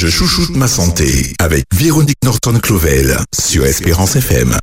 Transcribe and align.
Je 0.00 0.08
chouchoute 0.08 0.56
ma 0.56 0.66
santé 0.66 1.34
avec 1.38 1.66
Véronique 1.74 2.16
Norton-Clovel 2.24 3.18
sur 3.38 3.66
Espérance 3.66 4.16
FM. 4.16 4.56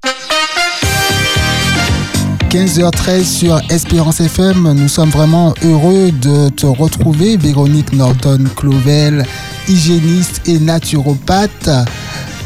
15h13 2.50 3.24
sur 3.24 3.62
Espérance 3.70 4.20
FM. 4.20 4.74
Nous 4.74 4.88
sommes 4.88 5.12
vraiment 5.12 5.54
heureux 5.64 6.10
de 6.12 6.50
te 6.50 6.66
retrouver, 6.66 7.38
Véronique 7.38 7.94
Norton-Clovel, 7.94 9.28
hygiéniste 9.68 10.42
et 10.48 10.58
naturopathe 10.58 11.70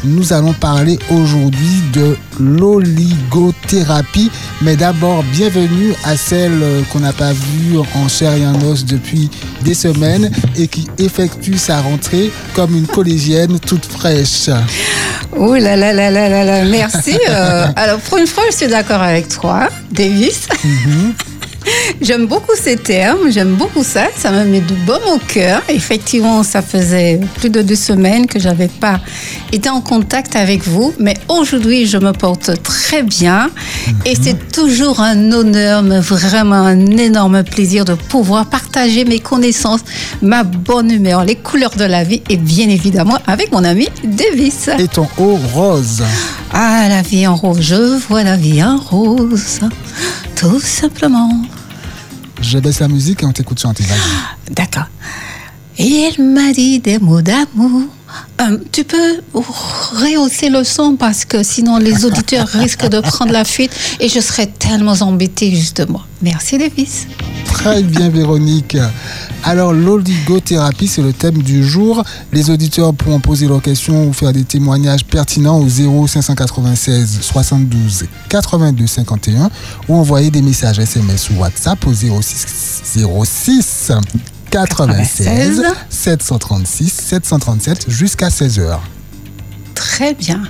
nous 0.04 0.32
allons 0.32 0.52
parler 0.52 0.98
aujourd'hui 1.10 1.82
de 1.92 2.16
l'oligothérapie. 2.40 4.30
Mais 4.62 4.76
d'abord, 4.76 5.22
bienvenue 5.24 5.94
à 6.04 6.16
celle 6.16 6.62
qu'on 6.92 7.00
n'a 7.00 7.12
pas 7.12 7.32
vue 7.32 7.78
en 7.94 8.08
chair 8.08 8.34
et 8.34 8.46
en 8.46 8.60
os 8.62 8.84
depuis 8.84 9.30
des 9.62 9.74
semaines 9.74 10.30
et 10.56 10.68
qui 10.68 10.88
effectue 10.98 11.58
sa 11.58 11.80
rentrée 11.80 12.30
comme 12.54 12.76
une 12.76 12.86
collégienne 12.86 13.58
toute 13.60 13.86
fraîche. 13.86 14.50
Oh 15.36 15.54
là 15.54 15.76
là 15.76 15.92
là 15.92 16.10
là 16.10 16.28
là 16.28 16.44
là, 16.44 16.64
merci. 16.64 17.18
Euh, 17.28 17.66
alors 17.76 17.98
pour 18.00 18.18
une 18.18 18.26
fois, 18.26 18.44
je 18.50 18.56
suis 18.56 18.68
d'accord 18.68 19.02
avec 19.02 19.28
toi, 19.28 19.68
Davis. 19.90 20.46
Mhm. 20.64 21.14
J'aime 22.00 22.26
beaucoup 22.26 22.54
ces 22.56 22.76
termes, 22.76 23.30
j'aime 23.30 23.54
beaucoup 23.54 23.84
ça, 23.84 24.06
ça 24.16 24.30
me 24.30 24.44
met 24.44 24.60
du 24.60 24.74
bon 24.74 24.98
au 25.14 25.18
cœur. 25.18 25.62
Effectivement, 25.68 26.42
ça 26.42 26.62
faisait 26.62 27.20
plus 27.36 27.50
de 27.50 27.62
deux 27.62 27.76
semaines 27.76 28.26
que 28.26 28.40
j'avais 28.40 28.68
pas 28.68 29.00
été 29.52 29.68
en 29.68 29.80
contact 29.80 30.36
avec 30.36 30.66
vous, 30.66 30.92
mais 30.98 31.14
aujourd'hui, 31.28 31.86
je 31.86 31.98
me 31.98 32.12
porte 32.12 32.62
très 32.62 33.02
bien 33.02 33.50
et 34.04 34.16
mhm. 34.16 34.22
c'est 34.22 34.52
toujours 34.52 35.00
un 35.00 35.32
honneur, 35.32 35.82
mais 35.82 36.00
vraiment 36.00 36.56
un 36.56 36.86
énorme 36.96 37.42
plaisir 37.44 37.84
de 37.84 37.94
pouvoir 37.94 38.46
partager 38.46 39.04
mes 39.04 39.20
connaissances, 39.20 39.80
ma 40.22 40.42
bonne 40.42 40.90
humeur, 40.90 41.24
les 41.24 41.36
couleurs 41.36 41.76
de 41.76 41.84
la 41.84 42.04
vie 42.04 42.22
et 42.28 42.36
bien 42.36 42.68
évidemment 42.68 43.18
avec 43.26 43.52
mon 43.52 43.64
ami 43.64 43.88
Davis. 44.04 44.70
Et 44.78 44.88
ton 44.88 45.06
haut 45.18 45.38
rose. 45.54 46.02
Ah, 46.52 46.86
la 46.88 47.02
vie 47.02 47.26
en 47.26 47.36
rose, 47.36 47.60
je 47.60 47.98
vois 48.08 48.22
la 48.24 48.36
vie 48.36 48.62
en 48.62 48.76
rose, 48.76 49.60
tout 50.36 50.60
simplement. 50.60 51.42
Je 52.42 52.58
baisse 52.58 52.80
la 52.80 52.88
musique 52.88 53.22
et 53.22 53.26
on 53.26 53.32
t'écoute 53.32 53.60
chanter. 53.60 53.84
D'accord. 54.50 54.86
Il 55.78 56.22
m'a 56.22 56.52
dit 56.52 56.80
des 56.80 56.98
mots 56.98 57.22
d'amour. 57.22 57.82
Euh, 58.40 58.58
tu 58.72 58.84
peux 58.84 59.20
rehausser 59.32 60.50
le 60.50 60.64
son 60.64 60.96
parce 60.96 61.24
que 61.24 61.42
sinon 61.42 61.78
les 61.78 62.04
auditeurs 62.04 62.48
risquent 62.52 62.88
de 62.88 63.00
prendre 63.00 63.32
la 63.32 63.44
fuite 63.44 63.72
et 64.00 64.08
je 64.08 64.20
serais 64.20 64.46
tellement 64.46 64.92
embêtée 65.00 65.54
justement. 65.54 66.02
Merci 66.20 66.58
Davis. 66.58 67.06
Très 67.52 67.82
bien 67.82 68.08
Véronique. 68.08 68.76
Alors 69.44 69.72
l'oligothérapie 69.72 70.88
c'est 70.88 71.02
le 71.02 71.12
thème 71.12 71.42
du 71.42 71.64
jour. 71.64 72.02
Les 72.32 72.50
auditeurs 72.50 72.92
pourront 72.94 73.20
poser 73.20 73.46
leurs 73.46 73.62
questions 73.62 74.08
ou 74.08 74.12
faire 74.12 74.32
des 74.32 74.44
témoignages 74.44 75.04
pertinents 75.04 75.58
au 75.58 75.68
0 75.68 76.06
596 76.06 77.20
72 77.20 78.06
82 78.28 78.86
51 78.86 79.50
ou 79.88 79.96
envoyer 79.96 80.30
des 80.30 80.42
messages 80.42 80.78
SMS 80.78 81.30
ou 81.30 81.34
WhatsApp 81.40 81.86
au 81.86 81.92
06 81.92 82.82
06 83.24 83.92
96 84.50 85.62
736 85.88 86.92
737 86.92 87.90
jusqu'à 87.90 88.28
16h. 88.28 88.78
Très 89.74 90.14
bien. 90.14 90.42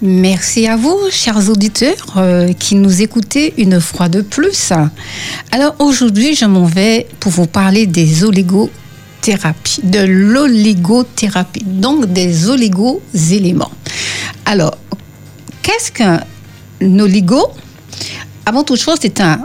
Merci 0.00 0.68
à 0.68 0.76
vous, 0.76 0.96
chers 1.10 1.50
auditeurs, 1.50 2.14
euh, 2.18 2.52
qui 2.52 2.76
nous 2.76 3.02
écoutez 3.02 3.54
une 3.58 3.80
fois 3.80 4.08
de 4.08 4.20
plus. 4.20 4.72
Alors 5.50 5.74
aujourd'hui, 5.80 6.36
je 6.36 6.44
m'en 6.44 6.66
vais 6.66 7.08
pour 7.18 7.32
vous 7.32 7.46
parler 7.46 7.84
des 7.86 8.22
oligothérapies, 8.22 9.80
de 9.82 9.98
l'oligothérapie, 9.98 11.64
donc 11.64 12.12
des 12.12 12.48
oligos-éléments. 12.48 13.72
Alors, 14.46 14.78
qu'est-ce 15.62 15.90
qu'un 15.90 16.20
oligo? 16.80 17.48
Avant 18.46 18.62
toute 18.62 18.78
chose, 18.78 18.98
c'est 19.00 19.20
un 19.20 19.40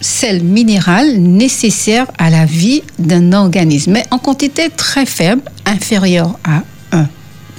sel 0.00 0.42
minéral 0.42 1.18
nécessaire 1.18 2.06
à 2.16 2.30
la 2.30 2.46
vie 2.46 2.82
d'un 2.98 3.34
organisme, 3.34 3.92
mais 3.92 4.06
en 4.10 4.18
quantité 4.18 4.70
très 4.74 5.04
faible, 5.04 5.42
inférieure 5.66 6.38
à 6.44 6.62
1 6.92 7.08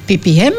ppm. 0.07 0.53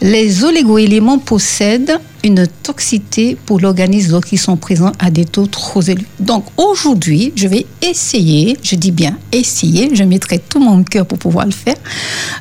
Les 0.00 0.44
oligoéléments 0.44 1.18
possèdent 1.18 1.98
une 2.22 2.46
toxicité 2.62 3.36
pour 3.46 3.60
l'organisme 3.60 4.20
qui 4.20 4.38
sont 4.38 4.56
présents 4.56 4.92
à 4.98 5.10
des 5.10 5.24
taux 5.24 5.46
trop 5.46 5.82
élevés. 5.82 6.06
Donc 6.20 6.44
aujourd'hui, 6.56 7.32
je 7.36 7.46
vais 7.48 7.66
essayer, 7.82 8.56
je 8.62 8.76
dis 8.76 8.92
bien 8.92 9.16
essayer, 9.32 9.94
je 9.94 10.04
mettrai 10.04 10.38
tout 10.38 10.60
mon 10.60 10.82
cœur 10.82 11.06
pour 11.06 11.18
pouvoir 11.18 11.46
le 11.46 11.52
faire, 11.52 11.76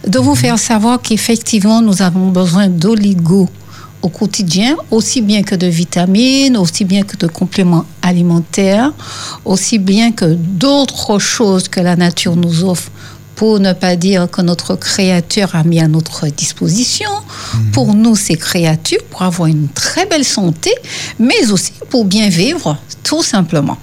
de 0.08 0.20
vous 0.20 0.36
faire 0.36 0.58
savoir 0.58 1.02
qu'effectivement, 1.02 1.82
nous 1.82 2.02
avons 2.02 2.30
besoin 2.30 2.68
d'oligo 2.68 3.50
au 4.04 4.10
quotidien, 4.10 4.76
aussi 4.92 5.22
bien 5.22 5.44
que 5.44 5.56
de 5.56 5.68
vitamines, 5.68 6.58
aussi 6.58 6.84
bien 6.84 7.04
que 7.04 7.16
de 7.16 7.28
compléments 7.28 7.86
alimentaires, 8.02 8.92
aussi 9.46 9.80
bien 9.80 10.12
que 10.12 10.26
d'autres 10.26 11.20
choses 11.20 11.70
que 11.70 11.80
la 11.80 11.96
nature 11.96 12.36
nous 12.36 12.66
offre 12.66 12.92
pour 13.36 13.60
ne 13.60 13.74
pas 13.74 13.96
dire 13.96 14.30
que 14.30 14.42
notre 14.42 14.76
créateur 14.76 15.56
a 15.56 15.64
mis 15.64 15.80
à 15.80 15.88
notre 15.88 16.28
disposition, 16.28 17.10
mhm. 17.10 17.72
pour 17.72 17.94
nous, 17.94 18.16
ces 18.16 18.36
créatures, 18.36 19.04
pour 19.10 19.24
avoir 19.24 19.48
une 19.48 19.68
très 19.70 20.06
belle 20.06 20.26
santé, 20.26 20.72
mais 21.20 21.52
aussi 21.52 21.74
pour 21.90 22.06
bien 22.06 22.30
vivre, 22.30 22.78
tout 23.04 23.24
simplement. 23.24 23.78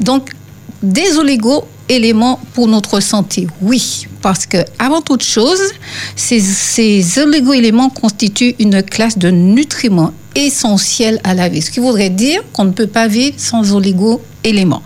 Donc, 0.00 0.30
des 0.82 1.18
oligos 1.18 1.64
éléments 1.88 2.40
pour 2.54 2.68
notre 2.68 3.00
santé 3.00 3.46
Oui, 3.60 4.06
parce 4.22 4.46
que 4.46 4.58
avant 4.78 5.02
toute 5.02 5.22
chose, 5.22 5.60
ces, 6.16 6.40
ces 6.40 7.18
oligo-éléments 7.18 7.90
constituent 7.90 8.54
une 8.58 8.82
classe 8.82 9.18
de 9.18 9.30
nutriments 9.30 10.12
essentiels 10.34 11.20
à 11.24 11.34
la 11.34 11.48
vie. 11.48 11.60
Ce 11.60 11.70
qui 11.70 11.80
voudrait 11.80 12.10
dire 12.10 12.42
qu'on 12.52 12.64
ne 12.64 12.72
peut 12.72 12.86
pas 12.86 13.08
vivre 13.08 13.34
sans 13.38 13.72
oligo-éléments. 14.44 14.82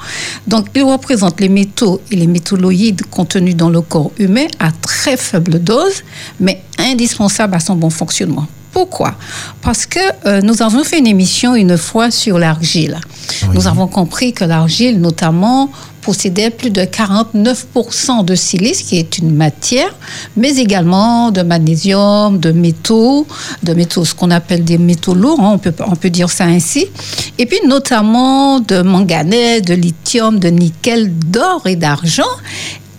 Donc, 0.47 0.67
ils 0.75 0.83
représentent 0.83 1.41
les 1.41 1.49
métaux 1.49 2.01
et 2.11 2.17
les 2.17 2.27
métalloïdes 2.27 3.03
contenus 3.11 3.57
dans 3.57 3.71
le 3.71 3.81
corps 3.81 4.13
humain 4.19 4.47
à 4.59 4.71
très 4.73 5.17
faible 5.17 5.59
dose, 5.59 6.03
mais 6.41 6.63
indispensables 6.79 7.55
à 7.55 7.61
son 7.61 7.77
bon 7.77 7.91
fonctionnement. 7.91 8.47
Pourquoi? 8.73 9.15
Parce 9.63 9.87
que 9.87 10.01
euh, 10.27 10.41
nous 10.43 10.61
avons 10.61 10.83
fait 10.83 10.99
une 10.99 11.07
émission 11.07 11.55
une 11.55 11.79
fois 11.79 12.11
sur 12.11 12.41
l'argile. 12.41 12.99
Nous 13.53 13.69
avons 13.69 13.87
compris 13.87 14.33
que 14.33 14.45
l'argile, 14.45 15.01
notamment, 15.01 15.71
possédait 16.05 16.51
plus 16.51 16.71
de 16.71 16.83
49% 16.83 18.25
de 18.25 18.35
silice, 18.35 18.83
qui 18.83 18.99
est 18.99 19.19
une 19.19 19.35
matière, 19.35 19.95
mais 20.37 20.57
également 20.57 21.31
de 21.31 21.43
magnésium, 21.43 22.39
de 22.39 22.53
métaux, 22.53 23.27
de 23.63 23.73
métaux, 23.73 24.05
ce 24.05 24.15
qu'on 24.15 24.31
appelle 24.31 24.65
des 24.65 24.79
métaux 24.79 25.15
lourds, 25.15 25.41
hein, 25.41 25.53
on, 25.55 25.59
peut, 25.59 25.75
on 25.87 25.97
peut 25.97 26.11
dire 26.11 26.31
ça 26.31 26.45
ainsi, 26.45 26.87
et 27.39 27.47
puis 27.47 27.59
notamment 27.67 28.61
de 28.61 28.83
manganèse, 28.83 29.63
de 29.63 29.75
lithium, 29.75 30.39
de 30.39 30.49
nickel, 30.49 31.11
d'or 31.13 31.63
et 31.67 31.77
d'argent 31.77 32.23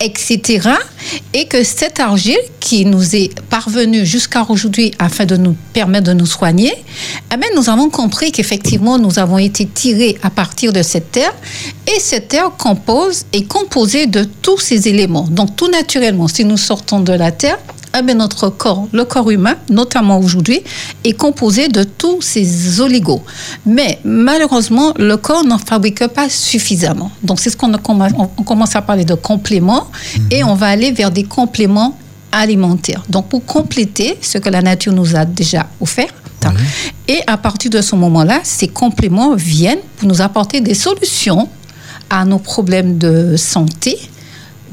etc. 0.00 0.68
Et 1.32 1.46
que 1.46 1.64
cette 1.64 2.00
argile 2.00 2.38
qui 2.60 2.84
nous 2.84 3.14
est 3.14 3.38
parvenue 3.42 4.04
jusqu'à 4.04 4.44
aujourd'hui 4.48 4.92
afin 4.98 5.24
de 5.24 5.36
nous 5.36 5.56
permettre 5.72 6.08
de 6.08 6.12
nous 6.12 6.26
soigner, 6.26 6.72
eh 7.32 7.54
nous 7.54 7.70
avons 7.70 7.90
compris 7.90 8.32
qu'effectivement, 8.32 8.98
nous 8.98 9.18
avons 9.18 9.38
été 9.38 9.66
tirés 9.66 10.18
à 10.22 10.30
partir 10.30 10.72
de 10.72 10.82
cette 10.82 11.12
terre 11.12 11.34
et 11.86 12.00
cette 12.00 12.28
terre 12.28 12.50
compose, 12.56 13.24
est 13.32 13.46
composée 13.46 14.06
de 14.06 14.24
tous 14.24 14.58
ces 14.58 14.88
éléments. 14.88 15.26
Donc, 15.30 15.56
tout 15.56 15.68
naturellement, 15.70 16.28
si 16.28 16.44
nous 16.44 16.56
sortons 16.56 17.00
de 17.00 17.12
la 17.12 17.32
terre, 17.32 17.58
eh 17.98 18.14
notre 18.14 18.48
corps, 18.48 18.88
le 18.92 19.04
corps 19.04 19.30
humain, 19.30 19.56
notamment 19.70 20.18
aujourd'hui, 20.18 20.62
est 21.04 21.12
composé 21.12 21.68
de 21.68 21.84
tous 21.84 22.20
ces 22.22 22.80
oligos. 22.80 23.22
Mais 23.64 23.98
malheureusement, 24.04 24.92
le 24.96 25.16
corps 25.16 25.44
n'en 25.44 25.58
fabrique 25.58 26.06
pas 26.08 26.28
suffisamment. 26.28 27.10
Donc 27.22 27.40
c'est 27.40 27.50
ce 27.50 27.56
qu'on 27.56 27.72
on 27.74 28.42
commence 28.42 28.76
à 28.76 28.82
parler 28.82 29.04
de 29.04 29.14
compléments 29.14 29.86
mhm. 30.16 30.26
et 30.30 30.44
on 30.44 30.54
va 30.54 30.66
aller 30.66 30.92
vers 30.92 31.10
des 31.10 31.24
compléments 31.24 31.96
alimentaires. 32.32 33.02
Donc 33.08 33.28
pour 33.28 33.44
compléter 33.44 34.18
ce 34.20 34.38
que 34.38 34.48
la 34.48 34.62
nature 34.62 34.92
nous 34.92 35.16
a 35.16 35.24
déjà 35.24 35.66
offert, 35.80 36.12
et 37.08 37.20
à 37.26 37.36
partir 37.36 37.70
de 37.70 37.80
ce 37.80 37.94
moment-là, 37.96 38.40
ces 38.42 38.68
compléments 38.68 39.34
viennent 39.34 39.80
pour 39.96 40.08
nous 40.08 40.20
apporter 40.20 40.60
des 40.60 40.74
solutions 40.74 41.48
à 42.10 42.24
nos 42.24 42.38
problèmes 42.38 42.98
de 42.98 43.36
santé, 43.36 43.98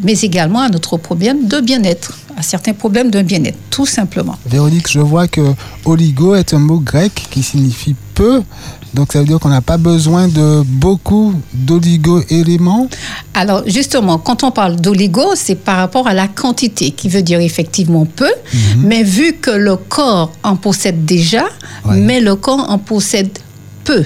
mais 0.04 0.14
également 0.20 0.60
à 0.60 0.70
notre 0.70 0.98
problème 0.98 1.48
de 1.48 1.60
bien-être 1.60 2.14
à 2.38 2.42
certains 2.42 2.74
problèmes 2.74 3.12
de 3.12 3.22
bien-être, 3.22 3.58
tout 3.70 3.86
simplement. 3.86 4.38
Véronique, 4.46 4.90
je 4.90 5.00
vois 5.00 5.28
que 5.28 5.54
oligo 5.86 6.36
est 6.36 6.54
un 6.54 6.60
mot 6.60 6.80
grec 6.80 7.12
qui 7.30 7.44
signifie 7.44 7.96
peu. 8.14 8.42
Donc 8.94 9.12
ça 9.12 9.20
veut 9.20 9.26
dire 9.26 9.40
qu'on 9.40 9.50
n'a 9.50 9.62
pas 9.62 9.78
besoin 9.78 10.28
de 10.28 10.62
beaucoup 10.66 11.34
d'oligo-éléments 11.54 12.88
Alors 13.34 13.64
justement, 13.66 14.20
quand 14.20 14.44
on 14.44 14.52
parle 14.52 14.76
d'oligo, 14.76 15.32
c'est 15.36 15.56
par 15.56 15.78
rapport 15.78 16.08
à 16.08 16.14
la 16.14 16.28
quantité, 16.28 16.92
qui 16.92 17.10
veut 17.10 17.24
dire 17.24 17.40
effectivement 17.40 18.06
peu, 18.06 18.30
mhm. 18.54 18.84
mais 18.84 19.04
vu 19.04 19.34
que 19.34 19.52
le 19.52 19.78
corps 19.78 20.32
en 20.44 20.56
possède 20.56 21.06
déjà, 21.06 21.46
mais 21.86 22.20
le 22.22 22.36
corps 22.36 22.70
en 22.70 22.78
possède 22.78 23.40
peu. 23.84 24.06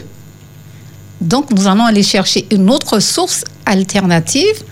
Donc 1.19 1.51
nous 1.51 1.67
allons 1.67 1.85
aller 1.85 2.03
chercher 2.03 2.45
une 2.51 2.69
autre 2.69 2.99
source 2.99 3.44
alternative 3.65 4.63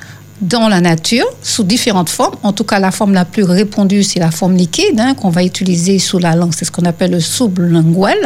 dans 0.42 0.68
la 0.68 0.82
nature 0.82 1.26
sous 1.42 1.64
différentes 1.64 2.10
formes. 2.10 2.36
En 2.44 2.52
tout 2.52 2.64
cas, 2.64 2.80
la 2.80 2.92
forme 2.92 3.14
la 3.14 3.26
plus 3.26 3.44
répandue, 3.44 4.04
c'est 4.04 4.20
la 4.20 4.32
forme 4.32 4.56
liquide 4.56 5.00
hein, 5.00 5.14
qu'on 5.14 5.30
va 5.30 5.44
utiliser 5.44 6.00
sous 6.00 6.20
la 6.20 6.36
langue. 6.36 6.54
C'est 6.56 6.66
ce 6.66 6.72
qu'on 6.72 6.86
appelle 6.86 7.12
le 7.12 7.20
sublingual. 7.20 8.18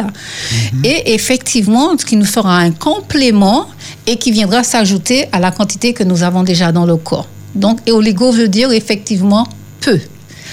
Mhm. 0.72 0.84
Et 0.84 1.14
effectivement, 1.14 1.96
ce 1.96 2.04
qui 2.04 2.16
nous 2.16 2.24
fera 2.24 2.58
un 2.58 2.72
complément 2.72 3.66
et 4.06 4.16
qui 4.16 4.32
viendra 4.32 4.64
s'ajouter 4.64 5.26
à 5.32 5.40
la 5.40 5.50
quantité 5.50 5.92
que 5.92 6.04
nous 6.04 6.22
avons 6.22 6.42
déjà 6.42 6.72
dans 6.72 6.86
le 6.86 6.96
corps. 6.96 7.28
Donc, 7.54 7.80
éoligo 7.86 8.30
veut 8.30 8.48
dire 8.48 8.72
effectivement 8.72 9.46
peu. 9.80 9.98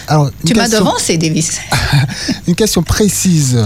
Alors, 0.08 0.30
Tu 0.46 0.54
m'as 0.54 0.64
question- 0.64 0.80
devancé, 0.86 1.18
Davis. 1.18 1.60
Une 2.48 2.56
question 2.56 2.82
précise 2.82 3.58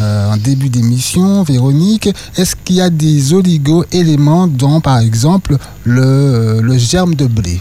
euh, 0.00 0.32
en 0.32 0.36
début 0.36 0.68
d'émission, 0.68 1.42
Véronique. 1.44 2.08
Est-ce 2.36 2.56
qu'il 2.56 2.76
y 2.76 2.80
a 2.80 2.90
des 2.90 3.32
oligo-éléments 3.32 4.46
dans, 4.48 4.80
par 4.80 4.98
exemple, 4.98 5.56
le, 5.84 6.02
euh, 6.02 6.60
le 6.60 6.76
germe 6.78 7.14
de 7.14 7.26
blé? 7.26 7.60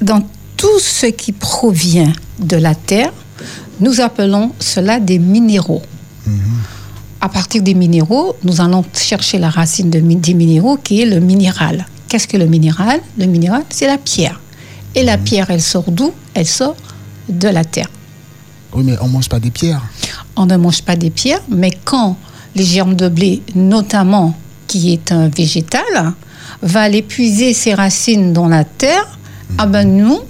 Dans 0.00 0.22
tout 0.56 0.78
ce 0.80 1.06
qui 1.06 1.32
provient 1.32 2.12
de 2.38 2.56
la 2.56 2.74
terre, 2.74 3.12
nous 3.80 4.00
appelons 4.00 4.52
cela 4.58 4.98
des 5.00 5.18
minéraux. 5.18 5.82
À 7.20 7.28
partir 7.28 7.62
des 7.62 7.74
minéraux, 7.74 8.36
nous 8.44 8.60
allons 8.62 8.84
chercher 8.94 9.38
la 9.38 9.50
racine 9.50 9.90
de, 9.90 10.00
des 10.00 10.34
minéraux 10.34 10.78
qui 10.82 11.02
est 11.02 11.06
le 11.06 11.20
minéral. 11.20 11.86
Qu'est-ce 12.08 12.26
que 12.26 12.38
le 12.38 12.46
minéral? 12.46 13.00
Le 13.18 13.26
minéral, 13.26 13.62
c'est 13.68 13.86
la 13.86 13.98
pierre. 13.98 14.40
Et 14.94 15.02
la 15.04 15.18
pierre, 15.18 15.50
elle 15.50 15.60
sort 15.60 15.90
d'où? 15.90 16.12
Elle 16.34 16.46
sort 16.46 16.76
de 17.30 17.48
la 17.48 17.64
terre. 17.64 17.88
Oui, 18.72 18.84
mais 18.84 18.96
on 19.00 19.08
ne 19.08 19.12
mange 19.12 19.28
pas 19.28 19.40
des 19.40 19.50
pierres. 19.50 19.82
On 20.36 20.46
ne 20.46 20.56
mange 20.56 20.82
pas 20.82 20.96
des 20.96 21.10
pierres, 21.10 21.42
mais 21.48 21.70
quand 21.84 22.16
les 22.54 22.64
germes 22.64 22.94
de 22.94 23.08
blé, 23.08 23.42
notamment 23.54 24.36
qui 24.66 24.92
est 24.92 25.12
un 25.12 25.28
végétal, 25.28 26.14
va 26.62 26.82
aller 26.82 27.02
puiser 27.02 27.54
ses 27.54 27.74
racines 27.74 28.32
dans 28.32 28.48
la 28.48 28.64
terre, 28.64 29.18
ah 29.58 29.66
ben 29.66 29.84
nous, 29.84 30.20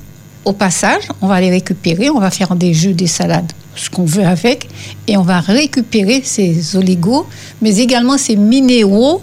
au 0.44 0.52
passage, 0.52 1.08
on 1.20 1.26
va 1.26 1.40
les 1.40 1.50
récupérer, 1.50 2.08
on 2.08 2.20
va 2.20 2.30
faire 2.30 2.56
des 2.56 2.72
jus, 2.72 2.94
des 2.94 3.06
salades, 3.06 3.52
ce 3.74 3.90
qu'on 3.90 4.04
veut 4.04 4.24
avec, 4.24 4.68
et 5.06 5.16
on 5.16 5.22
va 5.22 5.40
récupérer 5.40 6.22
ces 6.24 6.76
oligos, 6.76 7.26
mais 7.60 7.76
également 7.76 8.16
ces 8.16 8.36
minéraux 8.36 9.22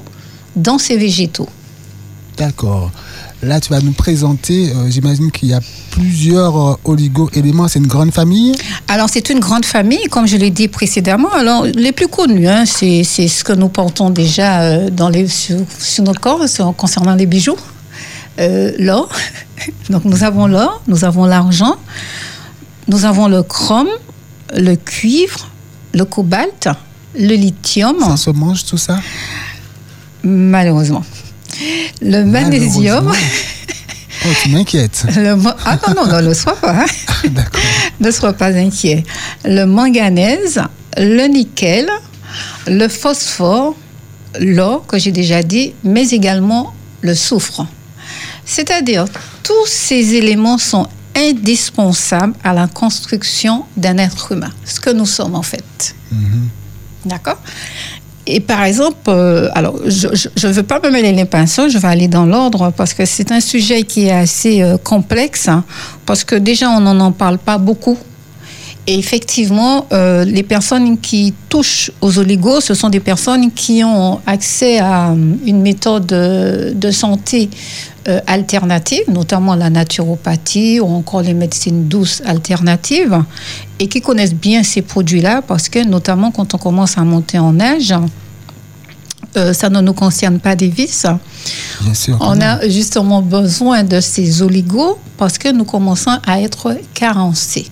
dans 0.55 0.77
ces 0.77 0.97
végétaux. 0.97 1.49
D'accord. 2.37 2.91
Là, 3.43 3.59
tu 3.59 3.69
vas 3.69 3.81
nous 3.81 3.91
présenter, 3.91 4.71
euh, 4.71 4.89
j'imagine 4.89 5.31
qu'il 5.31 5.49
y 5.49 5.53
a 5.53 5.59
plusieurs 5.91 6.57
euh, 6.57 6.75
oligo-éléments. 6.85 7.67
C'est 7.67 7.77
une 7.77 7.85
grande 7.85 8.11
famille? 8.11 8.55
Alors, 8.87 9.09
c'est 9.09 9.29
une 9.29 9.39
grande 9.39 9.63
famille, 9.63 10.05
comme 10.09 10.25
je 10.25 10.37
l'ai 10.37 10.49
dit 10.49 10.67
précédemment. 10.67 11.31
Alors, 11.31 11.65
les 11.65 11.91
plus 11.91 12.07
connus, 12.07 12.47
hein, 12.47 12.65
c'est 12.65 13.03
c'est 13.03 13.27
ce 13.27 13.43
que 13.43 13.53
nous 13.53 13.69
portons 13.69 14.09
déjà 14.09 14.61
euh, 14.61 14.89
dans 14.89 15.09
les, 15.09 15.27
sur, 15.27 15.59
sur 15.77 16.03
nos 16.03 16.13
corps 16.13 16.43
concernant 16.75 17.13
les 17.13 17.27
bijoux. 17.27 17.57
L'or. 18.39 19.09
Donc, 19.89 20.05
nous 20.05 20.23
avons 20.23 20.47
l'or, 20.47 20.81
nous 20.87 21.05
avons 21.05 21.25
l'argent, 21.25 21.75
nous 22.87 23.05
avons 23.05 23.27
le 23.27 23.43
chrome, 23.43 23.89
le 24.55 24.75
cuivre, 24.75 25.49
le 25.93 26.05
cobalt, 26.05 26.69
le 27.15 27.33
lithium, 27.35 27.97
Ça 27.99 28.17
se 28.17 28.29
mange 28.29 28.63
tout 28.65 28.77
ça? 28.77 28.99
Malheureusement. 30.23 31.03
Le 32.01 32.23
magnésium. 32.23 33.11
Oh, 34.25 34.29
tu 34.41 34.49
m'inquiètes. 34.49 35.05
ah 35.65 35.77
non, 35.87 35.93
non, 35.95 36.07
non, 36.07 36.21
ne 36.21 36.33
sois 36.33 36.55
pas. 36.55 36.73
hein. 36.81 36.85
D'accord. 37.29 37.61
Ne 37.99 38.11
sois 38.11 38.33
pas 38.33 38.47
inquiet. 38.55 39.03
Le 39.45 39.65
manganèse, 39.65 40.61
le 40.97 41.27
nickel, 41.27 41.87
le 42.67 42.87
phosphore, 42.87 43.75
l'or, 44.39 44.85
que 44.87 44.97
j'ai 44.97 45.11
déjà 45.11 45.43
dit, 45.43 45.73
mais 45.83 46.09
également 46.09 46.73
le 47.01 47.15
soufre. 47.15 47.65
C'est-à-dire, 48.45 49.05
tous 49.43 49.65
ces 49.67 50.15
éléments 50.15 50.57
sont 50.57 50.87
indispensables 51.15 52.33
à 52.43 52.53
la 52.53 52.67
construction 52.67 53.65
d'un 53.75 53.97
être 53.97 54.31
humain, 54.31 54.51
ce 54.65 54.79
que 54.79 54.89
nous 54.89 55.05
sommes 55.05 55.35
en 55.35 55.41
fait. 55.41 55.95
D'accord? 57.05 57.39
Et 58.29 58.41
par 58.41 58.63
exemple, 58.63 58.97
euh, 59.07 59.49
alors 59.55 59.79
je 59.85 60.07
ne 60.47 60.51
veux 60.51 60.63
pas 60.63 60.81
me 60.83 60.89
mêler 60.89 61.13
les 61.13 61.23
pinceaux, 61.23 61.69
je 61.69 61.77
vais 61.77 61.87
aller 61.87 62.09
dans 62.09 62.25
l'ordre 62.25 62.73
parce 62.75 62.93
que 62.93 63.05
c'est 63.05 63.31
un 63.31 63.39
sujet 63.39 63.83
qui 63.83 64.07
est 64.07 64.11
assez 64.11 64.61
euh, 64.61 64.77
complexe, 64.77 65.47
hein, 65.47 65.63
parce 66.05 66.25
que 66.25 66.35
déjà 66.35 66.69
on 66.69 66.81
n'en 66.81 66.99
en 66.99 67.13
parle 67.13 67.37
pas 67.37 67.57
beaucoup. 67.57 67.97
Et 68.85 68.97
effectivement, 68.97 69.85
euh, 69.91 70.23
les 70.25 70.43
personnes 70.43 70.97
qui 70.97 71.33
touchent 71.49 71.91
aux 72.01 72.19
oligos, 72.19 72.61
ce 72.61 72.73
sont 72.73 72.89
des 72.89 73.01
personnes 73.01 73.51
qui 73.51 73.83
ont 73.83 74.19
accès 74.25 74.79
à 74.79 75.13
une 75.45 75.61
méthode 75.61 76.07
de 76.07 76.91
santé 76.91 77.49
euh, 78.07 78.19
alternative, 78.27 79.03
notamment 79.09 79.55
la 79.55 79.69
naturopathie 79.69 80.79
ou 80.79 80.87
encore 80.87 81.21
les 81.21 81.33
médecines 81.33 81.87
douces 81.87 82.21
alternatives, 82.25 83.23
et 83.79 83.87
qui 83.87 84.01
connaissent 84.01 84.33
bien 84.33 84.63
ces 84.63 84.81
produits-là 84.81 85.41
parce 85.41 85.69
que 85.69 85.85
notamment 85.85 86.31
quand 86.31 86.53
on 86.53 86.57
commence 86.57 86.97
à 86.97 87.03
monter 87.03 87.37
en 87.37 87.59
âge, 87.59 87.93
euh, 89.35 89.53
ça 89.53 89.69
ne 89.69 89.81
nous 89.81 89.93
concerne 89.93 90.39
pas 90.39 90.55
des 90.55 90.69
vis. 90.69 91.05
Bien 91.81 91.93
sûr. 91.93 92.17
On 92.21 92.39
a 92.41 92.67
justement 92.67 93.21
besoin 93.21 93.83
de 93.83 93.99
ces 93.99 94.41
oligos 94.41 94.97
parce 95.17 95.37
que 95.37 95.51
nous 95.51 95.65
commençons 95.65 96.17
à 96.25 96.41
être 96.41 96.77
carencés. 96.93 97.67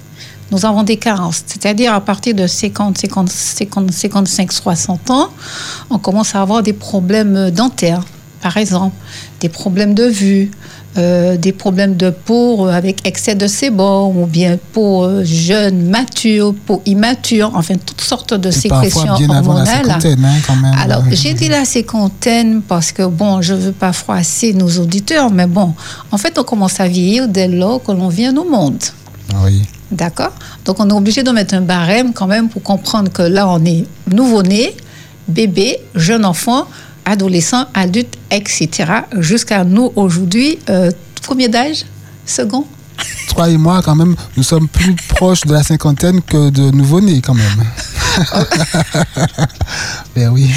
Nous 0.51 0.63
avons 0.65 0.83
des 0.83 0.97
carences, 0.97 1.43
c'est-à-dire 1.47 1.93
à 1.93 2.01
partir 2.01 2.35
de 2.35 2.45
50, 2.45 2.97
50, 2.99 3.29
50, 3.29 3.91
55, 3.91 4.51
60 4.51 5.09
ans, 5.09 5.29
on 5.89 5.97
commence 5.97 6.35
à 6.35 6.41
avoir 6.41 6.61
des 6.61 6.73
problèmes 6.73 7.49
dentaires, 7.49 8.03
par 8.41 8.55
exemple, 8.57 8.95
des 9.41 9.49
problèmes 9.49 9.93
de 9.93 10.05
vue, 10.05 10.51
euh, 10.97 11.35
des 11.35 11.51
problèmes 11.51 11.97
de 11.97 12.09
peau 12.09 12.67
avec 12.67 13.05
excès 13.05 13.35
de 13.35 13.47
sébum 13.47 14.17
ou 14.17 14.25
bien 14.27 14.57
peau 14.73 15.03
euh, 15.03 15.23
jeune, 15.25 15.89
mature, 15.89 16.53
peau 16.65 16.81
immature, 16.85 17.51
enfin 17.53 17.75
toutes 17.85 17.99
sortes 18.01 18.33
de 18.33 18.47
Et 18.47 18.51
sécrétions 18.51 19.13
avant 19.13 19.27
la 19.29 19.39
hormonales. 19.39 19.91
hein, 19.91 20.37
quand 20.47 20.55
même. 20.55 20.73
Alors, 20.81 20.99
Euh, 21.01 21.09
j'ai 21.11 21.33
dit 21.33 21.49
la 21.49 21.65
cinquantaine 21.65 22.61
parce 22.61 22.91
que, 22.93 23.03
bon, 23.03 23.41
je 23.41 23.53
ne 23.53 23.59
veux 23.59 23.71
pas 23.73 23.91
froisser 23.91 24.53
nos 24.53 24.69
auditeurs, 24.79 25.29
mais 25.31 25.47
bon, 25.47 25.73
en 26.11 26.17
fait, 26.17 26.37
on 26.39 26.43
commence 26.43 26.79
à 26.79 26.87
vieillir 26.87 27.27
dès 27.27 27.47
lors 27.49 27.83
que 27.83 27.91
l'on 27.91 28.07
vient 28.07 28.35
au 28.37 28.49
monde. 28.49 28.81
Oui. 29.43 29.63
D'accord? 29.91 30.31
Donc, 30.63 30.79
on 30.79 30.89
est 30.89 30.93
obligé 30.93 31.23
de 31.23 31.31
mettre 31.31 31.55
un 31.55 31.61
barème 31.61 32.13
quand 32.13 32.27
même 32.27 32.47
pour 32.47 32.63
comprendre 32.63 33.11
que 33.11 33.21
là, 33.21 33.49
on 33.49 33.63
est 33.65 33.85
nouveau-né, 34.13 34.73
bébé, 35.27 35.79
jeune 35.93 36.23
enfant, 36.25 36.67
adolescent, 37.05 37.65
adulte, 37.73 38.17
etc. 38.31 38.69
Jusqu'à 39.19 39.63
nous 39.63 39.91
aujourd'hui, 39.95 40.59
euh, 40.69 40.91
combien 41.27 41.49
d'âge 41.49 41.85
Second? 42.25 42.65
Toi 43.29 43.49
et 43.49 43.57
moi, 43.57 43.81
quand 43.83 43.95
même, 43.95 44.15
nous 44.35 44.43
sommes 44.43 44.67
plus 44.67 44.95
proches 45.09 45.41
de 45.41 45.53
la 45.53 45.63
cinquantaine 45.63 46.21
que 46.21 46.49
de 46.49 46.71
nouveau-nés, 46.71 47.21
quand 47.21 47.35
même. 47.35 47.63
ben 50.15 50.29
oui. 50.29 50.49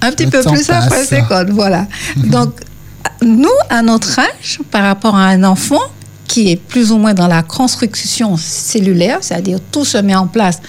Un 0.00 0.10
petit 0.12 0.24
Le 0.24 0.30
peu 0.30 0.42
plus 0.42 0.70
après 0.70 0.88
passe. 0.88 1.08
50, 1.08 1.50
voilà. 1.50 1.86
Donc, 2.16 2.60
nous, 3.22 3.48
à 3.70 3.82
notre 3.82 4.18
âge, 4.18 4.60
par 4.70 4.82
rapport 4.82 5.16
à 5.16 5.26
un 5.26 5.44
enfant 5.44 5.80
qui 6.26 6.50
est 6.50 6.56
plus 6.56 6.92
ou 6.92 6.98
moins 6.98 7.14
dans 7.14 7.26
la 7.26 7.42
construction 7.42 8.36
cellulaire, 8.36 9.18
c'est-à-dire 9.20 9.58
tout 9.70 9.84
se 9.84 9.98
met 9.98 10.14
en 10.14 10.26
place 10.26 10.60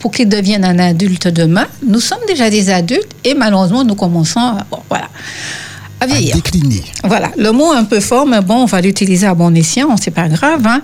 pour 0.00 0.10
qu'il 0.10 0.28
devienne 0.28 0.64
un 0.64 0.78
adulte 0.78 1.28
demain, 1.28 1.66
nous 1.86 2.00
sommes 2.00 2.24
déjà 2.26 2.50
des 2.50 2.68
adultes 2.70 3.12
et 3.22 3.34
malheureusement, 3.34 3.84
nous 3.84 3.94
commençons 3.94 4.40
à, 4.40 4.66
bon, 4.70 4.78
voilà, 4.88 5.08
à 6.00 6.04
À 6.04 6.06
vieillir. 6.06 6.34
décliner. 6.34 6.82
Voilà, 7.04 7.30
le 7.36 7.52
mot 7.52 7.72
est 7.74 7.76
un 7.76 7.84
peu 7.84 8.00
fort, 8.00 8.26
mais 8.26 8.40
bon, 8.40 8.62
on 8.62 8.64
va 8.64 8.80
l'utiliser 8.80 9.26
à 9.26 9.34
bon 9.34 9.54
escient, 9.54 9.94
c'est 9.98 10.10
pas 10.10 10.28
grave. 10.28 10.66
hein. 10.66 10.80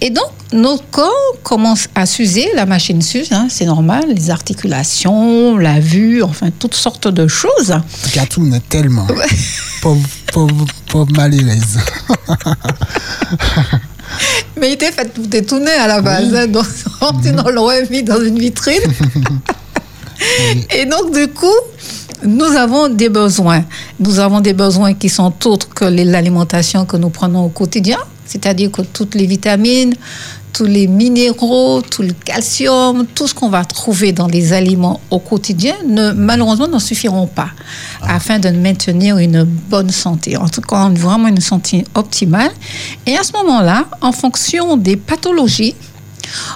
Et 0.00 0.10
donc, 0.10 0.26
notre 0.52 0.84
corps 0.90 1.10
commence 1.42 1.88
à 1.94 2.06
s'user, 2.06 2.48
la 2.54 2.64
machine 2.66 3.02
s'use, 3.02 3.32
hein, 3.32 3.46
c'est 3.50 3.64
normal, 3.64 4.04
les 4.14 4.30
articulations, 4.30 5.56
la 5.58 5.80
vue, 5.80 6.22
enfin, 6.22 6.50
toutes 6.56 6.74
sortes 6.74 7.08
de 7.08 7.26
choses. 7.26 7.74
Gatoune 8.14 8.60
tellement. 8.68 9.06
Pauvre, 9.80 10.06
pauvre, 10.32 10.66
pauvre 10.88 11.12
malheureuse. 11.16 11.78
Mais 14.60 14.70
il 14.70 14.72
était 14.74 14.92
fait 14.92 15.12
pour 15.12 15.26
détourner 15.26 15.72
à 15.72 15.86
la 15.86 16.00
base, 16.00 16.34
hein, 16.34 16.46
donc 16.46 16.66
on 17.00 17.50
l'aurait 17.50 17.86
mis 17.90 18.02
dans 18.02 18.22
une 18.22 18.38
vitrine. 18.38 18.82
Et 20.70 20.86
donc, 20.86 21.12
du 21.14 21.28
coup, 21.28 21.46
nous 22.24 22.44
avons 22.44 22.88
des 22.88 23.08
besoins. 23.08 23.64
Nous 23.98 24.18
avons 24.18 24.40
des 24.40 24.52
besoins 24.52 24.94
qui 24.94 25.08
sont 25.08 25.32
autres 25.46 25.68
que 25.68 25.84
l'alimentation 25.84 26.84
que 26.84 26.96
nous 26.96 27.10
prenons 27.10 27.46
au 27.46 27.48
quotidien, 27.48 27.98
c'est-à-dire 28.24 28.70
que 28.70 28.82
toutes 28.82 29.14
les 29.14 29.26
vitamines, 29.26 29.94
tous 30.52 30.64
les 30.64 30.86
minéraux, 30.86 31.82
tout 31.82 32.02
le 32.02 32.12
calcium, 32.12 33.06
tout 33.14 33.26
ce 33.26 33.34
qu'on 33.34 33.48
va 33.48 33.64
trouver 33.64 34.12
dans 34.12 34.26
les 34.26 34.52
aliments 34.52 35.00
au 35.10 35.18
quotidien, 35.18 35.74
ne, 35.86 36.12
malheureusement, 36.12 36.68
ne 36.68 36.78
suffiront 36.78 37.26
pas 37.26 37.48
afin 38.02 38.38
de 38.38 38.50
maintenir 38.50 39.18
une 39.18 39.44
bonne 39.44 39.90
santé. 39.90 40.36
En 40.36 40.48
tout 40.48 40.60
cas, 40.60 40.88
vraiment 40.90 41.28
une 41.28 41.40
santé 41.40 41.84
optimale. 41.94 42.50
Et 43.06 43.16
à 43.16 43.22
ce 43.22 43.32
moment-là, 43.32 43.86
en 44.00 44.12
fonction 44.12 44.76
des 44.76 44.96
pathologies, 44.96 45.74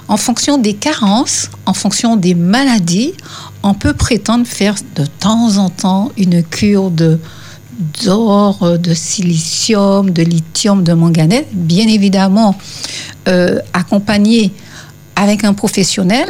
en 0.07 0.17
fonction 0.17 0.57
des 0.57 0.73
carences, 0.73 1.49
en 1.65 1.73
fonction 1.73 2.15
des 2.15 2.35
maladies, 2.35 3.13
on 3.63 3.73
peut 3.73 3.93
prétendre 3.93 4.45
faire 4.45 4.75
de 4.95 5.05
temps 5.05 5.57
en 5.57 5.69
temps 5.69 6.11
une 6.17 6.43
cure 6.43 6.89
de 6.89 7.19
d'or, 8.03 8.63
euh, 8.63 8.77
de 8.77 8.93
silicium, 8.93 10.09
de 10.09 10.23
lithium, 10.23 10.83
de 10.83 10.93
manganèse, 10.93 11.45
bien 11.51 11.87
évidemment 11.87 12.55
euh, 13.27 13.59
accompagné 13.73 14.51
avec 15.15 15.43
un 15.43 15.53
professionnel, 15.53 16.27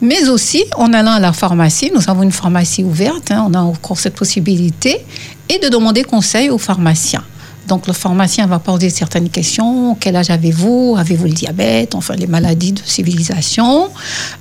mais 0.00 0.28
aussi 0.28 0.64
en 0.76 0.92
allant 0.92 1.12
à 1.12 1.20
la 1.20 1.32
pharmacie. 1.32 1.92
Nous 1.94 2.10
avons 2.10 2.22
une 2.24 2.32
pharmacie 2.32 2.82
ouverte, 2.82 3.30
hein, 3.30 3.46
on 3.48 3.54
a 3.54 3.60
encore 3.60 3.98
cette 3.98 4.14
possibilité, 4.14 5.04
et 5.48 5.58
de 5.60 5.68
demander 5.68 6.02
conseil 6.02 6.50
au 6.50 6.58
pharmacien. 6.58 7.22
Donc 7.68 7.86
le 7.86 7.92
pharmacien 7.92 8.46
va 8.46 8.58
poser 8.58 8.90
certaines 8.90 9.28
questions. 9.28 9.96
Quel 9.98 10.16
âge 10.16 10.30
avez-vous? 10.30 10.96
Avez-vous 10.98 11.24
le 11.24 11.32
diabète? 11.32 11.94
Enfin 11.94 12.14
les 12.14 12.26
maladies 12.26 12.72
de 12.72 12.80
civilisation, 12.84 13.88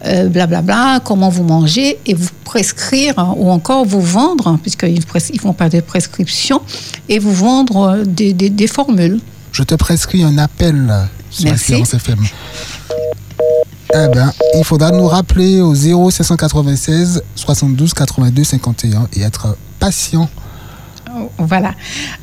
euh, 0.05 0.27
blablabla. 0.27 1.01
comment 1.03 1.29
vous 1.29 1.43
mangez 1.43 1.99
et 2.05 2.13
vous 2.13 2.29
prescrire 2.43 3.17
hein, 3.17 3.33
ou 3.37 3.49
encore 3.49 3.85
vous 3.85 4.01
vendre, 4.01 4.47
hein, 4.47 4.59
puisqu'ils 4.61 4.99
ne 4.99 5.39
font 5.39 5.53
pas 5.53 5.69
de 5.69 5.79
prescription, 5.79 6.61
et 7.09 7.19
vous 7.19 7.33
vendre 7.33 7.77
euh, 7.77 8.03
des, 8.05 8.33
des, 8.33 8.49
des 8.49 8.67
formules. 8.67 9.19
Je 9.51 9.63
te 9.63 9.75
prescris 9.75 10.23
un 10.23 10.37
appel 10.37 10.93
sur 11.29 11.45
Merci. 11.45 11.73
FM. 11.73 12.19
Eh 13.93 14.07
ben, 14.13 14.31
il 14.57 14.63
faudra 14.63 14.91
nous 14.91 15.07
rappeler 15.07 15.61
au 15.61 15.73
0796 15.73 17.23
72 17.35 17.93
82 17.93 18.43
51 18.43 19.07
et 19.13 19.21
être 19.21 19.57
patient. 19.79 20.29
Voilà. 21.37 21.73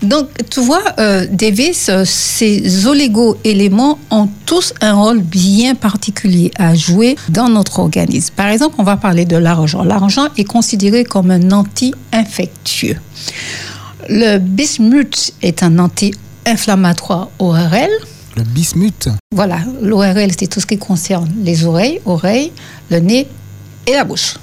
Donc, 0.03 0.29
tu 0.51 0.61
vois, 0.61 0.83
euh, 0.99 1.27
Davis, 1.31 1.89
euh, 1.89 2.05
ces 2.05 2.87
oligo-éléments 2.87 3.99
ont 4.11 4.29
tous 4.47 4.73
un 4.81 4.95
rôle 4.95 5.21
bien 5.21 5.75
particulier 5.75 6.51
à 6.59 6.75
jouer 6.75 7.17
dans 7.29 7.49
notre 7.49 7.79
organisme. 7.79 8.35
Par 8.35 8.49
exemple, 8.49 8.77
on 8.79 8.83
va 8.83 8.97
parler 8.97 9.25
de 9.25 9.37
l'argent. 9.37 9.83
L'argent 9.83 10.29
est 10.37 10.45
considéré 10.45 11.05
comme 11.05 11.31
un 11.31 11.51
anti-infectieux. 11.51 12.99
Le 14.09 14.39
bismuth 14.39 15.33
est 15.43 15.63
un 15.63 15.79
anti-inflammatoire 15.79 17.29
ORL. 17.39 17.91
Le 18.37 18.43
bismuth, 18.45 19.09
Voilà, 19.35 19.59
l'ORL, 19.83 20.31
c'est 20.39 20.47
tout 20.47 20.61
ce 20.61 20.67
qui 20.67 20.79
concerne 20.79 21.31
les 21.45 21.65
oreilles, 21.65 22.01
oreilles, 22.07 22.51
le 22.91 22.99
nez 22.99 23.29
et 23.87 23.93
la 23.93 24.05
bouche. 24.05 24.37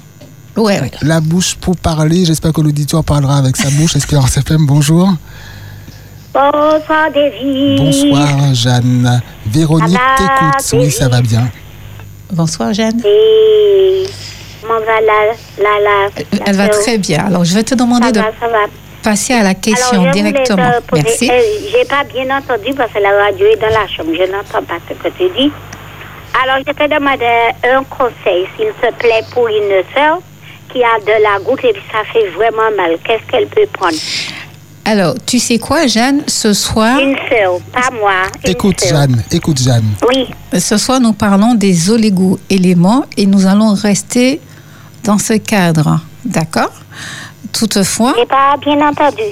L'ORL. 0.56 0.90
la 1.02 1.20
bouche 1.20 1.54
pour 1.56 1.76
parler. 1.76 2.24
J'espère 2.24 2.52
que 2.52 2.60
l'auditoire 2.60 3.04
parlera 3.04 3.36
avec 3.38 3.56
sa 3.56 3.70
bouche. 3.70 3.96
Espérance 3.96 4.36
FM, 4.36 4.66
bonjour. 4.66 5.08
Bonsoir, 6.32 7.10
David. 7.12 7.78
Bonsoir, 7.78 8.54
Jeanne. 8.54 9.20
Véronique 9.46 9.98
t'écoute. 10.16 10.80
Oui, 10.80 10.90
ça 10.90 11.08
va 11.08 11.20
bien. 11.22 11.48
Bonsoir, 12.32 12.72
Jeanne. 12.72 13.00
Et 13.04 14.04
comment 14.62 14.78
va 14.80 15.00
la, 15.00 15.32
la, 15.62 15.80
la, 15.82 16.24
Elle 16.46 16.56
va 16.56 16.68
très 16.68 16.98
bien. 16.98 17.26
Alors, 17.26 17.44
je 17.44 17.54
vais 17.54 17.64
te 17.64 17.74
demander 17.74 18.06
Ça 18.06 18.12
de 18.12 18.18
va, 18.20 18.26
ça 18.40 18.48
va. 18.48 18.58
passer 19.02 19.32
à 19.34 19.42
la 19.42 19.54
question 19.54 20.00
Alors, 20.02 20.12
je 20.14 20.18
voulais 20.18 20.30
directement. 20.32 20.70
te 20.70 20.82
poser- 20.86 21.02
Merci. 21.02 21.30
euh, 21.30 21.40
J'ai 21.72 21.84
pas 21.86 22.04
bien 22.04 22.36
entendu 22.36 22.72
parce 22.76 22.92
que 22.92 22.98
la 23.00 23.10
radio 23.24 23.46
est 23.46 23.56
dans 23.60 23.66
la 23.68 23.88
chambre. 23.88 24.10
Je 24.14 24.30
n'entends 24.30 24.64
pas 24.64 24.78
ce 24.88 24.94
que 24.94 25.08
tu 25.16 25.28
dis. 25.36 25.50
Alors, 26.44 26.58
je 26.64 26.72
te 26.72 26.88
demandais 26.88 27.48
un 27.64 27.82
conseil, 27.84 28.46
s'il 28.56 28.68
te 28.80 28.94
plaît, 28.98 29.24
pour 29.32 29.48
une 29.48 29.82
soeur 29.92 30.18
qui 30.72 30.82
a 30.82 30.98
de 31.00 31.22
la 31.22 31.38
goutte 31.44 31.64
et 31.64 31.72
puis 31.72 31.82
ça 31.92 31.98
fait 32.12 32.28
vraiment 32.30 32.70
mal. 32.76 32.96
Qu'est-ce 33.04 33.30
qu'elle 33.30 33.46
peut 33.48 33.66
prendre? 33.72 33.94
Alors, 34.84 35.14
tu 35.26 35.38
sais 35.38 35.58
quoi, 35.58 35.86
Jeanne? 35.86 36.22
Ce 36.26 36.52
soir, 36.52 36.98
Une 36.98 37.14
soeur, 37.28 37.60
pas 37.72 37.90
moi. 37.92 38.12
une 38.44 38.50
Écoute. 38.50 38.82
Jeanne. 38.88 39.22
Écoute, 39.30 39.60
Jeanne. 39.62 39.84
Oui. 40.08 40.26
ce 40.58 40.76
soir, 40.78 41.00
nous 41.00 41.12
parlons 41.12 41.54
des 41.54 41.90
oligo-éléments 41.90 43.04
et 43.16 43.26
nous 43.26 43.46
allons 43.46 43.74
rester 43.74 44.40
dans 45.04 45.18
ce 45.18 45.34
cadre. 45.34 46.00
D'accord? 46.24 46.72
Toutefois, 47.52 48.14
J'ai 48.18 48.26
pas 48.26 48.56
bien 48.60 48.80
entendu. 48.88 49.22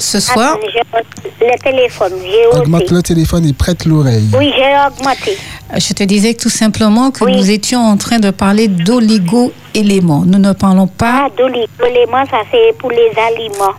Ce 0.00 0.18
soir, 0.20 0.56
Attends, 0.56 0.98
le 1.40 1.58
téléphone, 1.62 2.12
j'ai 2.24 2.58
Augmente 2.58 2.90
le 2.90 3.02
téléphone 3.02 3.46
et 3.46 3.52
prête 3.52 3.84
l'oreille. 3.84 4.28
Oui, 4.36 4.52
j'ai 4.56 4.74
augmenté. 4.86 5.36
je 5.76 5.92
te 5.92 6.02
disais 6.04 6.34
tout 6.34 6.48
simplement 6.50 7.10
que 7.10 7.24
Oui. 7.24 7.36
nous 7.36 7.50
étions 7.50 7.80
en 7.80 7.96
train 7.96 8.18
de 8.18 8.30
parler 8.30 8.68
d'oligo-éléments. 8.68 10.24
Nous 10.26 10.38
ne 10.38 10.52
parlons 10.52 10.86
pas, 10.86 11.26
Ah, 11.26 11.28
d'oli- 11.36 11.66
l'élément, 11.82 12.24
ça 12.30 12.38
c'est 12.50 12.76
pour 12.78 12.90
les 12.90 13.10
aliments. 13.16 13.74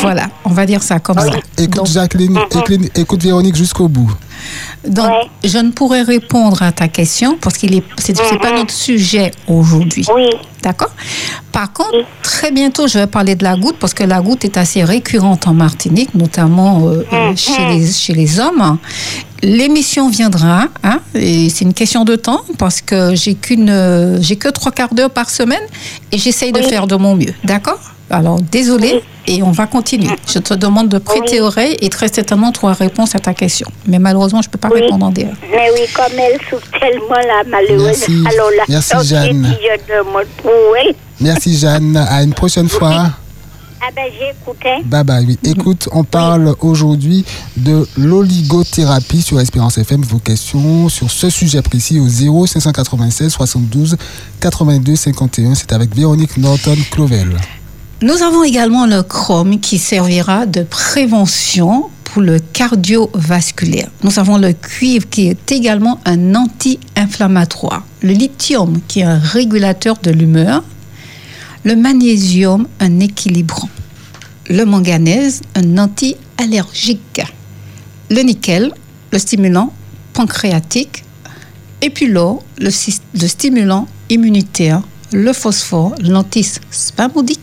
Voilà, 0.00 0.26
on 0.44 0.50
va 0.50 0.66
dire 0.66 0.82
ça 0.82 0.98
comme 1.00 1.18
ça. 1.18 1.26
Écoute, 1.58 1.70
Donc, 1.76 1.86
Jacqueline, 1.86 2.38
écoute, 2.50 2.70
écoute 2.96 3.22
Véronique 3.22 3.56
jusqu'au 3.56 3.88
bout. 3.88 4.10
donc, 4.86 5.06
Ouais. 5.08 5.28
je 5.44 5.58
ne 5.58 5.70
pourrais 5.70 6.02
répondre 6.02 6.62
à 6.62 6.72
ta 6.72 6.88
question 6.88 7.36
parce 7.40 7.56
qu'il 7.56 7.74
est, 7.74 7.82
c'est, 7.98 8.14
pas 8.40 8.52
notre 8.52 8.72
sujet 8.74 9.30
aujourd'hui. 9.48 10.04
Oui. 10.14 10.28
D'accord? 10.62 10.90
Par 11.52 11.72
contre, 11.72 12.04
très 12.22 12.50
bientôt, 12.50 12.88
je 12.88 12.98
vais 12.98 13.06
parler 13.06 13.34
de 13.36 13.44
la 13.44 13.56
goutte 13.56 13.76
parce 13.78 13.94
que 13.94 14.02
la 14.04 14.20
goutte 14.20 14.44
est 14.44 14.56
assez 14.56 14.82
récurrente 14.82 15.46
en 15.46 15.54
Martinique, 15.54 16.14
notamment 16.14 16.86
euh, 16.88 17.04
euh, 17.12 17.30
Mhm. 17.30 17.36
chez, 17.36 17.66
les, 17.68 17.92
chez 17.92 18.14
les 18.14 18.40
hommes. 18.40 18.78
L'émission 19.42 20.08
viendra, 20.08 20.64
hein, 20.82 21.00
et 21.14 21.50
c'est 21.50 21.64
une 21.64 21.74
question 21.74 22.04
de 22.04 22.16
temps 22.16 22.40
parce 22.58 22.80
que 22.80 23.14
j'ai 23.14 23.34
qu'une, 23.34 23.68
euh, 23.70 24.18
j'ai 24.20 24.36
que 24.36 24.48
trois 24.48 24.72
quarts 24.72 24.94
d'heure 24.94 25.10
par 25.10 25.28
semaine 25.30 25.62
et 26.10 26.18
j'essaye 26.18 26.52
de 26.52 26.62
faire 26.62 26.86
de 26.86 26.96
mon 26.96 27.14
mieux. 27.14 27.34
D'accord? 27.44 27.78
Alors, 28.08 28.40
désolé 28.40 29.02
et 29.26 29.42
on 29.42 29.50
va 29.50 29.66
continuer. 29.66 30.08
Je 30.28 30.38
te 30.38 30.54
demande 30.54 30.88
de 30.88 30.98
prêter 30.98 31.40
Oui. 31.40 31.46
oreille 31.46 31.76
et 31.80 31.88
très 31.88 32.06
certainement 32.08 32.52
tu 32.52 32.60
auras 32.64 32.74
réponse 32.74 33.14
à 33.16 33.18
ta 33.18 33.34
question. 33.34 33.66
Mais 33.86 33.98
malheureusement, 33.98 34.42
je 34.42 34.48
ne 34.48 34.52
peux 34.52 34.58
pas 34.58 34.68
Oui. 34.72 34.82
répondre 34.82 35.06
en 35.06 35.10
direct. 35.10 35.36
Mais 35.50 35.68
oui, 35.74 35.80
comme 35.94 36.16
elle 36.18 36.38
souffre 36.48 36.70
tellement 36.78 37.16
la 37.16 37.42
malheureuse. 37.50 37.84
Merci. 38.08 38.24
Alors 38.32 38.50
là, 38.50 38.62
Merci, 38.68 38.94
Jeanne. 39.08 39.56
Je 39.60 39.92
demande. 39.98 40.94
Merci, 41.20 41.56
Jeanne. 41.58 41.96
À 41.96 42.22
une 42.22 42.32
prochaine 42.34 42.68
fois. 42.68 43.10
Ah 43.78 43.90
ben 43.94 44.04
j'écoute. 44.18 44.56
hein. 44.64 44.80
Bye 44.84 45.04
bye. 45.04 45.24
Oui. 45.26 45.38
Écoute, 45.44 45.88
on 45.92 46.02
parle 46.02 46.54
aujourd'hui 46.60 47.24
de 47.56 47.86
l'oligothérapie 47.98 49.20
sur 49.22 49.38
Espérance 49.38 49.78
FM. 49.78 50.02
Vos 50.02 50.18
questions 50.18 50.88
sur 50.88 51.10
ce 51.10 51.28
sujet 51.28 51.60
précis 51.62 52.00
au 52.00 52.08
0 52.08 52.46
596 52.46 53.30
72 53.32 53.96
82 54.40 54.96
51. 54.96 55.54
C'est 55.54 55.72
avec 55.72 55.94
Véronique 55.94 56.36
Norton 56.38 56.76
Clovel. 56.90 57.36
Nous 58.02 58.22
avons 58.22 58.44
également 58.44 58.86
le 58.86 59.02
chrome 59.02 59.58
qui 59.58 59.78
servira 59.78 60.44
de 60.46 60.62
prévention 60.62 61.88
pour 62.04 62.20
le 62.22 62.38
cardiovasculaire. 62.38 63.88
Nous 64.02 64.18
avons 64.18 64.36
le 64.36 64.52
cuivre 64.52 65.08
qui 65.08 65.28
est 65.28 65.50
également 65.52 66.00
un 66.04 66.34
anti-inflammatoire. 66.34 67.84
Le 68.02 68.12
lithium 68.12 68.80
qui 68.86 69.00
est 69.00 69.04
un 69.04 69.18
régulateur 69.18 69.96
de 70.02 70.10
l'humeur. 70.10 70.62
Le 71.64 71.74
magnésium, 71.74 72.68
un 72.80 73.00
équilibrant. 73.00 73.68
Le 74.48 74.64
manganèse, 74.64 75.40
un 75.54 75.78
anti-allergique. 75.78 77.22
Le 78.10 78.20
nickel, 78.22 78.72
le 79.10 79.18
stimulant 79.18 79.72
pancréatique. 80.12 81.02
Et 81.82 81.90
puis 81.90 82.06
l'or, 82.06 82.42
le, 82.58 82.70
sis- 82.70 83.00
le 83.14 83.26
stimulant 83.26 83.88
immunitaire. 84.10 84.82
Le 85.12 85.32
phosphore, 85.32 85.94
l'antispasmodique. 86.00 87.40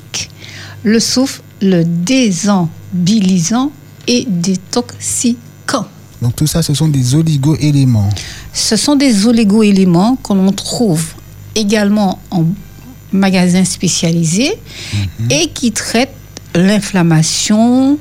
Le 0.84 1.00
soufre, 1.00 1.42
le 1.62 1.84
désenbilisant 1.84 3.72
et 4.08 4.26
détoxicant. 4.28 5.88
Donc 6.22 6.36
tout 6.36 6.48
ça, 6.48 6.62
ce 6.62 6.74
sont 6.74 6.88
des 6.88 7.16
oligo-éléments. 7.16 8.10
Ce 8.54 8.76
sont 8.76 8.96
des 8.96 9.28
oligo-éléments 9.28 10.18
que 10.18 10.34
l'on 10.34 10.52
trouve 10.52 11.06
également 11.56 12.20
en 12.32 12.46
magasins 13.12 13.66
spécialisés 13.66 14.54
et 15.30 15.48
qui 15.48 15.72
traitent 15.72 16.16
l'inflammation, 16.56 17.98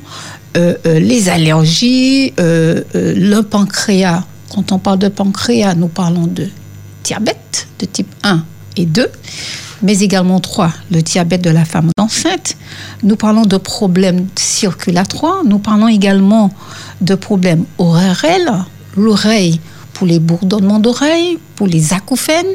euh, 0.57 0.75
euh, 0.87 0.99
les 0.99 1.29
allergies, 1.29 2.33
euh, 2.39 2.83
le 2.95 3.41
pancréas. 3.41 4.25
Quand 4.55 4.73
on 4.73 4.79
parle 4.79 4.99
de 4.99 5.09
pancréas, 5.09 5.75
nous 5.75 5.89
parlons 5.89 6.27
de 6.27 6.49
diabète 7.05 7.69
de 7.79 7.87
type 7.87 8.12
1 8.23 8.45
et 8.77 8.87
2, 8.87 9.07
mais 9.83 10.01
également 10.01 10.41
3, 10.41 10.73
le 10.91 11.03
diabète 11.03 11.43
de 11.43 11.51
la 11.51 11.65
femme 11.65 11.91
enceinte. 11.99 12.57
Nous 13.03 13.17
parlons 13.17 13.45
de 13.45 13.57
problèmes 13.57 14.27
circulatoires, 14.37 15.45
nous 15.45 15.59
parlons 15.59 15.89
également 15.89 16.51
de 17.01 17.15
problèmes 17.15 17.65
ORL, 17.79 18.65
l'oreille 18.97 19.61
pour 19.95 20.07
les 20.07 20.19
bourdonnements 20.19 20.79
d'oreille, 20.79 21.39
pour 21.57 21.67
les 21.67 21.93
acouphènes, 21.93 22.55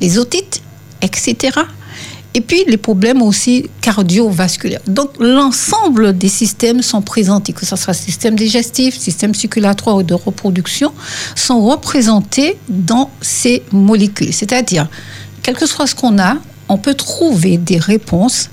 les 0.00 0.18
otites, 0.18 0.62
etc. 1.02 1.58
Et 2.34 2.42
puis 2.42 2.64
les 2.68 2.76
problèmes 2.76 3.22
aussi 3.22 3.70
cardiovasculaires. 3.80 4.82
Donc 4.86 5.12
l'ensemble 5.18 6.16
des 6.16 6.28
systèmes 6.28 6.82
sont 6.82 7.00
présentés, 7.00 7.54
que 7.54 7.64
ce 7.64 7.76
soit 7.76 7.94
système 7.94 8.36
digestif, 8.36 8.98
système 8.98 9.34
circulatoire 9.34 9.96
ou 9.96 10.02
de 10.02 10.12
reproduction, 10.12 10.92
sont 11.34 11.64
représentés 11.64 12.58
dans 12.68 13.10
ces 13.22 13.62
molécules. 13.72 14.34
C'est-à-dire, 14.34 14.86
quel 15.42 15.56
que 15.56 15.64
soit 15.64 15.86
ce 15.86 15.94
qu'on 15.94 16.18
a, 16.18 16.36
on 16.68 16.78
peut 16.78 16.94
trouver 16.94 17.58
des 17.58 17.78
réponses 17.78 18.50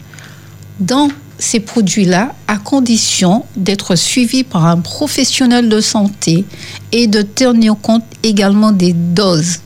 dans 0.80 1.10
ces 1.40 1.60
produits-là 1.60 2.34
à 2.48 2.58
condition 2.58 3.46
d'être 3.56 3.96
suivi 3.96 4.44
par 4.44 4.66
un 4.66 4.78
professionnel 4.78 5.68
de 5.68 5.82
santé 5.82 6.46
et 6.92 7.08
de 7.08 7.22
tenir 7.22 7.76
compte 7.82 8.04
également 8.24 8.72
des 8.72 8.94
doses. 8.94 9.60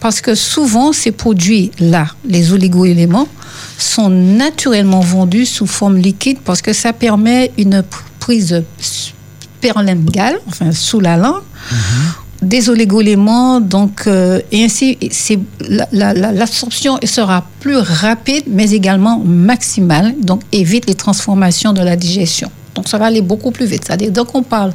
Parce 0.00 0.20
que 0.20 0.34
souvent, 0.34 0.92
ces 0.92 1.12
produits-là, 1.12 2.08
les 2.24 2.52
oligo-éléments, 2.52 3.28
sont 3.78 4.08
naturellement 4.08 5.00
vendus 5.00 5.46
sous 5.46 5.66
forme 5.66 5.96
liquide 5.96 6.38
parce 6.44 6.62
que 6.62 6.72
ça 6.72 6.92
permet 6.92 7.52
une 7.58 7.82
prise 8.20 8.62
perlingale, 9.60 10.38
enfin 10.46 10.72
sous 10.72 11.00
la 11.00 11.16
langue, 11.16 11.42
des 12.44 12.70
oligoéléments. 12.70 13.60
Donc, 13.60 14.02
euh, 14.06 14.40
et 14.52 14.64
ainsi, 14.64 14.98
l'absorption 15.92 16.98
sera 17.04 17.44
plus 17.60 17.76
rapide, 17.76 18.44
mais 18.48 18.70
également 18.70 19.18
maximale. 19.18 20.14
Donc, 20.20 20.42
évite 20.52 20.86
les 20.86 20.94
transformations 20.94 21.72
de 21.72 21.82
la 21.82 21.96
digestion. 21.96 22.50
Donc, 22.74 22.88
ça 22.88 22.98
va 22.98 23.06
aller 23.06 23.22
beaucoup 23.22 23.50
plus 23.50 23.66
vite. 23.66 23.84
C'est-à-dire, 23.86 24.10
donc, 24.10 24.34
on 24.34 24.42
parle, 24.42 24.72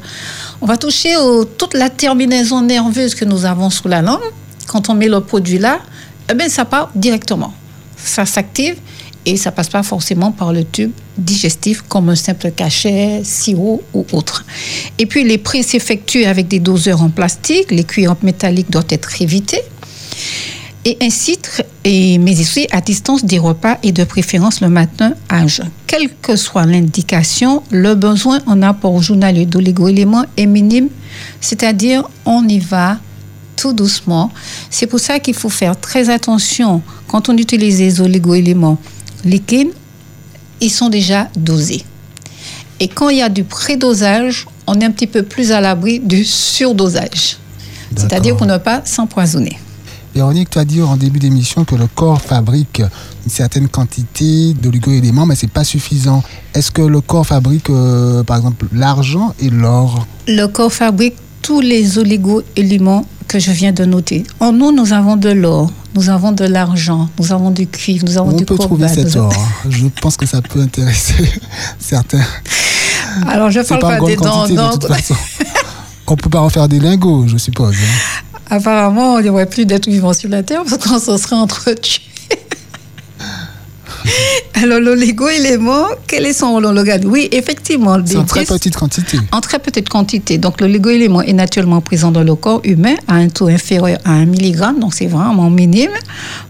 on 0.61 0.65
va 0.65 0.77
toucher 0.77 1.15
toute 1.57 1.73
la 1.73 1.89
terminaison 1.89 2.61
nerveuse 2.61 3.15
que 3.15 3.25
nous 3.25 3.45
avons 3.45 3.69
sous 3.69 3.87
la 3.87 4.01
langue. 4.01 4.19
Quand 4.67 4.89
on 4.89 4.93
met 4.93 5.07
le 5.07 5.19
produit 5.19 5.57
là, 5.57 5.79
eh 6.31 6.33
bien, 6.33 6.47
ça 6.47 6.65
part 6.65 6.91
directement. 6.95 7.53
Ça 7.97 8.25
s'active 8.25 8.77
et 9.29 9.37
ça 9.37 9.51
passe 9.51 9.69
pas 9.69 9.83
forcément 9.83 10.31
par 10.31 10.53
le 10.53 10.63
tube 10.63 10.91
digestif 11.17 11.83
comme 11.87 12.09
un 12.09 12.15
simple 12.15 12.51
cachet, 12.51 13.21
sirop 13.23 13.83
ou 13.93 14.05
autre. 14.11 14.43
Et 14.97 15.05
puis 15.05 15.23
les 15.23 15.37
prises 15.37 15.67
s'effectuent 15.67 16.25
avec 16.25 16.47
des 16.47 16.59
doseurs 16.59 17.03
en 17.03 17.09
plastique, 17.09 17.69
les 17.69 17.83
cuillères 17.83 18.15
métalliques 18.23 18.71
doivent 18.71 18.87
être 18.89 19.21
évitées. 19.21 19.61
Et 20.85 20.97
ainsi, 21.01 21.37
et, 21.83 22.17
mais 22.17 22.39
aussi 22.39 22.67
à 22.71 22.81
distance 22.81 23.23
des 23.23 23.37
repas 23.37 23.77
et 23.83 23.91
de 23.91 24.03
préférence 24.03 24.61
le 24.61 24.69
matin 24.69 25.13
à 25.27 25.45
jeun. 25.45 25.69
Quelle 25.85 26.09
que 26.21 26.35
soit 26.35 26.65
l'indication, 26.65 27.61
le 27.69 27.93
besoin 27.93 28.39
en 28.47 28.63
apport 28.63 28.99
journalier 29.01 29.45
d'oligo-éléments 29.45 30.25
est 30.37 30.47
minime, 30.47 30.89
c'est-à-dire 31.41 32.09
on 32.25 32.47
y 32.47 32.59
va 32.59 32.97
tout 33.57 33.73
doucement. 33.73 34.31
C'est 34.69 34.87
pour 34.87 35.01
ça 35.01 35.19
qu'il 35.19 35.33
faut 35.33 35.49
faire 35.49 35.77
très 35.79 36.09
attention 36.09 36.81
quand 37.07 37.27
on 37.27 37.37
utilise 37.37 37.79
les 37.79 38.01
oligo-éléments 38.01 38.77
liquides, 39.23 39.73
ils 40.61 40.69
sont 40.69 40.89
déjà 40.89 41.27
dosés. 41.35 41.83
Et 42.79 42.87
quand 42.87 43.09
il 43.09 43.17
y 43.17 43.21
a 43.21 43.29
du 43.29 43.43
prédosage, 43.43 44.45
on 44.67 44.79
est 44.79 44.85
un 44.85 44.91
petit 44.91 45.07
peu 45.07 45.23
plus 45.23 45.51
à 45.51 45.61
l'abri 45.61 45.99
du 45.99 46.23
surdosage. 46.23 47.37
C'est-à-dire 47.95 48.37
pour 48.37 48.47
ne 48.47 48.57
pas 48.57 48.81
s'empoisonner. 48.85 49.57
Véronique, 50.13 50.49
tu 50.49 50.59
as 50.59 50.65
dit 50.65 50.81
en 50.81 50.97
début 50.97 51.19
d'émission 51.19 51.65
que 51.65 51.75
le 51.75 51.87
corps 51.87 52.21
fabrique 52.21 52.79
une 52.79 53.31
certaine 53.31 53.67
quantité 53.67 54.53
d'oligo-éléments, 54.53 55.25
mais 55.25 55.35
ce 55.35 55.45
n'est 55.45 55.51
pas 55.51 55.63
suffisant. 55.63 56.23
Est-ce 56.53 56.71
que 56.71 56.81
le 56.81 56.99
corps 57.01 57.27
fabrique, 57.27 57.69
euh, 57.69 58.23
par 58.23 58.37
exemple, 58.37 58.67
l'argent 58.73 59.35
et 59.39 59.49
l'or? 59.49 60.07
Le 60.27 60.47
corps 60.47 60.73
fabrique 60.73 61.15
tous 61.41 61.61
les 61.61 61.99
oligo-éléments 61.99 63.05
que 63.27 63.37
je 63.37 63.51
viens 63.51 63.71
de 63.71 63.85
noter. 63.85 64.23
En 64.39 64.51
nous, 64.51 64.71
nous 64.71 64.93
avons 64.93 65.15
de 65.15 65.29
l'or, 65.29 65.71
nous 65.95 66.09
avons 66.09 66.31
de 66.31 66.45
l'argent, 66.45 67.09
nous 67.19 67.31
avons 67.31 67.51
du 67.51 67.67
cuivre, 67.67 68.05
nous 68.05 68.17
avons 68.17 68.31
On 68.31 68.35
du 68.35 68.45
peut 68.45 68.55
trouver 68.57 68.87
cet 68.87 69.15
or. 69.15 69.33
Je 69.69 69.87
pense 70.01 70.17
que 70.17 70.25
ça 70.25 70.41
peut 70.41 70.61
intéresser 70.61 71.13
certains. 71.79 72.23
Alors, 73.27 73.49
je 73.49 73.61
parle 73.61 73.81
pas 73.81 73.97
pas, 73.97 74.05
des 74.05 74.15
dents. 74.15 74.47
de 74.47 74.73
toute 74.73 74.87
façon. 74.87 75.15
On 76.07 76.15
peut 76.15 76.29
pas 76.29 76.41
en 76.41 76.49
faire 76.49 76.67
des 76.67 76.79
lingots, 76.79 77.25
je 77.27 77.37
suppose. 77.37 77.75
hein. 77.75 78.23
Apparemment, 78.49 79.19
il 79.19 79.23
n'y 79.23 79.29
aurait 79.29 79.45
plus 79.45 79.65
d'êtres 79.65 79.89
vivants 79.89 80.13
sur 80.13 80.29
la 80.29 80.41
Terre 80.41 80.63
parce 80.67 80.83
qu'on 80.83 80.99
se 80.99 81.17
serait 81.17 81.35
entretués. 81.35 82.01
Alors, 84.61 84.79
l'oligo-élément, 84.79 85.85
quel 86.07 86.25
est 86.25 86.33
son 86.33 86.51
rôle 86.51 86.65
en 86.65 86.71
l'organisme 86.71 87.09
Oui, 87.11 87.29
effectivement. 87.31 87.97
C'est 88.05 88.17
en 88.17 88.25
très 88.25 88.45
petite 88.45 88.75
quantité. 88.75 89.17
En 89.31 89.41
très 89.41 89.59
petite 89.59 89.89
quantité. 89.89 90.37
Donc, 90.37 90.61
l'oligo-élément 90.61 91.21
est 91.21 91.33
naturellement 91.33 91.81
présent 91.81 92.11
dans 92.11 92.23
le 92.23 92.35
corps 92.35 92.61
humain 92.63 92.95
à 93.07 93.15
un 93.15 93.29
taux 93.29 93.47
inférieur 93.47 93.99
à 94.05 94.11
1 94.11 94.25
mg, 94.25 94.79
donc 94.79 94.93
c'est 94.93 95.07
vraiment 95.07 95.49
minime, 95.49 95.91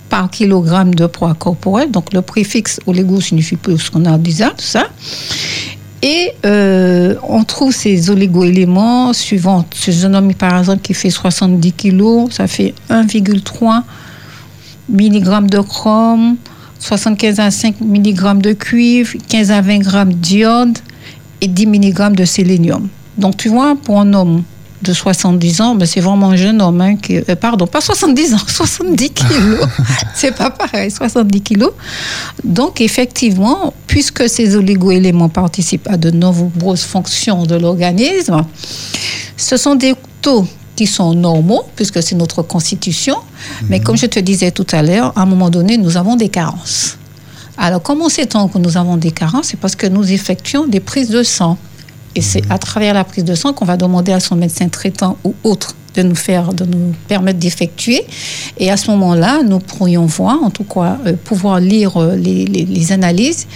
par 0.09 0.29
kilogramme 0.29 0.95
de 0.95 1.05
poids 1.05 1.33
corporel. 1.33 1.91
Donc, 1.91 2.13
le 2.13 2.21
préfixe 2.21 2.79
oligo 2.87 3.21
signifie 3.21 3.55
plus 3.55 3.89
qu'on 3.89 4.05
a 4.05 4.17
déjà, 4.17 4.49
tout 4.49 4.55
ça. 4.59 4.87
Et 6.01 6.31
euh, 6.45 7.15
on 7.23 7.43
trouve 7.43 7.73
ces 7.73 8.09
oligo-éléments 8.09 9.11
suivant 9.11 9.65
ce 9.73 9.91
jeune 9.91 10.15
homme, 10.15 10.33
par 10.33 10.57
exemple, 10.57 10.81
qui 10.81 10.93
fait 10.93 11.09
70 11.09 11.73
kg, 11.73 12.31
ça 12.31 12.47
fait 12.47 12.73
1,3 12.89 13.83
mg 14.89 15.49
de 15.49 15.59
chrome, 15.59 16.37
75 16.79 17.39
à 17.39 17.51
5 17.51 17.81
mg 17.81 18.41
de 18.41 18.53
cuivre, 18.53 19.13
15 19.27 19.51
à 19.51 19.61
20 19.61 19.83
g 19.83 20.13
d'iode 20.15 20.77
et 21.41 21.47
10 21.47 21.67
mg 21.67 22.15
de 22.15 22.25
sélénium. 22.25 22.87
Donc, 23.17 23.37
tu 23.37 23.49
vois, 23.49 23.75
pour 23.75 23.99
un 23.99 24.13
homme 24.13 24.43
de 24.81 24.93
70 24.93 25.61
ans, 25.61 25.75
ben, 25.75 25.85
c'est 25.85 25.99
vraiment 25.99 26.29
un 26.29 26.35
jeune 26.37 26.61
homme. 26.61 26.79
hein, 26.79 26.95
euh, 27.09 27.35
pardon, 27.35 27.67
pas 27.67 27.81
70 27.81 28.33
ans, 28.33 28.37
70 28.47 29.09
kilos. 29.09 29.67
c'est 30.15 30.35
pas 30.35 30.49
pareil, 30.49 30.89
70 30.89 31.41
kilos. 31.41 31.71
Donc, 32.43 32.79
effectivement, 32.79 33.73
puisque 33.87 34.29
ces 34.29 34.55
oligo-éléments 34.55 35.29
participent 35.29 35.87
à 35.89 35.97
de 35.97 36.11
nombreuses 36.11 36.83
fonctions 36.83 37.43
de 37.43 37.55
l'organisme, 37.55 38.45
ce 39.35 39.57
sont 39.57 39.75
des 39.75 39.95
taux 40.21 40.47
sont 40.87 41.13
normaux, 41.13 41.63
puisque 41.75 42.01
c'est 42.01 42.15
notre 42.15 42.41
constitution. 42.41 43.15
Mais 43.69 43.79
comme 43.79 43.97
je 43.97 44.05
te 44.05 44.19
disais 44.19 44.51
tout 44.51 44.67
à 44.71 44.81
l'heure, 44.81 45.13
à 45.15 45.21
un 45.21 45.25
moment 45.25 45.49
donné, 45.49 45.77
nous 45.77 45.97
avons 45.97 46.15
des 46.15 46.29
carences. 46.29 46.97
Alors, 47.57 47.81
comment 47.81 48.07
sait-on 48.07 48.47
que 48.47 48.57
nous 48.57 48.77
avons 48.77 48.95
des 48.95 49.11
carences? 49.11 49.47
C'est 49.47 49.59
parce 49.59 49.75
que 49.75 49.85
nous 49.85 50.11
effectuons 50.11 50.65
des 50.65 50.79
prises 50.79 51.09
de 51.09 51.23
sang. 51.23 51.57
Et 52.15 52.21
c'est 52.21 52.41
à 52.49 52.57
travers 52.57 52.93
la 52.93 53.03
prise 53.03 53.25
de 53.25 53.35
sang 53.35 53.53
qu'on 53.53 53.65
va 53.65 53.77
demander 53.77 54.13
à 54.13 54.19
son 54.19 54.35
médecin 54.35 54.69
traitant 54.69 55.17
ou 55.23 55.35
autre 55.43 55.75
de 55.95 56.03
nous 56.03 56.15
faire, 56.15 56.53
de 56.53 56.65
nous 56.65 56.93
permettre 57.07 57.39
d'effectuer. 57.39 58.05
Et 58.57 58.71
à 58.71 58.77
ce 58.77 58.89
moment-là, 58.91 59.41
nous 59.43 59.59
pourrions 59.59 60.05
voir, 60.05 60.41
en 60.41 60.49
tout 60.49 60.63
cas, 60.63 60.97
euh, 61.05 61.13
pouvoir 61.21 61.59
lire 61.59 61.97
euh, 61.97 62.15
les 62.15 62.91
analyses, 62.91 63.47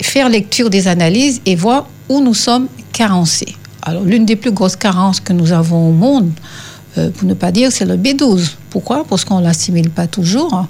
faire 0.00 0.28
lecture 0.28 0.70
des 0.70 0.86
analyses 0.88 1.40
et 1.46 1.56
voir 1.56 1.86
où 2.08 2.20
nous 2.20 2.34
sommes 2.34 2.68
carencés. 2.92 3.56
Alors, 3.88 4.04
l'une 4.04 4.26
des 4.26 4.36
plus 4.36 4.52
grosses 4.52 4.76
carences 4.76 5.20
que 5.20 5.32
nous 5.32 5.52
avons 5.52 5.88
au 5.88 5.92
monde, 5.92 6.30
euh, 6.98 7.10
pour 7.10 7.26
ne 7.26 7.34
pas 7.34 7.52
dire, 7.52 7.70
c'est 7.72 7.84
le 7.86 7.96
B12. 7.96 8.52
Pourquoi? 8.70 9.04
Parce 9.08 9.24
qu'on 9.24 9.38
ne 9.40 9.44
l'assimile 9.44 9.90
pas 9.90 10.06
toujours 10.06 10.52
hein, 10.54 10.68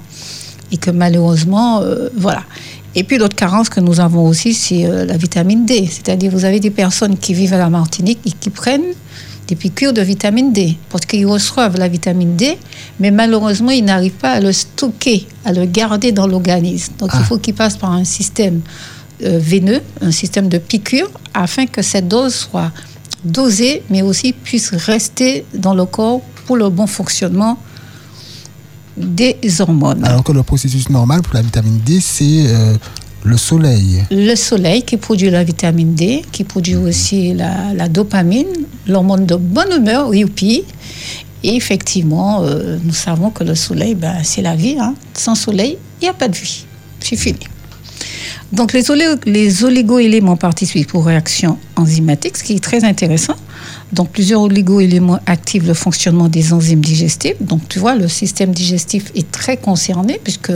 et 0.71 0.77
que 0.77 0.91
malheureusement, 0.91 1.81
euh, 1.81 2.09
voilà. 2.15 2.43
Et 2.95 3.03
puis 3.03 3.17
l'autre 3.17 3.35
carence 3.35 3.69
que 3.69 3.79
nous 3.79 3.99
avons 3.99 4.25
aussi, 4.27 4.53
c'est 4.53 4.85
euh, 4.85 5.05
la 5.05 5.17
vitamine 5.17 5.65
D. 5.65 5.87
C'est-à-dire, 5.91 6.31
vous 6.31 6.45
avez 6.45 6.59
des 6.59 6.69
personnes 6.71 7.17
qui 7.17 7.33
vivent 7.33 7.53
à 7.53 7.57
la 7.57 7.69
Martinique 7.69 8.19
et 8.25 8.31
qui 8.31 8.49
prennent 8.49 8.93
des 9.47 9.55
piqûres 9.55 9.93
de 9.93 10.01
vitamine 10.01 10.53
D 10.53 10.77
parce 10.89 11.05
qu'ils 11.05 11.25
reçoivent 11.25 11.77
la 11.77 11.87
vitamine 11.87 12.35
D, 12.35 12.57
mais 12.99 13.11
malheureusement, 13.11 13.71
ils 13.71 13.83
n'arrivent 13.83 14.11
pas 14.13 14.31
à 14.33 14.39
le 14.39 14.51
stocker, 14.51 15.27
à 15.45 15.51
le 15.53 15.65
garder 15.65 16.11
dans 16.11 16.27
l'organisme. 16.27 16.93
Donc, 16.99 17.09
il 17.13 17.19
Ah. 17.21 17.25
faut 17.25 17.37
qu'ils 17.37 17.55
passent 17.55 17.77
par 17.77 17.91
un 17.91 18.03
système 18.05 18.61
veineux, 19.21 19.81
un 20.01 20.11
système 20.11 20.47
de 20.47 20.57
piqûre, 20.59 21.09
afin 21.33 21.65
que 21.65 21.81
cette 21.81 22.07
dose 22.07 22.33
soit 22.33 22.71
dosée, 23.23 23.83
mais 23.89 24.01
aussi 24.01 24.33
puisse 24.33 24.69
rester 24.73 25.45
dans 25.53 25.73
le 25.73 25.85
corps 25.85 26.21
pour 26.45 26.57
le 26.57 26.69
bon 26.69 26.87
fonctionnement 26.87 27.57
des 28.97 29.37
hormones. 29.59 30.03
Alors 30.03 30.23
que 30.23 30.31
le 30.31 30.43
processus 30.43 30.89
normal 30.89 31.21
pour 31.21 31.33
la 31.33 31.41
vitamine 31.41 31.79
D, 31.85 31.99
c'est 32.01 32.45
euh, 32.47 32.75
le 33.23 33.37
soleil. 33.37 34.03
Le 34.11 34.35
soleil 34.35 34.83
qui 34.83 34.97
produit 34.97 35.29
la 35.29 35.43
vitamine 35.43 35.93
D, 35.95 36.23
qui 36.31 36.43
produit 36.43 36.75
aussi 36.75 37.33
la, 37.33 37.73
la 37.73 37.87
dopamine, 37.87 38.47
l'hormone 38.87 39.25
de 39.25 39.35
bonne 39.35 39.71
humeur, 39.77 40.13
youpi. 40.13 40.63
Et 41.43 41.55
effectivement, 41.55 42.41
euh, 42.43 42.77
nous 42.83 42.93
savons 42.93 43.29
que 43.29 43.45
le 43.45 43.55
soleil, 43.55 43.95
ben, 43.95 44.15
c'est 44.23 44.41
la 44.41 44.55
vie. 44.55 44.75
hein. 44.77 44.93
Sans 45.13 45.35
soleil, 45.35 45.77
il 46.01 46.05
n'y 46.05 46.09
a 46.09 46.13
pas 46.13 46.27
de 46.27 46.35
vie. 46.35 46.65
C'est 46.99 47.15
fini. 47.15 47.39
Donc, 48.51 48.73
les, 48.73 48.83
les 49.25 49.63
oligo-éléments 49.63 50.35
participent 50.35 50.95
aux 50.95 51.01
réactions 51.01 51.57
enzymatiques, 51.75 52.37
ce 52.37 52.43
qui 52.43 52.53
est 52.53 52.63
très 52.63 52.83
intéressant. 52.83 53.35
Donc, 53.93 54.09
plusieurs 54.09 54.41
oligo-éléments 54.41 55.19
activent 55.25 55.67
le 55.67 55.73
fonctionnement 55.73 56.27
des 56.27 56.51
enzymes 56.53 56.81
digestives. 56.81 57.35
Donc, 57.41 57.67
tu 57.69 57.79
vois, 57.79 57.95
le 57.95 58.07
système 58.07 58.51
digestif 58.51 59.11
est 59.15 59.29
très 59.31 59.57
concerné 59.57 60.19
puisque 60.23 60.51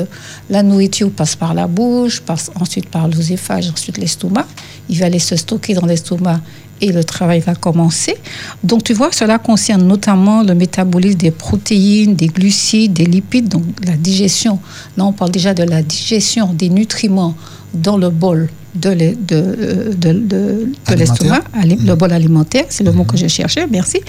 la 0.49 0.63
nourriture 0.63 1.11
passe 1.11 1.35
par 1.35 1.53
la 1.53 1.67
bouche, 1.67 2.21
passe 2.21 2.51
ensuite 2.59 2.89
par 2.89 3.07
l'œsophage, 3.07 3.69
ensuite 3.69 3.97
l'estomac. 3.97 4.47
Il 4.89 4.99
va 4.99 5.05
aller 5.05 5.19
se 5.19 5.35
stocker 5.35 5.75
dans 5.75 5.85
l'estomac 5.85 6.41
et 6.81 6.91
le 6.91 7.03
travail 7.03 7.39
va 7.39 7.55
commencer. 7.55 8.15
Donc, 8.63 8.83
tu 8.83 8.93
vois, 8.93 9.11
cela 9.11 9.37
concerne 9.37 9.87
notamment 9.87 10.43
le 10.43 10.55
métabolisme 10.55 11.17
des 11.17 11.31
protéines, 11.31 12.15
des 12.15 12.27
glucides, 12.27 12.93
des 12.93 13.05
lipides, 13.05 13.49
donc 13.49 13.63
la 13.85 13.95
digestion. 13.95 14.59
Là, 14.97 15.05
on 15.05 15.13
parle 15.13 15.31
déjà 15.31 15.53
de 15.53 15.63
la 15.63 15.81
digestion 15.81 16.53
des 16.53 16.69
nutriments 16.69 17.35
dans 17.73 17.97
le 17.97 18.09
bol 18.09 18.49
de 18.75 18.89
euh, 19.31 20.65
l'estomac, 20.95 21.41
ali- 21.53 21.75
le 21.77 21.95
bol 21.95 22.11
alimentaire, 22.11 22.65
c'est 22.69 22.83
le 22.83 22.91
mot 22.91 23.03
que 23.03 23.17
je 23.17 23.27
cherchais, 23.27 23.67
merci. 23.69 23.99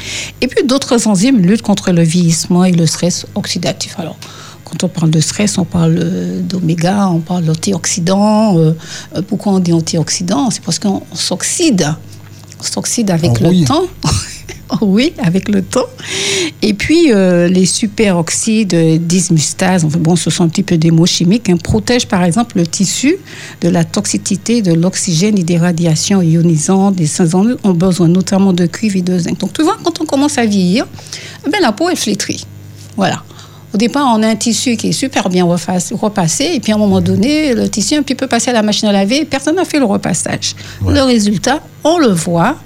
Et 0.41 0.47
puis 0.49 0.67
d'autres 0.67 1.07
enzymes 1.07 1.39
luttent 1.41 1.63
contre 1.63 1.91
le 1.93 2.03
vieillissement 2.03 2.65
et 2.65 2.73
le 2.73 2.87
stress 2.87 3.27
oxydatif. 3.35 3.95
Alors, 3.99 4.17
quand 4.65 4.83
on 4.85 4.89
parle 4.89 5.11
de 5.11 5.21
stress, 5.21 5.59
on 5.59 5.65
parle 5.65 5.97
euh, 5.99 6.41
d'oméga, 6.41 7.09
on 7.09 7.21
parle 7.21 7.45
d'antioxydants. 7.45 8.57
euh, 8.59 8.73
euh, 9.15 9.23
pourquoi 9.27 9.53
on 9.53 9.59
dit 9.61 9.73
antioxydants 9.73 10.51
C'est 10.51 10.63
parce 10.63 10.79
qu'on 10.79 11.03
s'oxyde. 11.13 11.87
On 12.61 12.63
s'oxyde 12.63 13.11
avec 13.11 13.31
On 13.33 13.45
rouille. 13.45 13.61
le 13.61 13.67
temps. 13.67 13.83
oui, 14.81 15.13
avec 15.19 15.49
le 15.49 15.63
temps. 15.63 15.87
Et 16.63 16.75
puis, 16.75 17.13
euh, 17.13 17.49
les 17.49 17.67
superoxydes 17.67 19.07
d'ismustase, 19.07 19.85
enfin, 19.85 19.99
bon, 19.99 20.17
ce 20.17 20.31
sont 20.31 20.45
un 20.45 20.49
petit 20.49 20.63
peu 20.63 20.77
des 20.77 20.91
mots 20.91 21.07
chimiques, 21.07 21.49
hein, 21.49 21.57
protègent 21.57 22.09
par 22.09 22.25
exemple 22.25 22.57
le 22.59 22.67
tissu 22.67 23.17
de 23.61 23.69
la 23.69 23.85
toxicité 23.85 24.63
de 24.63 24.73
l'oxygène 24.73 25.39
et 25.39 25.45
des 25.45 25.59
radiations 25.59 26.23
ionisantes. 26.23 26.99
Les 26.99 27.07
saisons 27.07 27.57
ont 27.63 27.75
besoin 27.75 28.09
notamment 28.09 28.53
de 28.53 28.67
cuivre 28.67 28.97
et 28.97 29.03
de 29.03 29.19
zinc. 29.19 29.39
Donc, 29.39 29.53
tu 29.53 29.63
vois, 29.63 29.77
quand 29.83 30.01
on 30.01 30.07
commence 30.07 30.39
à 30.39 30.47
vieillir, 30.47 30.87
eh 31.47 31.51
ben, 31.51 31.61
la 31.61 31.73
peau 31.73 31.89
est 31.89 31.97
flétrie. 31.97 32.47
Voilà. 32.97 33.23
Au 33.75 33.77
départ, 33.77 34.07
on 34.15 34.23
a 34.23 34.29
un 34.29 34.37
tissu 34.37 34.77
qui 34.77 34.91
est 34.91 34.93
super 34.93 35.29
bien 35.29 35.45
repassé, 35.45 36.45
et 36.55 36.61
puis 36.61 36.71
à 36.71 36.77
un 36.77 36.79
moment 36.79 37.01
donné, 37.01 37.55
le 37.55 37.69
tissu 37.69 37.95
est 37.95 37.97
un 37.97 38.03
petit 38.03 38.15
peu 38.15 38.29
passé 38.29 38.51
à 38.51 38.53
la 38.53 38.63
machine 38.63 38.89
à 38.89 38.93
laver, 38.93 39.23
et 39.23 39.25
personne 39.25 39.57
n'a 39.57 39.65
fait 39.65 39.81
le 39.81 39.85
repassage. 39.85 40.55
Le 40.87 41.01
résultat, 41.01 41.61
on 41.83 41.99
le 41.99 42.07
voit, 42.07 42.57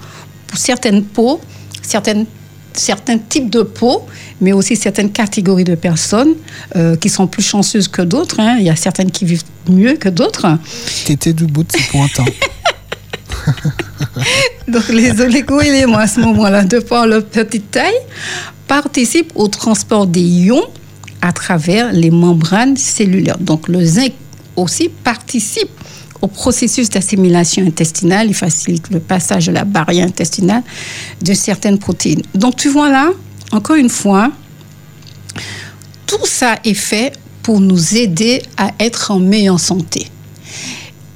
pour 0.47 0.59
certaines 0.59 1.03
peaux, 1.03 1.41
certaines 1.89 2.27
certains 2.75 3.19
types 3.19 3.51
de 3.51 3.63
peau, 3.63 4.07
mais 4.41 4.53
aussi 4.53 4.77
certaines 4.77 5.11
catégories 5.11 5.65
de 5.65 5.75
personnes 5.75 6.35
euh, 6.77 6.95
qui 6.95 7.09
sont 7.09 7.27
plus 7.27 7.43
chanceuses 7.43 7.89
que 7.89 8.03
d'autres. 8.03 8.39
Hein. 8.39 8.57
Il 8.61 8.67
y 8.67 8.71
a 8.71 8.77
certaines 8.77 9.11
qui 9.11 9.25
vivent 9.25 9.43
mieux 9.69 9.95
que 9.95 10.09
d'autres. 10.09 10.47
T'étais 11.05 11.33
du 11.33 11.47
bout 11.47 11.65
de 11.65 11.73
ce 11.73 11.91
pointant. 11.91 12.25
Donc 14.69 14.89
les 14.89 15.21
oligo-éléments 15.21 15.99
à 15.99 16.07
ce 16.07 16.21
moment-là, 16.21 16.65
de 16.65 16.79
par 16.79 17.07
leur 17.07 17.25
petite 17.25 17.71
taille, 17.71 18.01
participent 18.67 19.33
au 19.35 19.49
transport 19.49 20.07
des 20.07 20.21
ions 20.21 20.65
à 21.21 21.33
travers 21.33 21.93
les 21.93 22.11
membranes 22.11 22.77
cellulaires. 22.77 23.39
Donc 23.39 23.69
le 23.69 23.85
zinc 23.85 24.13
aussi 24.57 24.89
participe 24.89 25.71
au 26.23 26.27
processus 26.27 26.91
d'assimilation 26.91 27.65
intestinale. 27.65 28.29
Il 28.29 28.35
facilite 28.35 28.91
le 28.91 29.01
passage 29.01 29.47
de 29.47 29.53
la 29.53 29.65
barrière 29.65 30.07
intestinale 30.07 30.63
de 31.23 31.35
certaines 31.35 31.79
protéines. 31.79 32.23
Donc 32.35 32.57
tu 32.57 32.69
vois 32.69 32.91
là, 32.91 33.11
encore 33.53 33.77
une 33.77 33.89
fois, 33.89 34.31
tout 36.07 36.27
ça 36.27 36.57
est 36.65 36.75
fait 36.75 37.13
pour 37.43 37.61
nous 37.61 37.97
aider 37.97 38.43
à 38.57 38.73
être 38.79 39.11
en 39.11 39.19
meilleure 39.19 39.61
santé. 39.61 40.09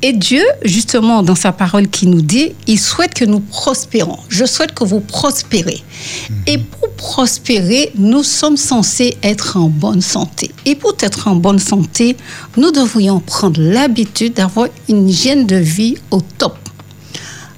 Et 0.04 0.12
Dieu, 0.12 0.42
justement, 0.64 1.22
dans 1.22 1.36
sa 1.36 1.52
parole 1.52 1.88
qui 1.88 2.08
nous 2.08 2.22
dit, 2.22 2.52
il 2.66 2.78
souhaite 2.78 3.14
que 3.14 3.24
nous 3.24 3.38
prospérons. 3.38 4.18
Je 4.28 4.44
souhaite 4.44 4.74
que 4.74 4.82
vous 4.82 4.98
prospérez. 4.98 5.80
Mhm. 6.28 6.36
Et 6.48 6.58
pour 6.58 6.90
prospérer, 6.94 7.92
nous 7.96 8.24
sommes 8.24 8.56
censés 8.56 9.16
être 9.22 9.56
en 9.56 9.68
bonne 9.68 10.00
santé. 10.00 10.50
Et 10.66 10.74
pour 10.74 10.96
être 11.00 11.28
en 11.28 11.36
bonne 11.36 11.60
santé, 11.60 12.16
nous 12.56 12.72
devrions 12.72 13.20
prendre 13.20 13.60
l'habitude 13.60 14.34
d'avoir 14.34 14.66
une 14.88 15.08
hygiène 15.08 15.46
de 15.46 15.56
vie 15.56 15.96
au 16.10 16.20
top. 16.20 16.58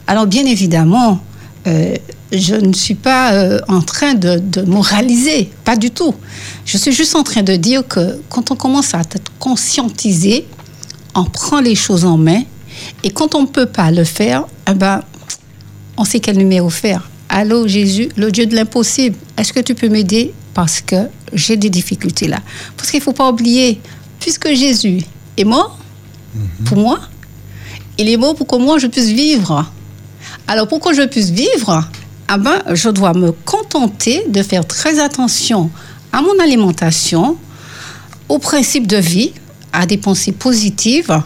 Alors, 0.06 0.26
bien 0.26 0.44
évidemment, 0.44 1.20
euh, 1.66 1.96
je 2.30 2.56
ne 2.56 2.74
suis 2.74 2.94
pas 2.94 3.32
euh, 3.32 3.58
en 3.68 3.80
train 3.80 4.12
de, 4.12 4.38
de, 4.38 4.60
moraliser, 4.60 5.50
pas 5.64 5.76
du 5.76 5.90
tout. 5.90 6.14
Je 6.66 6.76
suis 6.76 6.92
juste 6.92 7.14
en 7.14 7.22
train 7.22 7.42
de 7.42 7.56
dire 7.56 7.88
que 7.88 8.20
quand 8.28 8.50
on 8.50 8.56
commence 8.56 8.92
à 8.92 9.00
être 9.00 9.32
conscientisé, 9.38 10.46
on 11.14 11.24
prend 11.24 11.60
les 11.60 11.74
choses 11.74 12.04
en 12.04 12.16
main. 12.16 12.42
Et 13.02 13.10
quand 13.10 13.34
on 13.34 13.42
ne 13.42 13.46
peut 13.46 13.66
pas 13.66 13.90
le 13.90 14.04
faire, 14.04 14.44
eh 14.68 14.74
ben, 14.74 15.02
on 15.96 16.04
sait 16.04 16.20
quel 16.20 16.36
numéro 16.36 16.70
faire. 16.70 17.08
Allô 17.28 17.66
Jésus, 17.66 18.08
le 18.16 18.30
Dieu 18.30 18.46
de 18.46 18.54
l'impossible, 18.54 19.16
est-ce 19.36 19.52
que 19.52 19.60
tu 19.60 19.74
peux 19.74 19.88
m'aider? 19.88 20.32
Parce 20.52 20.80
que 20.80 21.08
j'ai 21.32 21.56
des 21.56 21.70
difficultés 21.70 22.28
là. 22.28 22.38
Parce 22.76 22.90
qu'il 22.90 23.00
ne 23.00 23.04
faut 23.04 23.12
pas 23.12 23.30
oublier, 23.30 23.80
puisque 24.20 24.52
Jésus 24.54 25.02
est 25.36 25.44
mort 25.44 25.78
mhm. 26.34 26.64
pour 26.64 26.78
moi, 26.78 27.00
il 27.98 28.08
est 28.08 28.16
mort 28.16 28.34
pour 28.34 28.46
que 28.46 28.56
moi 28.56 28.78
je 28.78 28.86
puisse 28.86 29.08
vivre. 29.08 29.70
Alors 30.46 30.68
pour 30.68 30.80
que 30.80 30.92
je 30.94 31.02
puisse 31.02 31.30
vivre, 31.30 31.88
eh 32.32 32.38
ben, 32.38 32.62
je 32.72 32.88
dois 32.88 33.14
me 33.14 33.32
contenter 33.32 34.24
de 34.28 34.42
faire 34.42 34.66
très 34.66 34.98
attention 34.98 35.70
à 36.12 36.22
mon 36.22 36.38
alimentation, 36.38 37.36
aux 38.28 38.38
principes 38.38 38.86
de 38.86 38.96
vie, 38.96 39.32
à 39.74 39.86
des 39.86 39.98
pensées 39.98 40.32
positives, 40.32 41.20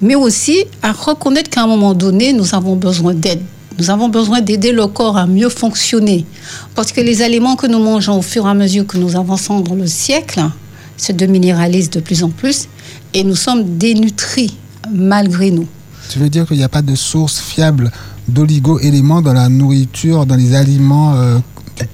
mais 0.00 0.14
aussi 0.14 0.64
à 0.82 0.92
reconnaître 0.92 1.50
qu'à 1.50 1.62
un 1.62 1.66
moment 1.66 1.94
donné, 1.94 2.32
nous 2.32 2.54
avons 2.54 2.76
besoin 2.76 3.14
d'aide. 3.14 3.40
Nous 3.78 3.90
avons 3.90 4.08
besoin 4.08 4.40
d'aider 4.40 4.70
le 4.70 4.86
corps 4.86 5.16
à 5.16 5.26
mieux 5.26 5.48
fonctionner. 5.48 6.24
Parce 6.76 6.92
que 6.92 7.00
les 7.00 7.22
aliments 7.22 7.56
que 7.56 7.66
nous 7.66 7.80
mangeons 7.80 8.18
au 8.18 8.22
fur 8.22 8.46
et 8.46 8.50
à 8.50 8.54
mesure 8.54 8.86
que 8.86 8.98
nous 8.98 9.16
avançons 9.16 9.60
dans 9.60 9.74
le 9.74 9.86
siècle 9.86 10.44
se 10.96 11.10
déminéralisent 11.10 11.90
de 11.90 12.00
plus 12.00 12.22
en 12.22 12.30
plus 12.30 12.68
et 13.14 13.24
nous 13.24 13.34
sommes 13.34 13.78
dénutris 13.78 14.56
malgré 14.92 15.50
nous. 15.50 15.66
Tu 16.10 16.18
veux 16.18 16.28
dire 16.28 16.46
qu'il 16.46 16.58
n'y 16.58 16.62
a 16.62 16.68
pas 16.68 16.82
de 16.82 16.94
source 16.94 17.40
fiable 17.40 17.90
d'oligo-éléments 18.28 19.22
dans 19.22 19.32
la 19.32 19.48
nourriture, 19.48 20.26
dans 20.26 20.36
les 20.36 20.54
aliments 20.54 21.14
euh, 21.14 21.38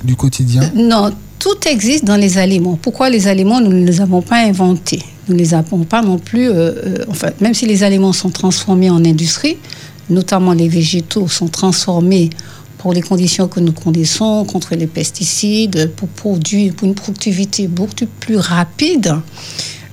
du 0.04 0.16
quotidien? 0.16 0.70
Non, 0.74 1.10
tout 1.40 1.66
existe 1.66 2.04
dans 2.04 2.16
les 2.16 2.38
aliments. 2.38 2.78
Pourquoi 2.80 3.10
les 3.10 3.26
aliments, 3.26 3.60
nous 3.60 3.72
ne 3.72 3.84
les 3.84 4.00
avons 4.00 4.22
pas 4.22 4.36
inventés? 4.36 5.02
Nous 5.26 5.34
ne 5.34 5.38
les 5.38 5.54
avons 5.54 5.84
pas 5.84 6.02
non 6.02 6.18
plus, 6.18 6.48
euh, 6.48 6.52
euh, 6.52 7.04
enfin, 7.08 7.30
même 7.40 7.54
si 7.54 7.66
les 7.66 7.82
aliments 7.82 8.12
sont 8.12 8.30
transformés 8.30 8.90
en 8.90 9.04
industrie, 9.04 9.56
notamment 10.10 10.52
les 10.52 10.68
végétaux 10.68 11.26
sont 11.28 11.48
transformés 11.48 12.30
pour 12.78 12.92
les 12.92 13.00
conditions 13.00 13.48
que 13.48 13.58
nous 13.58 13.72
connaissons, 13.72 14.44
contre 14.44 14.74
les 14.74 14.86
pesticides, 14.86 15.92
pour 15.96 16.08
produire 16.08 16.74
pour 16.74 16.86
une 16.86 16.94
productivité 16.94 17.68
beaucoup 17.68 18.06
plus 18.20 18.36
rapide. 18.36 19.16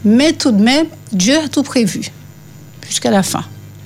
Mais 0.03 0.33
tout 0.33 0.51
de 0.51 0.61
même, 0.61 0.87
Dieu 1.11 1.37
a 1.37 1.47
tout 1.47 1.63
prévu 1.63 2.11
jusqu'à 2.87 3.11
la 3.11 3.23
fin. 3.23 3.43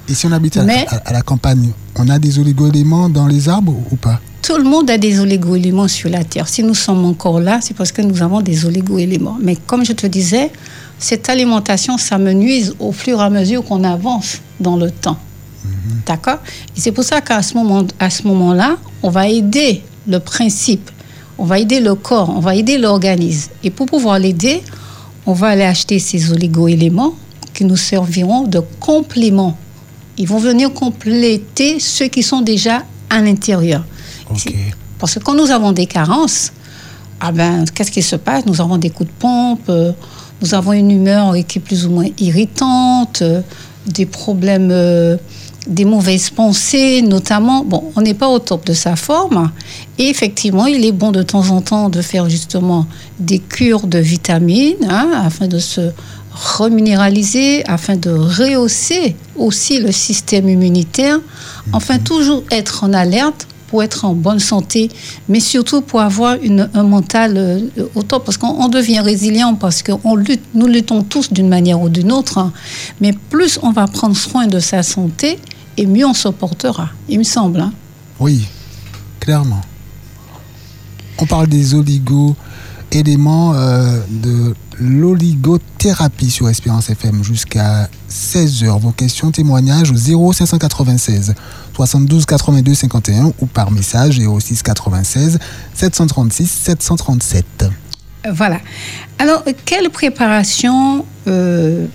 Et 0.09 0.13
si 0.13 0.25
on 0.25 0.31
habite 0.31 0.57
à, 0.57 0.65
à 1.05 1.13
la 1.13 1.21
campagne, 1.21 1.69
on 1.95 2.09
a 2.09 2.19
des 2.19 2.39
oligo-éléments 2.39 3.09
dans 3.09 3.27
les 3.27 3.49
arbres 3.49 3.75
ou 3.91 3.95
pas? 3.95 4.19
Tout 4.41 4.57
le 4.57 4.63
monde 4.63 4.89
a 4.89 4.97
des 4.97 5.19
oligo-éléments 5.19 5.87
sur 5.87 6.09
la 6.09 6.23
Terre. 6.23 6.47
Si 6.47 6.63
nous 6.63 6.73
sommes 6.73 7.05
encore 7.05 7.39
là, 7.39 7.59
c'est 7.61 7.75
parce 7.75 7.91
que 7.91 8.01
nous 8.01 8.21
avons 8.23 8.41
des 8.41 8.65
oligo-éléments. 8.65 9.37
Mais 9.41 9.55
comme 9.55 9.85
je 9.85 9.93
te 9.93 10.07
disais, 10.07 10.51
cette 10.97 11.29
alimentation, 11.29 11.97
ça 11.97 12.17
me 12.17 12.33
nuise 12.33 12.75
au 12.79 12.91
fur 12.91 13.19
et 13.19 13.23
à 13.23 13.29
mesure 13.29 13.63
qu'on 13.63 13.83
avance 13.83 14.39
dans 14.59 14.77
le 14.77 14.89
temps. 14.89 15.17
Mhm. 15.63 16.01
D'accord? 16.07 16.39
Et 16.75 16.79
c'est 16.79 16.91
pour 16.91 17.03
ça 17.03 17.21
qu'à 17.21 17.41
ce 17.41 17.53
moment, 17.53 17.85
moment-là, 18.23 18.77
on 19.03 19.09
va 19.09 19.27
aider 19.27 19.83
le 20.07 20.19
principe, 20.19 20.89
on 21.37 21.45
va 21.45 21.59
aider 21.59 21.79
le 21.79 21.95
corps, 21.95 22.29
on 22.29 22.39
va 22.39 22.55
aider 22.55 22.77
l'organisme. 22.77 23.51
Et 23.63 23.69
pour 23.69 23.85
pouvoir 23.85 24.17
l'aider, 24.19 24.63
on 25.25 25.33
va 25.33 25.49
aller 25.49 25.63
acheter 25.63 25.99
ces 25.99 26.31
oligo-éléments 26.31 27.13
qui 27.53 27.65
nous 27.65 27.77
serviront 27.77 28.43
de 28.43 28.59
complément. 28.79 29.57
Ils 30.21 30.27
vont 30.27 30.37
venir 30.37 30.71
compléter 30.71 31.79
ceux 31.79 32.05
qui 32.05 32.21
sont 32.21 32.41
déjà 32.41 32.83
à 33.09 33.21
l'intérieur. 33.23 33.83
Parce 34.99 35.15
que 35.15 35.19
quand 35.19 35.33
nous 35.33 35.49
avons 35.49 35.71
des 35.71 35.87
carences, 35.87 36.53
ah 37.19 37.31
ben, 37.31 37.65
qu'est-ce 37.73 37.89
qui 37.89 38.03
se 38.03 38.17
passe? 38.17 38.45
Nous 38.45 38.61
avons 38.61 38.77
des 38.77 38.91
coups 38.91 39.09
de 39.09 39.15
pompe, 39.17 39.67
euh, 39.69 39.91
nous 40.43 40.53
avons 40.53 40.73
une 40.73 40.91
humeur 40.91 41.33
qui 41.47 41.57
est 41.57 41.61
plus 41.61 41.87
ou 41.87 41.89
moins 41.89 42.05
irritante, 42.19 43.23
euh, 43.23 43.41
des 43.87 44.05
problèmes, 44.05 44.69
euh, 44.69 45.17
des 45.65 45.85
mauvaises 45.85 46.29
pensées, 46.29 47.01
notamment. 47.01 47.65
Bon, 47.65 47.91
on 47.95 48.01
n'est 48.01 48.13
pas 48.13 48.27
au 48.27 48.37
top 48.37 48.63
de 48.67 48.73
sa 48.73 48.95
forme. 48.95 49.49
Et 49.97 50.07
effectivement, 50.07 50.67
il 50.67 50.85
est 50.85 50.91
bon 50.91 51.11
de 51.11 51.23
temps 51.23 51.49
en 51.49 51.61
temps 51.61 51.89
de 51.89 52.01
faire 52.03 52.29
justement 52.29 52.85
des 53.19 53.39
cures 53.39 53.87
de 53.87 53.97
vitamines 53.97 54.85
hein, 54.87 55.09
afin 55.25 55.47
de 55.47 55.57
se 55.57 55.81
reminéraliser, 56.33 57.63
afin 57.67 57.95
de 57.95 58.09
rehausser 58.09 59.15
aussi 59.35 59.79
le 59.79 59.91
système 59.91 60.47
immunitaire. 60.49 61.19
Enfin, 61.73 61.95
mhm. 61.95 62.03
toujours 62.03 62.43
être 62.51 62.83
en 62.83 62.93
alerte 62.93 63.47
pour 63.67 63.81
être 63.83 64.03
en 64.03 64.13
bonne 64.13 64.39
santé, 64.39 64.89
mais 65.29 65.39
surtout 65.39 65.79
pour 65.79 66.01
avoir 66.01 66.35
une, 66.35 66.69
un 66.73 66.83
mental 66.83 67.37
euh, 67.37 67.61
au 67.95 68.03
top, 68.03 68.25
parce 68.25 68.37
qu'on 68.37 68.67
devient 68.67 68.99
résilient, 68.99 69.55
parce 69.55 69.81
que 69.81 69.93
lutte, 70.17 70.43
nous 70.53 70.67
luttons 70.67 71.03
tous 71.03 71.31
d'une 71.31 71.47
manière 71.47 71.79
ou 71.79 71.87
d'une 71.87 72.11
autre, 72.11 72.37
hein. 72.37 72.51
mais 72.99 73.13
plus 73.13 73.59
on 73.63 73.71
va 73.71 73.87
prendre 73.87 74.15
soin 74.15 74.45
de 74.47 74.59
sa 74.59 74.83
santé, 74.83 75.39
et 75.77 75.85
mieux 75.85 76.05
on 76.05 76.13
se 76.13 76.27
portera, 76.27 76.89
il 77.07 77.19
me 77.19 77.23
semble. 77.23 77.61
Hein. 77.61 77.71
Oui, 78.19 78.45
clairement. 79.21 79.61
On 81.17 81.25
parle 81.25 81.47
des 81.47 81.73
oligos 81.73 82.35
éléments 82.91 83.53
euh, 83.53 83.99
de 84.09 84.55
l'oligothérapie 84.79 86.29
sur 86.29 86.49
Espérance 86.49 86.89
FM 86.89 87.23
jusqu'à 87.23 87.89
16h. 88.09 88.79
Vos 88.79 88.91
questions, 88.91 89.31
témoignages 89.31 89.91
au 89.91 90.33
0596 90.33 91.33
72 91.73 92.25
82 92.25 92.73
51 92.73 93.33
ou 93.39 93.45
par 93.45 93.71
message 93.71 94.19
06 94.19 94.63
96 94.63 95.39
736 95.73 96.47
737. 96.47 97.45
Voilà. 98.33 98.59
Alors, 99.17 99.43
quelle 99.65 99.89
préparation 99.89 101.05
euh, 101.27 101.85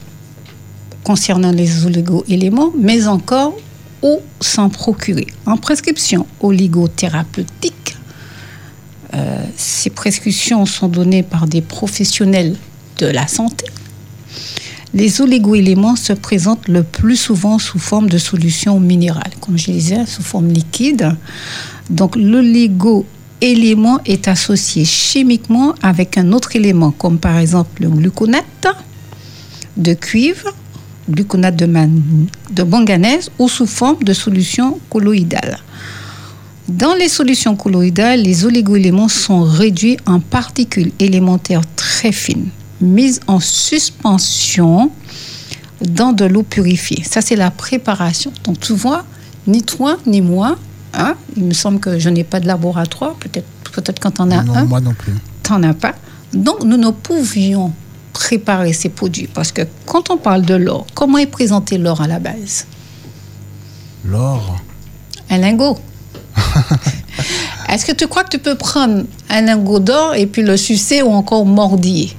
concernant 1.04 1.52
les 1.52 1.87
oligo-éléments, 1.87 2.72
mais 2.78 3.06
encore 3.06 3.54
où 4.02 4.20
s'en 4.40 4.68
procurer? 4.68 5.26
En 5.46 5.56
prescription 5.56 6.26
oligothérapeutique, 6.40 7.96
euh, 9.16 9.44
ces 9.57 9.90
prescriptions 9.90 10.66
sont 10.66 10.88
données 10.88 11.22
par 11.22 11.46
des 11.46 11.62
professionnels 11.62 12.57
de 12.98 13.07
la 13.07 13.26
santé. 13.26 13.66
Les 14.94 15.20
oligo-éléments 15.20 15.96
se 15.96 16.12
présentent 16.12 16.68
le 16.68 16.83
plus 16.83 17.16
souvent 17.16 17.59
sous 17.59 17.79
forme 17.79 18.09
de 18.09 18.18
solutions 18.18 18.81
minérales, 18.81 19.33
comme 19.40 19.59
je 19.59 19.70
disais, 19.70 20.07
sous 20.07 20.22
forme 20.22 20.48
liquide. 20.48 21.16
Donc 21.90 22.16
l'oligo 22.16 23.05
élément 23.40 24.00
est 24.07 24.29
associé 24.29 24.85
chimiquement 24.85 25.74
avec 25.83 26.16
un 26.16 26.33
autre 26.33 26.57
élément, 26.57 26.90
comme 26.90 27.18
par 27.18 27.38
exemple 27.38 27.83
le 27.83 27.90
gluconate 27.90 28.66
de 29.76 29.92
cuivre, 29.92 30.55
gluconate 31.11 31.57
de, 31.57 31.68
de 32.52 32.62
manganèse 32.62 33.31
ou 33.38 33.48
sous 33.48 33.66
forme 33.66 34.02
de 34.02 34.12
solution 34.12 34.81
colloïdale. 34.88 35.59
Dans 36.68 36.94
les 36.94 37.09
solutions 37.09 37.55
colloïdales, 37.55 38.22
les 38.22 38.44
oligoéléments 38.44 39.09
sont 39.09 39.44
réduits 39.44 39.98
en 40.05 40.18
particules 40.18 40.90
élémentaires 40.98 41.62
très 41.76 42.11
fines, 42.11 42.48
mises 42.81 43.20
en 43.29 43.38
suspension 43.38 44.90
dans 45.81 46.12
de 46.12 46.24
l'eau 46.24 46.42
purifiée. 46.42 47.05
Ça, 47.05 47.20
c'est 47.20 47.37
la 47.37 47.52
préparation. 47.52 48.33
Donc, 48.44 48.59
tu 48.59 48.72
vois, 48.72 49.05
ni 49.46 49.62
toi 49.62 49.98
ni 50.07 50.20
moi, 50.20 50.57
hein, 50.94 51.14
il 51.37 51.44
me 51.44 51.52
semble 51.55 51.79
que 51.79 52.00
je 52.00 52.09
n'ai 52.09 52.24
pas 52.24 52.40
de 52.40 52.46
laboratoire, 52.48 53.14
peut-être 53.14 53.46
peut-être 53.72 54.00
quand 54.00 54.20
on 54.20 54.31
a 54.31 54.42
non, 54.42 54.55
un, 54.55 54.64
moi 54.64 54.81
non 54.81 54.94
plus. 54.94 55.12
t'en 55.42 55.62
as 55.62 55.74
pas. 55.74 55.94
Donc, 56.33 56.64
nous 56.64 56.79
ne 56.79 56.90
pouvions 56.90 57.72
préparer 58.12 58.72
ces 58.72 58.88
produits 58.88 59.29
parce 59.33 59.52
que 59.52 59.62
quand 59.85 60.11
on 60.11 60.16
parle 60.16 60.42
de 60.42 60.55
l'or, 60.55 60.87
comment 60.94 61.18
est 61.18 61.26
présenté 61.26 61.79
l'or 61.79 62.00
à 62.00 62.09
la 62.09 62.18
base? 62.18 62.66
L'or. 64.05 64.57
Un 65.31 65.38
lingot. 65.38 65.79
Est-ce 67.68 67.85
que 67.85 67.92
tu 67.92 68.07
crois 68.07 68.25
que 68.25 68.31
tu 68.31 68.38
peux 68.38 68.55
prendre 68.55 69.05
un 69.29 69.40
lingot 69.42 69.81
d'or 69.81 70.14
et 70.14 70.27
puis 70.27 70.42
le 70.42 70.57
sucer 70.57 71.03
ou 71.03 71.11
encore 71.12 71.44
mordiller? 71.44 72.12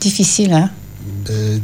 Difficile, 0.00 0.52
hein? 0.52 0.70
Euh, 1.30 1.58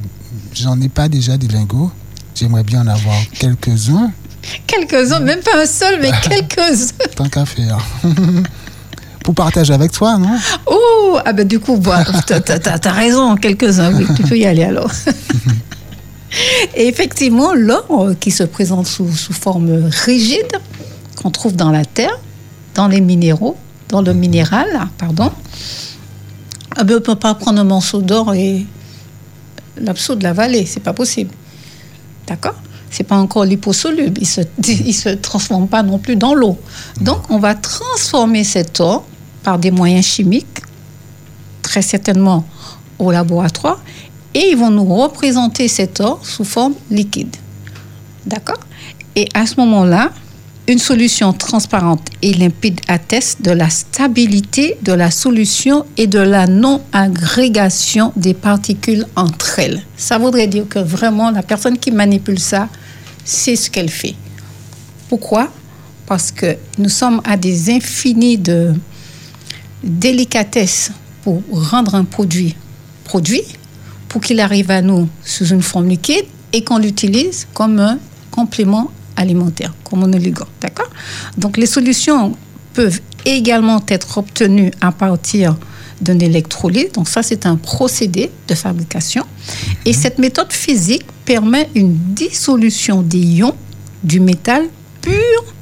J'en 0.55 0.81
ai 0.81 0.89
pas 0.89 1.09
déjà 1.09 1.37
des 1.37 1.49
lingots. 1.49 1.91
J'aimerais 2.35 2.65
bien 2.65 2.81
en 2.83 2.87
avoir 2.87 3.17
quelques-uns, 3.39 4.13
Quelques-uns, 4.67 5.21
même 5.21 5.41
pas 5.41 5.63
un 5.63 5.67
seul, 5.67 6.01
mais 6.01 6.11
quelques-uns. 6.29 6.95
tant 7.15 7.29
qu'à 7.29 7.45
faire. 7.45 7.79
Pour 9.23 9.35
partager 9.35 9.73
avec 9.75 9.93
toi, 9.93 10.17
non? 10.17 10.39
Oh, 10.67 11.19
ah 11.25 11.33
ben 11.33 11.47
du 11.47 11.61
coup, 11.61 11.77
bah, 11.77 12.05
t'as, 12.27 12.41
t'as 12.41 12.93
raison, 12.93 13.37
quelques-uns, 13.37 13.93
oui, 13.95 14.07
tu 14.17 14.23
peux 14.23 14.39
y 14.39 14.47
aller 14.47 14.65
alors. 14.65 14.91
Et 16.75 16.89
effectivement, 16.89 17.53
l'or 17.55 18.13
qui 18.19 18.31
se 18.31 18.45
présente 18.45 18.87
sous, 18.87 19.13
sous 19.15 19.33
forme 19.33 19.91
rigide, 20.05 20.53
qu'on 21.21 21.31
trouve 21.31 21.55
dans 21.55 21.71
la 21.71 21.85
terre, 21.85 22.19
dans 22.75 22.89
les 22.89 23.01
minéraux, 23.01 23.57
dans 23.89 24.03
le 24.03 24.15
minéral, 24.15 24.89
pardon, 24.99 25.31
ah 26.77 26.85
ben, 26.85 26.95
on 26.95 26.97
ne 26.97 27.01
peut 27.01 27.17
pas 27.17 27.35
prendre 27.35 27.61
un 27.61 27.65
morceau 27.65 28.01
d'or 28.01 28.33
et 28.35 28.65
l'absous 29.77 30.15
de 30.15 30.23
la 30.23 30.33
vallée, 30.33 30.67
c'est 30.67 30.81
pas 30.81 30.93
possible. 30.93 31.35
D'accord? 32.27 32.55
C'est 32.91 33.05
pas 33.05 33.17
encore 33.17 33.45
liposoluble, 33.45 34.21
il 34.21 34.27
se, 34.27 34.41
se 34.93 35.09
transforme 35.11 35.69
pas 35.69 35.83
non 35.83 35.99
plus 35.99 36.17
dans 36.17 36.35
l'eau. 36.35 36.59
Donc, 37.01 37.19
on 37.31 37.39
va 37.39 37.55
transformer 37.55 38.45
cet 38.45 38.81
or 38.81 39.05
par 39.43 39.59
des 39.59 39.71
moyens 39.71 40.07
chimiques, 40.07 40.63
très 41.63 41.83
certainement 41.83 42.45
au 42.99 43.11
laboratoire, 43.11 43.81
et 44.35 44.51
ils 44.51 44.57
vont 44.57 44.71
nous 44.71 44.85
représenter 44.85 45.67
cet 45.69 46.01
or 46.01 46.21
sous 46.23 46.45
forme 46.45 46.75
liquide. 46.91 47.35
D'accord? 48.27 48.61
Et 49.17 49.29
à 49.35 49.47
ce 49.47 49.57
moment-là, 49.57 50.13
une 50.71 50.79
solution 50.79 51.33
transparente 51.33 52.09
et 52.23 52.33
limpide 52.33 52.81
atteste 52.87 53.43
de 53.43 53.51
la 53.51 53.69
stabilité 53.69 54.77
de 54.83 54.93
la 54.93 55.11
solution 55.11 55.85
et 55.97 56.07
de 56.07 56.21
la 56.21 56.47
non-agrégation 56.47 58.13
des 58.15 58.35
particules 58.35 59.05
entre 59.17 59.59
elles. 59.59 59.83
Ça 59.97 60.19
voudrait 60.19 60.47
dire 60.47 60.69
que 60.69 60.79
vraiment, 60.79 61.33
la 61.33 61.43
personne 61.43 61.77
qui 61.77 61.91
manipule 61.91 62.39
ça, 62.39 62.69
c'est 63.25 63.57
ce 63.57 63.69
qu'elle 63.69 63.91
fait. 63.91 64.15
Pourquoi? 65.09 65.51
Parce 66.07 66.31
que 66.31 66.57
nous 66.79 66.89
sommes 66.89 67.21
à 67.25 67.37
des 67.37 67.71
infinis 67.71 68.39
de 68.39 68.73
délicatesse 69.83 70.93
pour 71.23 71.43
rendre 71.51 71.97
un 71.97 72.05
produit 72.05 72.55
produit, 73.11 73.43
pour 74.09 74.21
qu'il 74.21 74.39
arrive 74.39 74.71
à 74.71 74.83
nous 74.83 75.09
sous 75.25 75.47
une 75.47 75.63
forme 75.63 75.89
liquide 75.89 76.27
et 76.53 76.63
qu'on 76.63 76.79
l'utilise 76.79 77.49
comme 77.55 77.81
un 77.81 77.99
complément 78.31 78.93
alimentaire, 79.21 79.73
comme 79.85 80.03
un 80.05 80.13
oligo. 80.13 80.45
D'accord? 80.61 80.91
Donc 81.37 81.57
les 81.57 81.67
solutions 81.67 82.37
peuvent 82.75 83.01
également 83.25 83.83
être 83.89 84.19
obtenues 84.19 84.73
à 84.81 84.93
partir 84.93 85.57
d'un 86.01 86.19
électrolyte. 86.19 86.95
Donc 86.95 87.09
ça, 87.09 87.23
c'est 87.23 87.47
un 87.47 87.57
procédé 87.57 88.31
de 88.49 88.55
fabrication. 88.55 89.25
Et 89.85 89.93
cette 89.93 90.19
méthode 90.19 90.53
physique 90.53 91.05
permet 91.25 91.69
une 91.75 91.95
dissolution 91.95 93.03
des 93.03 93.19
ions 93.19 93.55
du 94.03 94.19
métal 94.19 94.65
pur 95.03 95.55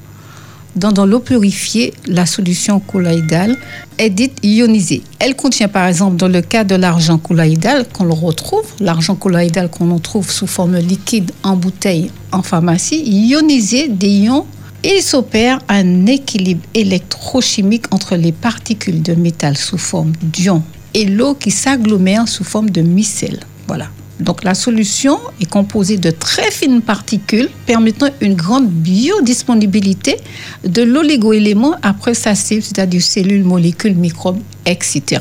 dans, 0.79 1.07
l'eau 1.07 1.21
purifiée, 1.21 1.93
la 2.07 2.27
solution 2.27 2.81
colloïdale 2.81 3.57
est 3.99 4.11
dite 4.11 4.39
ionisée. 4.43 5.03
Elle 5.19 5.37
contient 5.37 5.69
par 5.69 5.87
exemple, 5.87 6.17
dans 6.17 6.29
le 6.29 6.41
cas 6.41 6.65
de 6.65 6.75
l'argent 6.75 7.19
colloïdal, 7.19 7.87
qu'on 7.93 8.13
retrouve, 8.13 8.65
l'argent 8.81 9.15
colloïdal 9.15 9.71
qu'on 9.71 9.91
en 9.91 9.99
trouve 9.99 10.31
sous 10.31 10.47
forme 10.47 10.79
liquide 10.79 11.33
en 11.43 11.57
bouteille 11.57 12.11
en 12.33 12.43
pharmacie, 12.43 13.03
ionisé 13.05 13.89
des 13.89 14.09
ions. 14.09 14.47
Il 14.85 15.03
s'opère 15.03 15.59
un 15.69 16.07
équilibre 16.07 16.63
électrochimique 16.73 17.93
entre 17.93 18.15
les 18.15 18.33
particules 18.33 19.03
de 19.03 19.15
métal 19.15 19.57
sous 19.57 19.79
forme 19.79 20.13
d'ion 20.23 20.63
et 20.95 21.05
l'eau 21.05 21.35
qui 21.35 21.51
s'agglomère 21.51 22.29
sous 22.29 22.45
forme 22.45 22.71
de 22.71 22.81
micelle. 22.81 23.41
Voilà. 23.67 23.89
Donc 24.21 24.43
la 24.43 24.55
solution 24.55 25.19
est 25.41 25.49
composée 25.49 25.97
de 25.97 26.11
très 26.11 26.51
fines 26.51 26.83
particules 26.83 27.49
permettant 27.67 28.09
une 28.21 28.35
grande 28.35 28.69
biodisponibilité 28.69 30.17
de 30.65 30.83
l'oligoélément 30.83 31.77
après 31.83 32.15
sa 32.15 32.35
cible, 32.35 32.63
c'est-à-dire 32.63 33.03
cellules, 33.03 33.45
molécules, 33.45 33.95
microbes, 33.95 34.41
etc. 34.67 35.21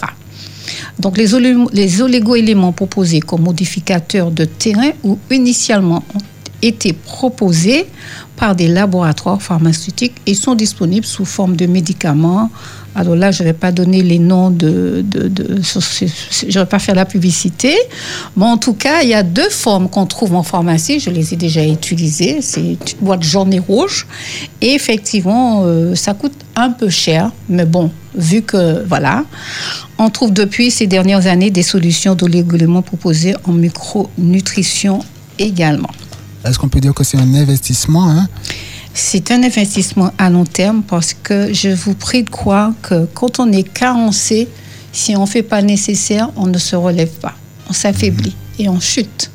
Donc 0.99 1.17
les, 1.17 1.27
les 1.73 2.01
oligoéléments 2.01 2.71
proposés 2.71 3.19
comme 3.19 3.43
modificateurs 3.43 4.31
de 4.31 4.45
terrain 4.45 4.91
ou 5.03 5.19
initialement 5.29 6.03
ont 6.15 6.21
été 6.61 6.93
proposés 6.93 7.85
par 8.35 8.55
des 8.55 8.67
laboratoires 8.67 9.41
pharmaceutiques 9.41 10.15
et 10.25 10.33
sont 10.33 10.55
disponibles 10.55 11.05
sous 11.05 11.25
forme 11.25 11.55
de 11.55 11.65
médicaments. 11.65 12.49
Alors 12.99 13.15
là, 13.15 13.29
je 13.29 13.43
ne 13.43 13.49
vais 13.49 13.53
pas 13.53 13.71
donner 13.71 14.01
les 14.01 14.17
noms 14.17 14.49
de... 14.49 15.05
de, 15.07 15.27
de 15.27 15.61
je 15.61 16.45
ne 16.45 16.51
vais 16.51 16.65
pas 16.65 16.79
faire 16.79 16.95
la 16.95 17.05
publicité. 17.05 17.75
Mais 18.35 18.45
en 18.45 18.57
tout 18.57 18.73
cas, 18.73 19.03
il 19.03 19.09
y 19.09 19.13
a 19.13 19.21
deux 19.21 19.51
formes 19.51 19.87
qu'on 19.87 20.07
trouve 20.07 20.33
en 20.33 20.41
pharmacie. 20.41 20.99
Je 20.99 21.11
les 21.11 21.31
ai 21.31 21.37
déjà 21.37 21.63
utilisées. 21.63 22.39
C'est 22.41 22.71
une 22.71 22.77
boîte 23.01 23.21
jaune 23.21 23.59
rouge. 23.59 24.07
Et 24.61 24.73
effectivement, 24.73 25.61
euh, 25.63 25.93
ça 25.93 26.15
coûte 26.15 26.33
un 26.55 26.71
peu 26.71 26.89
cher. 26.89 27.31
Mais 27.49 27.65
bon, 27.65 27.91
vu 28.15 28.41
que, 28.41 28.83
voilà, 28.83 29.25
on 29.99 30.09
trouve 30.09 30.33
depuis 30.33 30.71
ces 30.71 30.87
dernières 30.87 31.27
années 31.27 31.51
des 31.51 31.61
solutions 31.61 32.15
d'oligoéléments 32.15 32.81
proposées 32.81 33.35
en 33.43 33.51
micronutrition 33.51 35.05
également. 35.37 35.91
Est-ce 36.43 36.57
qu'on 36.57 36.69
peut 36.69 36.79
dire 36.79 36.95
que 36.95 37.03
c'est 37.03 37.17
un 37.17 37.33
investissement 37.35 38.09
hein? 38.09 38.27
C'est 38.99 39.29
un 39.29 39.43
investissement 39.43 40.11
à 40.17 40.31
long 40.31 40.43
terme 40.43 40.81
parce 40.81 41.13
que 41.13 41.53
je 41.53 41.69
vous 41.69 41.93
prie 41.93 42.23
de 42.23 42.31
croire 42.31 42.71
que 42.81 43.05
quand 43.13 43.39
on 43.39 43.51
est 43.51 43.61
carencé, 43.61 44.47
si 44.91 45.15
on 45.15 45.21
ne 45.21 45.25
fait 45.27 45.43
pas 45.43 45.61
nécessaire, 45.61 46.31
on 46.35 46.47
ne 46.47 46.57
se 46.57 46.75
relève 46.75 47.11
pas. 47.21 47.35
On 47.69 47.73
s'affaiblit 47.73 48.35
et 48.57 48.67
on 48.67 48.79
chute. 48.79 49.29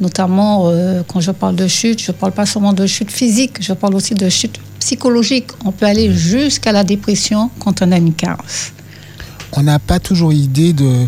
Notamment, 0.00 0.68
euh, 0.68 1.02
quand 1.08 1.18
je 1.18 1.32
parle 1.32 1.56
de 1.56 1.66
chute, 1.66 2.00
je 2.00 2.12
ne 2.12 2.16
parle 2.16 2.30
pas 2.30 2.46
seulement 2.46 2.72
de 2.72 2.86
chute 2.86 3.10
physique, 3.10 3.56
je 3.60 3.72
parle 3.72 3.96
aussi 3.96 4.14
de 4.14 4.28
chute 4.28 4.60
psychologique. 4.78 5.48
On 5.64 5.72
peut 5.72 5.86
aller 5.86 6.14
jusqu'à 6.14 6.70
la 6.70 6.84
dépression 6.84 7.50
quand 7.58 7.82
on 7.82 7.90
a 7.90 7.96
une 7.96 8.14
carence. 8.14 8.72
On 9.54 9.62
n'a 9.64 9.80
pas 9.80 9.98
toujours 9.98 10.32
idée 10.32 10.72
de 10.72 11.04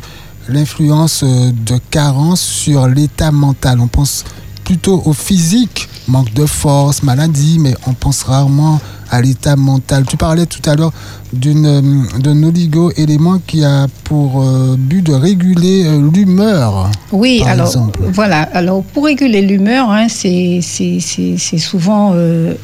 l'influence 0.49 1.23
euh, 1.23 1.53
de 1.53 1.79
carence 1.93 2.41
sur 2.41 2.89
l'état 2.89 3.31
mental. 3.31 3.79
On 3.79 3.87
pense 3.87 4.25
plutôt 4.65 5.03
au 5.05 5.13
physique, 5.13 5.89
manque 6.11 6.33
de 6.35 6.45
force, 6.47 7.03
maladie, 7.03 7.59
mais 7.61 7.75
on 7.87 7.93
pense 7.95 8.23
rarement 8.25 8.81
à 9.11 9.21
l'état 9.23 9.57
mental. 9.57 10.05
Tu 10.09 10.17
parlais 10.17 10.47
tout 10.47 10.63
à 10.69 10.75
l'heure 10.77 10.93
d'une, 11.33 11.67
euh, 11.67 11.81
d'un 12.21 12.43
oligo-élément 12.43 13.41
qui 13.47 13.65
a 13.65 13.87
pour 14.05 14.43
euh, 14.43 14.77
but 14.79 15.03
de 15.05 15.13
réguler 15.15 15.85
euh, 15.87 16.11
l'humeur. 16.13 16.91
Oui, 17.13 17.41
par 17.41 17.49
alors 17.51 17.67
exemple. 17.67 18.01
voilà. 18.13 18.43
Alors 18.53 18.83
pour 18.83 19.05
réguler 19.07 19.43
l'humeur, 19.43 19.91
hein, 19.91 20.07
c'est 20.09 20.61
c'est- 20.63 21.01
c'est- 21.01 21.37
c'est 21.39 21.59
souvent, 21.59 22.13
euh, 22.15 22.55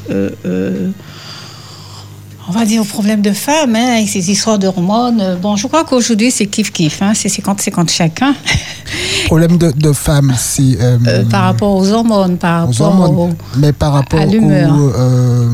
on 2.48 2.52
va 2.52 2.64
dire, 2.64 2.85
problème 2.85 3.22
de 3.22 3.32
femme, 3.32 3.74
hein, 3.74 3.94
avec 3.96 4.09
ces 4.09 4.30
histoires 4.30 4.59
d'hormones. 4.59 5.38
Bon, 5.42 5.56
je 5.56 5.66
crois 5.66 5.85
qu'aujourd'hui 5.85 6.30
c'est 6.30 6.46
kiff 6.46 6.72
kiff, 6.72 7.02
hein, 7.02 7.12
c'est 7.14 7.28
50-50 7.28 7.90
chacun 7.90 8.35
Problème 9.26 9.59
de, 9.59 9.72
de 9.72 9.92
femme, 9.92 10.32
c'est 10.38 10.62
euh, 10.80 10.98
Euh, 11.06 11.24
par 11.24 11.42
rapport 11.44 11.74
aux 11.74 11.88
hormones, 11.90 12.37
par 12.38 12.68
aux 12.68 12.72
rapport 12.72 12.87
hormones, 13.00 13.30
au- 13.32 13.59
mais 13.59 13.72
par 13.72 13.92
rapport 13.94 14.20
à 14.20 14.26
l'humeur. 14.26 14.72
euh, 14.96 15.48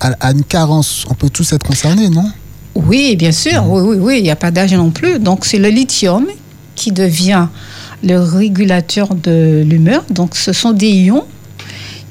à, 0.00 0.08
à 0.20 0.30
une 0.32 0.42
carence, 0.44 1.04
on 1.08 1.14
peut 1.14 1.28
tous 1.30 1.52
être 1.52 1.64
concernés, 1.66 2.08
non? 2.08 2.24
Oui, 2.74 3.16
bien 3.16 3.32
sûr, 3.32 3.64
oui, 3.68 3.82
oui, 3.82 3.96
oui, 4.00 4.14
il 4.18 4.22
n'y 4.22 4.30
a 4.30 4.36
pas 4.36 4.50
d'âge 4.50 4.72
non 4.74 4.90
plus. 4.90 5.18
Donc 5.18 5.44
c'est 5.44 5.58
le 5.58 5.68
lithium 5.68 6.26
qui 6.74 6.90
devient 6.92 7.46
le 8.02 8.18
régulateur 8.18 9.14
de 9.14 9.62
l'humeur. 9.66 10.02
Donc 10.10 10.34
ce 10.36 10.52
sont 10.52 10.72
des 10.72 10.88
ions 10.88 11.24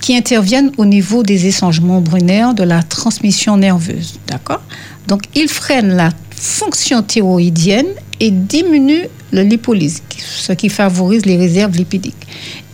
qui 0.09 0.15
interviennent 0.15 0.71
au 0.77 0.85
niveau 0.85 1.21
des 1.21 1.45
échanges 1.45 1.81
membranaires 1.81 2.55
de 2.55 2.63
la 2.63 2.81
transmission 2.81 3.57
nerveuse. 3.57 4.19
D'accord? 4.25 4.63
Donc, 5.05 5.21
il 5.35 5.47
freine 5.47 5.95
la 5.95 6.09
fonction 6.31 7.03
thyroïdienne 7.03 7.85
et 8.19 8.31
diminue 8.31 9.03
le 9.31 9.43
lipolyse, 9.43 10.01
ce 10.17 10.53
qui 10.53 10.69
favorise 10.69 11.27
les 11.27 11.37
réserves 11.37 11.77
lipidiques. 11.77 12.25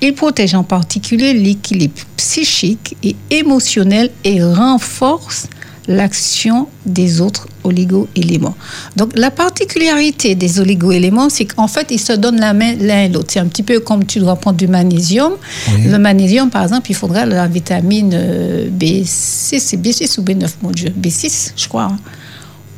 Il 0.01 0.13
protège 0.13 0.55
en 0.55 0.63
particulier 0.63 1.33
l'équilibre 1.33 1.95
psychique 2.15 2.95
et 3.03 3.17
émotionnel 3.31 4.11
et 4.23 4.41
renforce 4.41 5.47
l'action 5.87 6.67
des 6.85 7.21
autres 7.21 7.47
oligo-éléments. 7.63 8.55
Donc 8.95 9.11
la 9.15 9.31
particularité 9.31 10.35
des 10.35 10.59
oligo-éléments, 10.59 11.29
c'est 11.29 11.45
qu'en 11.45 11.67
fait, 11.67 11.87
ils 11.91 11.99
se 11.99 12.13
donnent 12.13 12.39
la 12.39 12.53
main 12.53 12.75
l'un 12.79 13.03
et 13.03 13.09
l'autre. 13.09 13.29
C'est 13.31 13.39
un 13.39 13.47
petit 13.47 13.63
peu 13.63 13.79
comme 13.79 14.05
tu 14.05 14.19
dois 14.19 14.35
prendre 14.35 14.57
du 14.57 14.67
magnésium. 14.67 15.33
Le 15.83 15.97
magnésium, 15.97 16.49
par 16.49 16.63
exemple, 16.63 16.89
il 16.89 16.95
faudrait 16.95 17.25
la 17.25 17.47
vitamine 17.47 18.11
euh, 18.13 18.69
B6, 18.69 19.59
c'est 19.59 19.77
B6 19.77 20.19
ou 20.19 20.23
B9, 20.23 20.49
mon 20.61 20.71
Dieu? 20.71 20.89
B6, 20.89 21.51
je 21.55 21.67
crois, 21.67 21.83
hein, 21.83 21.97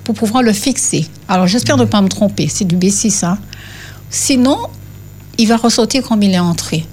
pour 0.03 0.15
pouvoir 0.15 0.43
le 0.43 0.53
fixer. 0.53 1.07
Alors 1.27 1.47
j'espère 1.47 1.77
ne 1.77 1.85
pas 1.85 2.01
me 2.01 2.09
tromper, 2.09 2.47
c'est 2.49 2.65
du 2.65 2.75
B6. 2.75 3.25
Hein. 3.25 3.37
Sinon, 4.09 4.57
il 5.37 5.47
va 5.47 5.57
ressortir 5.57 6.03
comme 6.03 6.23
il 6.23 6.33
est 6.33 6.39
entré. 6.39 6.85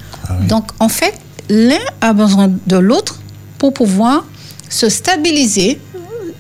Donc 0.49 0.71
en 0.81 0.89
fait, 0.89 1.15
l'un 1.49 1.79
a 2.01 2.13
besoin 2.13 2.51
de 2.67 2.77
l'autre 2.77 3.21
pour 3.59 3.75
pouvoir 3.75 4.25
se 4.69 4.89
stabiliser 4.89 5.79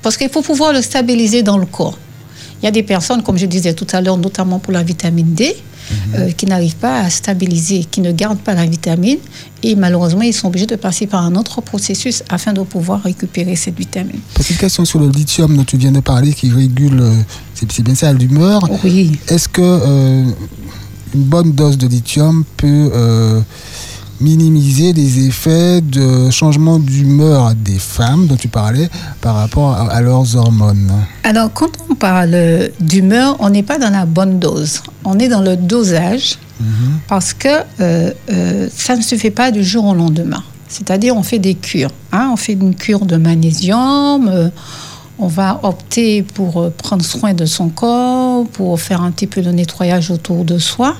parce 0.04 0.18
qu'il 0.18 0.28
faut 0.28 0.42
pouvoir 0.42 0.74
le 0.74 0.82
stabiliser 0.82 1.42
dans 1.42 1.56
le 1.56 1.64
corps. 1.64 1.98
Il 2.60 2.66
y 2.66 2.68
a 2.68 2.70
des 2.70 2.82
personnes, 2.82 3.22
comme 3.22 3.38
je 3.38 3.46
disais 3.46 3.72
tout 3.72 3.86
à 3.92 4.02
l'heure, 4.02 4.18
notamment 4.18 4.58
pour 4.58 4.72
la 4.72 4.82
vitamine 4.82 5.32
D, 5.34 5.56
euh, 6.14 6.30
qui 6.30 6.46
n'arrivent 6.46 6.76
pas 6.76 7.00
à 7.00 7.10
stabiliser, 7.10 7.84
qui 7.90 8.02
ne 8.02 8.12
gardent 8.12 8.38
pas 8.38 8.54
la 8.54 8.66
vitamine. 8.66 9.18
Et 9.62 9.74
malheureusement, 9.74 10.22
ils 10.22 10.34
sont 10.34 10.48
obligés 10.48 10.66
de 10.66 10.76
passer 10.76 11.06
par 11.06 11.24
un 11.24 11.34
autre 11.36 11.62
processus 11.62 12.22
afin 12.28 12.52
de 12.52 12.60
pouvoir 12.62 13.02
récupérer 13.02 13.56
cette 13.56 13.78
vitamine. 13.78 14.20
Petite 14.34 14.58
question 14.58 14.84
sur 14.84 15.00
le 15.00 15.08
lithium 15.08 15.56
dont 15.56 15.64
tu 15.64 15.78
viens 15.78 15.92
de 15.92 16.00
parler, 16.00 16.34
qui 16.34 16.50
régule, 16.50 17.00
euh, 17.00 17.12
c'est 17.54 17.82
bien 17.82 17.94
ça, 17.94 18.12
l'humeur. 18.12 18.60
Oui. 18.84 19.18
Est-ce 19.28 19.48
que 19.48 19.62
euh, 19.62 20.24
une 21.14 21.22
bonne 21.22 21.52
dose 21.52 21.78
de 21.78 21.86
lithium 21.86 22.44
peut 22.58 22.90
minimiser 24.24 24.94
les 24.94 25.26
effets 25.26 25.82
de 25.82 26.30
changement 26.30 26.78
d'humeur 26.78 27.54
des 27.54 27.78
femmes 27.78 28.26
dont 28.26 28.36
tu 28.36 28.48
parlais 28.48 28.88
par 29.20 29.34
rapport 29.34 29.74
à, 29.74 30.00
leurs 30.00 30.34
hormones 30.34 30.90
Alors, 31.24 31.52
quand 31.52 31.70
on 31.90 31.94
parle 31.94 32.70
d'humeur, 32.80 33.36
on 33.38 33.50
n'est 33.50 33.62
pas 33.62 33.78
dans 33.78 33.90
la 33.90 34.06
bonne 34.06 34.38
dose. 34.38 34.82
On 35.04 35.18
est 35.18 35.28
dans 35.28 35.42
le 35.42 35.56
dosage 35.56 36.38
mhm. 36.58 37.00
parce 37.06 37.34
que 37.34 37.48
euh, 37.80 38.10
euh, 38.32 38.68
ça 38.74 38.96
ne 38.96 39.02
se 39.02 39.14
fait 39.16 39.30
pas 39.30 39.50
du 39.50 39.62
jour 39.62 39.84
au 39.84 39.94
lendemain. 39.94 40.42
C'est-à-dire, 40.68 41.14
on 41.14 41.22
fait 41.22 41.38
des 41.38 41.54
cures. 41.54 41.92
Hein. 42.10 42.30
On 42.32 42.36
fait 42.36 42.54
une 42.54 42.74
cure 42.74 43.04
de 43.04 43.16
magnésium. 43.16 44.28
Euh, 44.28 44.48
on 45.18 45.28
va 45.28 45.60
opter 45.62 46.22
pour 46.22 46.72
prendre 46.72 47.04
soin 47.04 47.34
de 47.34 47.44
son 47.44 47.68
corps, 47.68 48.23
pour 48.42 48.80
faire 48.80 49.02
un 49.02 49.12
petit 49.12 49.28
peu 49.28 49.40
de 49.42 49.50
nettoyage 49.50 50.10
autour 50.10 50.44
de 50.44 50.58
soi, 50.58 50.96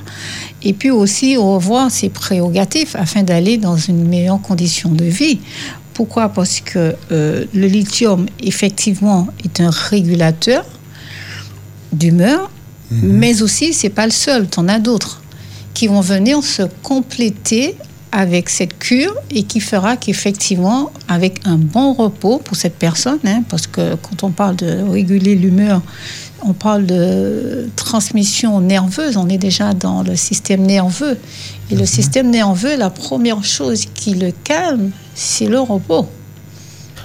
et 0.63 0.71
puis 0.71 0.91
aussi 0.91 1.35
revoir 1.35 1.91
ses 1.91 2.09
prérogatives 2.09 2.95
afin 2.95 3.23
d'aller 3.23 3.57
dans 3.57 3.75
une 3.75 4.07
meilleure 4.07 4.41
condition 4.41 4.89
de 4.91 5.05
vie. 5.05 5.39
Pourquoi? 5.93 6.29
Parce 6.29 6.61
que 6.61 6.95
euh, 7.11 7.45
le 7.53 7.67
lithium, 7.67 8.25
effectivement, 8.41 9.27
est 9.43 9.59
un 9.59 9.69
régulateur 9.69 10.65
d'humeur, 11.91 12.49
mhm. 12.91 12.99
mais 13.03 13.41
aussi, 13.41 13.73
c'est 13.73 13.89
pas 13.89 14.05
le 14.05 14.11
seul, 14.11 14.47
tu 14.49 14.59
en 14.59 14.67
as 14.69 14.79
d'autres 14.79 15.21
qui 15.75 15.87
vont 15.87 16.01
venir 16.01 16.41
se 16.41 16.63
compléter 16.81 17.75
avec 18.11 18.49
cette 18.49 18.79
cure 18.79 19.13
et 19.29 19.43
qui 19.43 19.59
fera 19.59 19.97
qu'effectivement, 19.97 20.91
avec 21.09 21.41
un 21.45 21.57
bon 21.57 21.93
repos 21.93 22.37
pour 22.37 22.55
cette 22.55 22.75
personne, 22.75 23.19
hein, 23.25 23.43
parce 23.49 23.67
que 23.67 23.95
quand 23.95 24.23
on 24.23 24.31
parle 24.31 24.55
de 24.55 24.89
réguler 24.89 25.35
l'humeur, 25.35 25.81
on 26.45 26.53
parle 26.53 26.85
de 26.85 27.69
transmission 27.75 28.61
nerveuse, 28.61 29.17
on 29.17 29.27
est 29.29 29.37
déjà 29.37 29.73
dans 29.73 30.03
le 30.03 30.15
système 30.15 30.61
nerveux. 30.61 31.17
Et 31.71 31.75
le 31.75 31.81
mhm. 31.81 31.85
système 31.87 32.29
nerveux, 32.29 32.77
la 32.77 32.91
première 32.91 33.43
chose 33.43 33.85
qui 33.93 34.13
le 34.13 34.31
calme, 34.43 34.91
c'est 35.15 35.47
le 35.47 35.59
repos. 35.59 36.07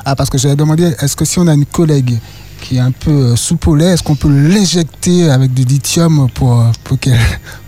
Ah, 0.04 0.14
parce 0.14 0.28
que 0.30 0.38
j'avais 0.38 0.56
demandé, 0.56 0.94
est-ce 1.00 1.16
que 1.16 1.24
si 1.24 1.38
on 1.38 1.46
a 1.46 1.54
une 1.54 1.66
collègue 1.66 2.18
qui 2.60 2.76
est 2.76 2.80
un 2.80 2.90
peu 2.90 3.10
euh, 3.10 3.36
soupolée, 3.36 3.86
est-ce 3.86 4.02
qu'on 4.02 4.14
peut 4.16 4.28
l'injecter 4.28 5.30
avec 5.30 5.54
du 5.54 5.64
lithium 5.64 6.28
pour, 6.34 6.62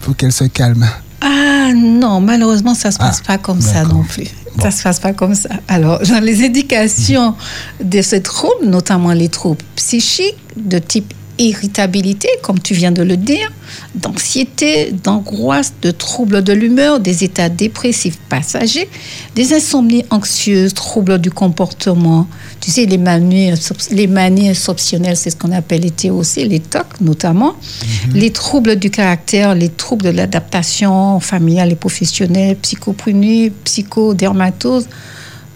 pour 0.00 0.16
qu'elle 0.16 0.32
se 0.32 0.44
calme? 0.44 0.86
Ah 1.22 1.72
non, 1.74 2.20
malheureusement, 2.20 2.74
ça 2.74 2.88
ne 2.88 2.92
se 2.92 2.98
passe 2.98 3.22
ah, 3.24 3.26
pas 3.26 3.38
comme 3.38 3.60
ça 3.60 3.84
non 3.84 4.02
plus. 4.02 4.28
Ça 4.60 4.66
ne 4.66 4.72
se 4.72 4.82
passe 4.82 5.00
pas 5.00 5.14
comme 5.14 5.34
ça. 5.34 5.48
Alors, 5.68 6.00
dans 6.00 6.22
les 6.22 6.44
indications 6.44 7.34
de 7.82 8.02
ces 8.02 8.20
troubles, 8.20 8.66
notamment 8.66 9.12
les 9.12 9.30
troubles 9.30 9.62
psychiques 9.76 10.36
de 10.56 10.78
type 10.78 11.14
irritabilité, 11.38 12.28
comme 12.42 12.60
tu 12.60 12.74
viens 12.74 12.92
de 12.92 13.02
le 13.02 13.16
dire, 13.16 13.50
d'anxiété, 13.94 14.92
d'angoisse, 14.92 15.72
de 15.82 15.90
troubles 15.90 16.42
de 16.42 16.52
l'humeur, 16.52 17.00
des 17.00 17.24
états 17.24 17.48
dépressifs 17.48 18.18
passagers, 18.28 18.88
des 19.34 19.54
insomnies 19.54 20.04
anxieuses, 20.10 20.74
troubles 20.74 21.18
du 21.18 21.30
comportement, 21.30 22.26
tu 22.60 22.70
sais, 22.70 22.86
les 22.86 22.98
manies, 22.98 23.52
les 23.90 24.06
manies 24.06 24.50
exceptionnelles, 24.50 25.16
c'est 25.16 25.30
ce 25.30 25.36
qu'on 25.36 25.52
appelle 25.52 25.82
les 25.82 25.90
TOC, 25.90 26.36
les 26.36 26.60
TOC 26.60 27.00
notamment, 27.00 27.54
mhm. 27.54 28.14
les 28.14 28.30
troubles 28.30 28.76
du 28.76 28.90
caractère, 28.90 29.54
les 29.54 29.68
troubles 29.68 30.04
de 30.04 30.10
l'adaptation 30.10 31.18
familiale 31.20 31.72
et 31.72 31.76
professionnelle, 31.76 32.56
psychopronie, 32.56 33.50
psychodermatose, 33.64 34.86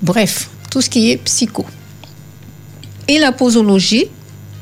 bref, 0.03 0.49
tout 0.71 0.81
ce 0.81 0.91
qui 0.91 1.11
est 1.11 1.17
psycho. 1.19 1.65
Et 3.09 3.19
la 3.19 3.31
posologie, 3.31 4.07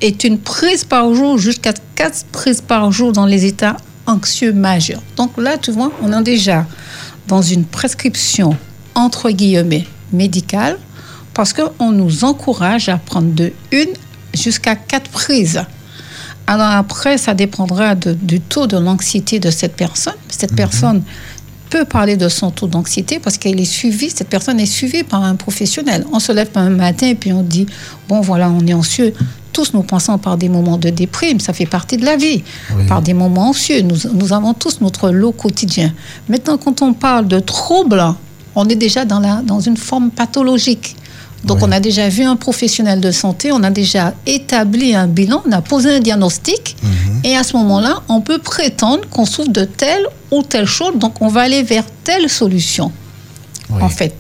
est 0.05 0.25
une 0.25 0.39
prise 0.39 0.85
par 0.85 1.15
jour 1.15 1.39
jusqu'à 1.39 1.73
quatre 1.95 2.27
prises 2.27 2.61
par 2.61 2.93
jour 2.93 3.13
dans 3.13 3.25
les 3.25 3.47
états 3.47 3.79
anxieux 4.07 4.53
majeurs. 4.53 5.03
Donc 5.17 5.33
là, 5.39 5.57
tu 5.57 5.73
vois, 5.73 5.91
on 6.03 6.13
est 6.13 6.23
déjà 6.23 6.67
dans 7.27 7.41
une 7.41 7.65
prescription 7.65 8.55
entre 8.95 9.31
guillemets 9.31 9.87
médicale 10.13 10.79
parce 11.33 11.55
qu'on 11.55 11.91
nous 11.91 12.23
encourage 12.25 12.91
à 12.91 12.99
prendre 12.99 13.33
de 13.33 13.53
une 13.73 13.95
jusqu'à 14.35 14.77
quatre 14.77 15.11
prises. 15.11 15.63
Alors 16.47 16.71
après, 16.71 17.17
ça 17.17 17.33
dépendra 17.33 17.95
du 17.95 18.41
taux 18.41 18.67
de 18.67 18.77
l'anxiété 18.77 19.41
de 19.41 19.51
cette 19.51 19.75
personne. 19.75 20.15
Cette 20.29 20.51
mhm. 20.51 20.57
personne 20.57 21.03
peut 21.75 21.85
parler 21.85 22.17
de 22.17 22.29
son 22.29 22.53
taux 22.53 22.69
d'anxiété 22.69 23.19
parce 23.19 23.37
qu'elle 23.37 23.61
est 23.61 23.65
suivie, 23.65 24.09
cette 24.09 24.29
personne 24.29 24.61
est 24.61 24.73
suivie 24.81 25.03
par 25.03 25.25
un 25.25 25.35
professionnel. 25.35 26.07
On 26.13 26.21
se 26.21 26.31
lève 26.31 26.51
un 26.55 26.71
matin 26.71 27.09
et 27.09 27.17
puis 27.17 27.33
on 27.33 27.43
dit, 27.43 27.67
bon 28.09 28.21
voilà, 28.21 28.49
on 28.49 28.65
est 28.65 28.75
anxieux 28.75 29.13
tous 29.53 29.73
nous 29.73 29.83
pensons 29.83 30.19
par 30.19 30.37
des 30.37 30.49
moments 30.49 30.79
de 30.79 30.91
déprime, 30.91 31.39
ça 31.39 31.53
fait 31.53 31.67
partie 31.67 31.97
de 31.97 32.05
la 32.05 32.17
vie, 32.17 32.43
par 32.89 33.03
des 33.03 33.15
moments 33.15 33.51
anxieux. 33.51 33.83
Nous, 33.83 33.99
nous, 34.13 34.33
avons 34.33 34.53
tous 34.53 34.81
notre 34.81 35.11
lot 35.11 35.31
quotidien. 35.31 35.93
Maintenant, 36.29 36.59
quand 36.59 36.83
on 36.83 36.93
parle 36.93 37.29
de 37.29 37.39
troubles, 37.39 38.03
on 38.57 38.69
est 38.69 38.75
déjà 38.75 39.05
dans, 39.05 39.21
la, 39.21 39.43
dans 39.43 39.61
une 39.61 39.77
forme 39.77 40.11
pathologique. 40.11 40.97
Donc, 41.45 41.63
on 41.63 41.71
a 41.73 41.81
déjà 41.81 42.09
vu 42.09 42.25
un 42.25 42.37
professionnel 42.37 43.01
de 43.01 43.11
santé, 43.11 43.53
on 43.53 43.63
a 43.63 43.71
déjà 43.71 44.15
établi 44.27 44.95
un 44.95 45.07
bilan, 45.07 45.43
on 45.47 45.53
a 45.53 45.61
posé 45.61 45.97
un 45.97 46.01
diagnostic, 46.01 46.77
mhm. 46.83 47.21
et 47.25 47.37
à 47.37 47.43
ce 47.43 47.57
moment-là, 47.57 48.03
on 48.09 48.21
peut 48.21 48.39
prétendre 48.39 49.07
qu'on 49.11 49.27
souffre 49.27 49.51
de 49.51 49.65
telle 49.65 50.07
ou 50.31 50.43
telle 50.43 50.67
chose, 50.67 50.97
donc 50.97 51.21
on 51.21 51.29
va 51.29 51.43
aller 51.43 51.63
vers 51.63 51.85
telle 52.03 52.29
solution, 52.29 52.91
en 53.81 53.89
fait. 53.89 54.15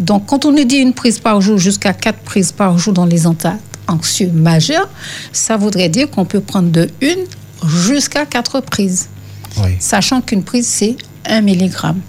Donc, 0.00 0.26
quand 0.26 0.44
on 0.44 0.52
nous 0.52 0.64
dit 0.64 0.76
une 0.76 0.92
prise 0.92 1.18
par 1.18 1.40
jour 1.40 1.58
jusqu'à 1.58 1.92
quatre 1.92 2.18
prises 2.20 2.52
par 2.52 2.76
jour 2.78 2.92
dans 2.92 3.06
les 3.06 3.26
états 3.26 3.58
anxieux 3.88 4.30
majeur, 4.32 4.88
ça 5.32 5.56
voudrait 5.56 5.88
dire 5.88 6.10
qu'on 6.10 6.24
peut 6.24 6.40
prendre 6.40 6.70
de 6.70 6.88
une 7.00 7.24
jusqu'à 7.66 8.26
quatre 8.26 8.60
prises. 8.60 9.08
Sachant 9.78 10.20
qu'une 10.20 10.42
prise, 10.42 10.66
c'est 10.66 10.96
un 11.24 11.40
milligramme. 11.40 12.00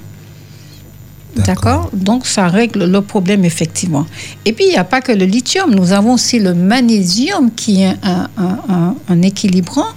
D'accord 1.46 1.90
Donc, 1.94 2.26
ça 2.26 2.48
règle 2.48 2.86
le 2.86 3.02
problème, 3.02 3.46
effectivement. 3.46 4.06
Et 4.46 4.54
puis, 4.54 4.66
il 4.66 4.72
n'y 4.72 4.78
a 4.78 4.84
pas 4.84 5.02
que 5.02 5.12
le 5.12 5.26
lithium. 5.26 5.74
Nous 5.74 5.94
avons 5.94 6.14
aussi 6.14 6.40
le 6.40 6.54
magnésium 6.54 7.52
qui 7.52 7.84
est 7.84 7.96
un, 8.38 9.22
équilibrant. 9.22 9.88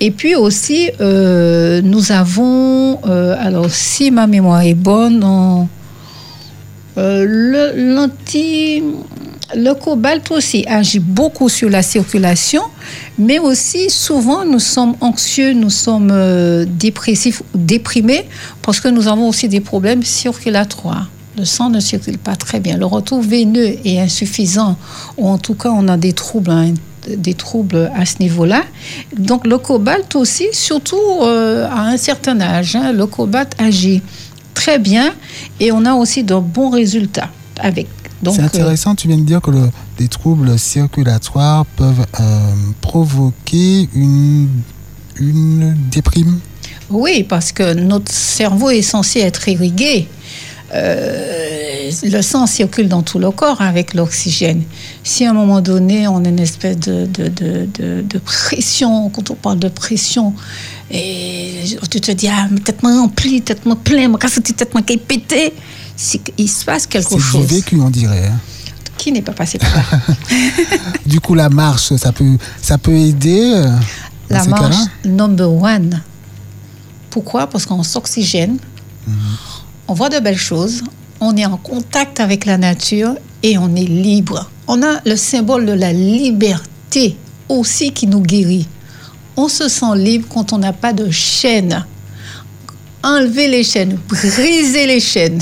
Et 0.00 0.10
puis 0.10 0.34
aussi, 0.34 0.90
euh, 1.00 1.80
nous 1.82 2.12
avons, 2.12 2.98
euh, 3.06 3.36
alors, 3.38 3.70
si 3.70 4.10
ma 4.10 4.26
mémoire 4.26 4.62
est 4.62 4.74
bonne, 4.74 5.68
euh, 6.98 7.72
l'anti 7.76 8.82
le 9.54 9.74
cobalt 9.74 10.30
aussi 10.30 10.64
agit 10.66 10.98
beaucoup 10.98 11.48
sur 11.48 11.70
la 11.70 11.82
circulation, 11.82 12.62
mais 13.18 13.38
aussi 13.38 13.90
souvent 13.90 14.44
nous 14.44 14.58
sommes 14.58 14.96
anxieux, 15.00 15.52
nous 15.52 15.70
sommes 15.70 16.10
euh, 16.10 16.64
dépressifs, 16.68 17.42
déprimés, 17.54 18.26
parce 18.62 18.80
que 18.80 18.88
nous 18.88 19.06
avons 19.08 19.28
aussi 19.28 19.48
des 19.48 19.60
problèmes 19.60 20.02
circulatoires. 20.02 21.08
Le 21.38 21.44
sang 21.44 21.68
ne 21.68 21.80
circule 21.80 22.18
pas 22.18 22.34
très 22.34 22.60
bien. 22.60 22.78
Le 22.78 22.86
retour 22.86 23.20
veineux 23.20 23.76
est 23.84 24.00
insuffisant, 24.00 24.76
ou 25.16 25.28
en 25.28 25.38
tout 25.38 25.54
cas 25.54 25.70
on 25.70 25.86
a 25.88 25.96
des 25.96 26.12
troubles. 26.12 26.50
Hein, 26.50 26.74
à 27.94 28.04
ce 28.04 28.16
niveau-là. 28.18 28.64
Donc 29.16 29.46
le 29.46 29.58
cobalt 29.58 30.16
aussi, 30.16 30.48
surtout 30.50 30.96
euh, 31.22 31.68
à 31.68 31.82
un 31.82 31.96
certain 31.96 32.40
âge, 32.40 32.74
hein, 32.74 32.90
le 32.90 33.06
cobalt 33.06 33.54
agit 33.58 34.02
très 34.54 34.80
bien 34.80 35.14
et 35.60 35.70
on 35.70 35.84
a 35.84 35.94
aussi 35.94 36.24
de 36.24 36.34
bons 36.34 36.70
résultats 36.70 37.28
avec 37.60 37.86
C'est 38.24 38.40
intéressant, 38.40 38.94
tu 38.94 39.08
viens 39.08 39.18
de 39.18 39.22
dire 39.22 39.40
que 39.40 39.50
le, 39.50 39.70
les 39.98 40.08
troubles 40.08 40.58
circulatoires 40.58 41.66
peuvent 41.76 42.06
euh, 42.20 42.54
provoquer 42.80 43.88
une, 43.94 44.48
une 45.16 45.76
déprime. 45.90 46.40
Oui, 46.88 47.24
parce 47.24 47.52
que 47.52 47.74
notre 47.74 48.12
cerveau 48.12 48.70
est 48.70 48.82
censé 48.82 49.20
être 49.20 49.48
irrigué. 49.48 50.08
Euh, 50.74 51.90
le 52.02 52.22
sang 52.22 52.46
circule 52.46 52.88
dans 52.88 53.02
tout 53.02 53.18
le 53.18 53.30
corps 53.30 53.60
avec 53.60 53.94
l'oxygène. 53.94 54.62
Si 55.04 55.24
à 55.24 55.30
un 55.30 55.32
moment 55.32 55.60
donné, 55.60 56.08
on 56.08 56.24
a 56.24 56.28
une 56.28 56.40
espèce 56.40 56.78
de, 56.78 57.06
de, 57.06 57.28
de, 58.02 58.18
pression, 58.18 59.08
quand 59.10 59.30
on 59.30 59.34
parle 59.34 59.60
de 59.60 59.68
pression, 59.68 60.34
et 60.90 61.60
tu 61.88 62.00
te 62.00 62.10
dis, 62.10 62.28
ah, 62.28 62.48
peut-être 62.50 62.82
rempli, 62.82 63.40
peut-être 63.40 63.76
plein, 63.76 64.08
moi 64.08 64.18
casse 64.18 64.40
peut-être 64.40 64.80
qui 64.84 64.96
pété, 64.96 65.52
c'est 65.96 66.18
qu'il 66.18 66.48
se 66.50 66.64
passe 66.64 66.86
quelque 66.86 67.08
C'est 67.10 67.18
chose. 67.18 67.46
du 67.46 67.54
vécu, 67.56 67.80
on 67.80 67.90
dirait. 67.90 68.26
hein. 68.26 68.38
Qui 68.98 69.12
n'est 69.12 69.22
pas 69.22 69.32
passé 69.32 69.58
par 69.58 69.74
là? 69.74 69.82
Du 71.06 71.20
coup, 71.20 71.34
la 71.34 71.48
marche, 71.48 71.94
ça 71.96 72.12
peut, 72.12 72.36
ça 72.60 72.78
peut 72.78 72.94
aider 72.96 73.52
euh, 73.54 73.70
La 74.30 74.44
marche 74.44 74.76
number 75.04 75.50
one. 75.52 76.02
Pourquoi? 77.10 77.46
Parce 77.46 77.64
qu'on 77.66 77.82
s'oxygène, 77.82 78.58
on 79.88 79.94
voit 79.94 80.08
de 80.08 80.18
belles 80.18 80.36
choses, 80.38 80.82
on 81.20 81.36
est 81.36 81.46
en 81.46 81.56
contact 81.56 82.20
avec 82.20 82.44
la 82.44 82.58
nature 82.58 83.14
et 83.42 83.56
on 83.58 83.74
est 83.76 83.84
libre. 83.84 84.50
On 84.66 84.82
a 84.82 85.00
le 85.06 85.16
symbole 85.16 85.64
de 85.66 85.72
la 85.72 85.92
liberté 85.92 87.16
aussi 87.48 87.92
qui 87.92 88.06
nous 88.06 88.20
guérit. 88.20 88.66
On 89.36 89.48
se 89.48 89.68
sent 89.68 89.94
libre 89.96 90.26
quand 90.28 90.52
on 90.52 90.58
n'a 90.58 90.72
pas 90.72 90.92
de 90.92 91.10
chaînes. 91.10 91.84
Enlever 93.02 93.48
les 93.48 93.62
chaînes, 93.62 93.98
briser 94.08 94.86
les 94.86 95.00
chaînes. 95.00 95.40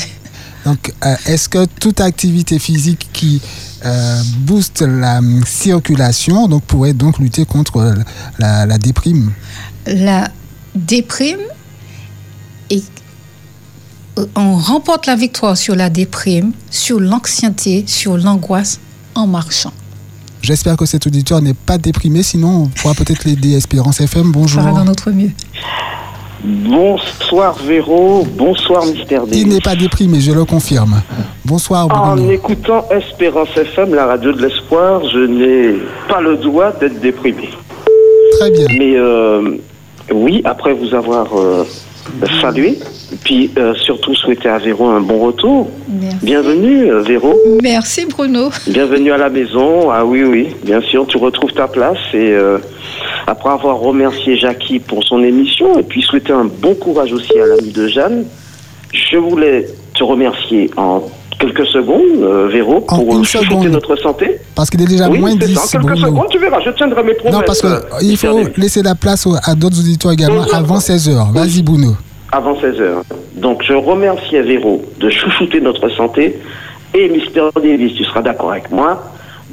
Donc, 0.65 0.93
euh, 1.05 1.15
est-ce 1.27 1.49
que 1.49 1.67
toute 1.67 2.01
activité 2.01 2.59
physique 2.59 3.09
qui 3.13 3.41
euh, 3.85 4.23
booste 4.39 4.83
la 4.83 5.21
circulation 5.47 6.49
donc, 6.49 6.65
pourrait 6.65 6.95
donc 6.95 7.19
lutter 7.19 7.45
contre 7.45 7.95
la, 8.39 8.65
la 8.67 8.79
déprime? 8.79 9.33
La 9.87 10.29
déprime 10.75 11.41
et 12.71 12.83
euh, 14.19 14.27
on 14.37 14.57
remporte 14.57 15.07
la 15.07 15.17
victoire 15.17 15.57
sur 15.57 15.75
la 15.77 15.91
déprime, 15.91 16.53
sur 16.71 16.99
l'anxiété, 17.01 17.85
sur 17.87 18.17
l'angoisse 18.17 18.81
en 19.15 19.27
marchant. 19.27 19.73
J'espère 20.41 20.77
que 20.77 20.87
cet 20.87 21.07
auditeur 21.07 21.41
n'est 21.41 21.55
pas 21.55 21.79
déprimé, 21.79 22.23
sinon 22.23 22.65
on 22.65 22.67
pourra 22.69 22.95
peut-être 22.95 23.25
l'aider. 23.25 23.53
Espérance 23.53 24.01
FM, 24.01 24.29
On 24.29 24.31
bonjour. 24.31 24.63
fera 24.63 24.73
dans 24.73 24.85
notre 24.85 25.11
mieux. 25.11 25.31
Bonsoir 26.47 27.57
Véro, 27.65 28.23
bonsoir 28.37 28.85
Mystère 28.85 29.23
Il 29.27 29.31
Davis. 29.31 29.47
n'est 29.47 29.61
pas 29.63 29.75
déprimé, 29.75 30.21
je 30.21 30.31
le 30.31 30.45
confirme. 30.45 31.01
Bonsoir 31.43 31.87
En 31.91 32.17
Bruno. 32.17 32.31
écoutant 32.31 32.85
Espérance 32.91 33.49
FM, 33.57 33.95
la 33.95 34.05
radio 34.05 34.31
de 34.33 34.43
l'espoir, 34.43 35.01
je 35.11 35.21
n'ai 35.21 35.75
pas 36.07 36.21
le 36.21 36.37
droit 36.37 36.71
d'être 36.73 37.01
déprimé. 37.01 37.49
Très 38.39 38.51
bien. 38.51 38.67
Mais 38.79 38.95
euh, 38.95 39.57
oui, 40.13 40.43
après 40.45 40.75
vous 40.75 40.95
avoir 40.95 41.29
euh, 41.39 41.65
salué, 42.43 42.79
puis 43.25 43.51
euh, 43.57 43.73
surtout 43.77 44.15
souhaiter 44.15 44.51
à 44.51 44.59
Véro 44.59 44.87
un 44.89 45.01
bon 45.01 45.21
retour. 45.25 45.71
Merci. 45.89 46.17
Bienvenue 46.23 46.91
Véro, 47.07 47.35
Merci 47.63 48.05
Bruno. 48.05 48.51
bienvenue 48.67 49.13
à 49.13 49.17
la 49.17 49.31
maison. 49.31 49.91
Ah 49.91 50.05
oui, 50.05 50.23
oui, 50.25 50.49
bien 50.63 50.83
sûr, 50.83 51.07
tu 51.07 51.17
retrouves 51.17 51.53
ta 51.55 51.69
place 51.69 51.97
et 52.13 52.33
euh, 52.33 52.59
après 53.27 53.51
avoir 53.51 53.79
remercié 53.79 54.37
Jackie 54.37 54.79
pour 54.79 55.03
son 55.05 55.23
émission 55.23 55.79
et 55.79 55.83
puis 55.83 56.03
souhaiter 56.03 56.33
un 56.33 56.45
bon 56.45 56.75
courage 56.75 57.13
aussi 57.13 57.39
à 57.39 57.47
l'ami 57.47 57.71
de 57.71 57.87
Jeanne, 57.89 58.25
je 58.93 59.17
voulais 59.17 59.67
te 59.95 60.05
remercier 60.05 60.71
en 60.77 61.03
quelques 61.39 61.67
secondes, 61.67 62.23
euh, 62.23 62.49
Véro, 62.49 62.81
pour 62.81 63.17
euh, 63.17 63.25
seconde. 63.25 63.69
notre 63.69 63.97
santé. 63.97 64.39
Parce 64.55 64.71
qu'il 64.71 64.81
est 64.83 64.87
déjà 64.87 65.09
oui, 65.09 65.19
moins 65.19 65.33
c'est 65.33 65.47
10, 65.47 65.55
ça, 65.55 65.79
en 65.79 65.83
quelques 65.83 65.99
secondes, 65.99 66.27
tu 66.31 66.39
verras, 66.39 66.61
je 66.65 66.71
tiendrai 66.71 67.03
mes 67.03 67.15
promesses. 67.15 67.35
Non, 67.35 67.43
parce 67.45 67.65
euh, 67.65 67.81
qu'il 67.99 68.09
Mystère 68.09 68.33
faut 68.33 68.49
laisser 68.57 68.83
la 68.83 68.95
place 68.95 69.27
à 69.45 69.55
d'autres 69.55 69.79
auditeurs 69.79 70.13
également 70.13 70.45
avant 70.53 70.77
oui. 70.77 70.81
16h. 70.81 71.33
Vas-y 71.33 71.63
Bruno. 71.63 71.97
avant 72.31 72.59
16 72.61 72.81
heures. 72.81 73.03
Donc 73.37 73.63
je 73.67 73.73
remercie 73.75 74.39
Véro 74.39 74.83
de 75.01 75.11
chouchouter 75.11 75.61
notre 75.61 75.89
santé 75.91 76.39
et 76.95 77.09
Mister 77.09 77.49
Davis, 77.57 77.95
tu 77.95 78.05
seras 78.05 78.23
d'accord 78.23 78.53
avec 78.53 78.71
moi, 78.71 79.03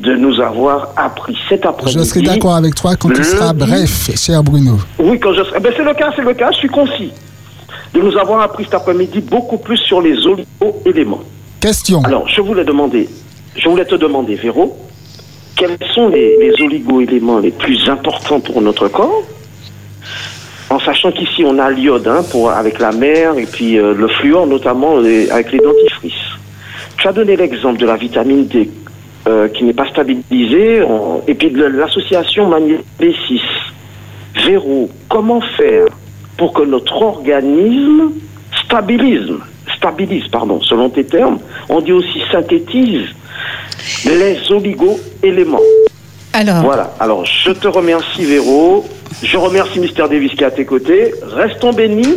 de 0.02 0.16
nous 0.16 0.40
avoir 0.42 0.90
appris 0.98 1.38
cet 1.48 1.66
après-midi. 1.66 2.00
Je 2.00 2.04
serai 2.04 2.22
d'accord 2.22 2.56
avec 2.56 2.76
toi 2.76 2.96
quand 2.96 3.10
tu 3.10 3.24
seras 3.24 3.54
bref, 3.54 4.10
cher 4.16 4.44
Bruno. 4.44 4.78
Oui, 5.00 5.20
quand 5.20 5.34
je 5.34 5.44
serai. 5.44 5.60
Ben, 5.60 5.72
c'est 5.76 5.84
le 5.84 5.94
cas, 5.94 6.12
c'est 6.16 6.24
le 6.24 6.34
cas, 6.34 6.52
je 6.52 6.58
suis 6.58 6.70
concis. 6.70 7.12
De 7.94 8.00
nous 8.02 8.18
avoir 8.18 8.42
appris 8.42 8.64
cet 8.64 8.74
après-midi 8.74 9.20
beaucoup 9.22 9.58
plus 9.58 9.78
sur 9.78 10.02
les 10.02 10.16
oligo-éléments. 10.26 11.22
Question. 11.60 12.02
Alors, 12.04 12.28
je 12.28 12.42
voulais 12.42 12.64
demander, 12.64 13.08
je 13.56 13.68
voulais 13.70 13.86
te 13.86 13.96
demander, 13.96 14.36
Véro, 14.36 14.78
quels 15.56 15.78
sont 15.94 16.08
les, 16.10 16.38
les 16.40 16.54
oligo-éléments 16.64 17.40
les 17.40 17.52
plus 17.52 17.88
importants 17.90 18.40
pour 18.40 18.62
notre 18.62 18.88
corps? 18.88 19.24
En 20.70 20.80
sachant 20.80 21.12
qu'ici, 21.12 21.44
on 21.46 21.60
a 21.60 21.70
l'iode 21.70 22.08
hein, 22.08 22.24
pour, 22.32 22.50
avec 22.50 22.80
la 22.80 22.92
mer 22.94 23.38
et 23.38 23.46
puis 23.46 23.78
euh, 23.78 23.94
le 23.94 24.08
fluor, 24.08 24.48
notamment 24.48 24.98
les- 25.00 25.30
avec 25.30 25.52
les 25.52 25.60
dentifrices. 25.60 26.14
Tu 26.98 27.08
as 27.10 27.12
donné 27.12 27.36
l'exemple 27.36 27.78
de 27.80 27.86
la 27.86 27.98
vitamine 27.98 28.48
D 28.48 28.72
euh, 29.28 29.48
qui 29.50 29.64
n'est 29.64 29.74
pas 29.74 29.88
stabilisée 29.88 30.82
en- 30.84 31.22
et 31.28 31.34
puis 31.36 31.50
de 31.52 31.64
l'association 31.64 32.48
magnésium 32.48 32.82
B6. 33.00 33.40
Véro, 34.46 34.90
comment 35.10 35.42
faire 35.58 35.86
pour 36.38 36.54
que 36.54 36.64
notre 36.64 37.02
organisme 37.02 38.12
stabilise, 38.66 39.32
stabilise, 39.78 40.28
pardon, 40.30 40.60
selon 40.62 40.90
tes 40.90 41.04
termes, 41.04 41.40
on 41.70 41.82
dit 41.82 41.92
aussi 41.92 42.22
synthétise 42.32 43.08
les 44.06 44.38
oligo-éléments. 44.52 45.60
Alors, 46.34 46.64
Voilà. 46.64 46.94
Alors, 47.00 47.26
je 47.26 47.52
te 47.52 47.68
remercie, 47.68 48.24
Véro. 48.24 48.86
Je 49.22 49.38
remercie 49.38 49.80
Mister 49.80 50.04
Davis 50.10 50.32
qui 50.32 50.44
est 50.44 50.48
à 50.48 50.52
tes 50.52 50.66
côtés. 50.66 51.14
Restons 51.24 51.74
bénis. 51.74 52.16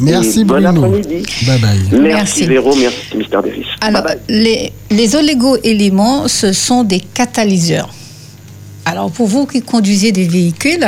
Merci 0.00 0.40
Et 0.40 0.44
bon 0.44 0.54
Bruno. 0.60 0.84
après-midi. 0.84 1.26
Bye 1.46 1.58
bye. 1.60 1.78
Merci, 1.92 1.98
Merci. 2.00 2.46
Véro. 2.46 2.74
Merci 2.76 3.16
Mister 3.16 3.38
Davis. 3.44 3.66
alors 3.80 4.02
Bye 4.04 4.16
bye. 4.16 4.22
les, 4.28 4.72
les 4.90 5.14
oligo-éléments, 5.16 6.28
ce 6.28 6.52
sont 6.52 6.84
des 6.84 7.00
catalyseurs. 7.00 7.90
Alors, 8.84 9.10
pour 9.10 9.26
vous 9.28 9.46
qui 9.46 9.60
conduisez 9.62 10.10
des 10.10 10.26
véhicules, 10.26 10.84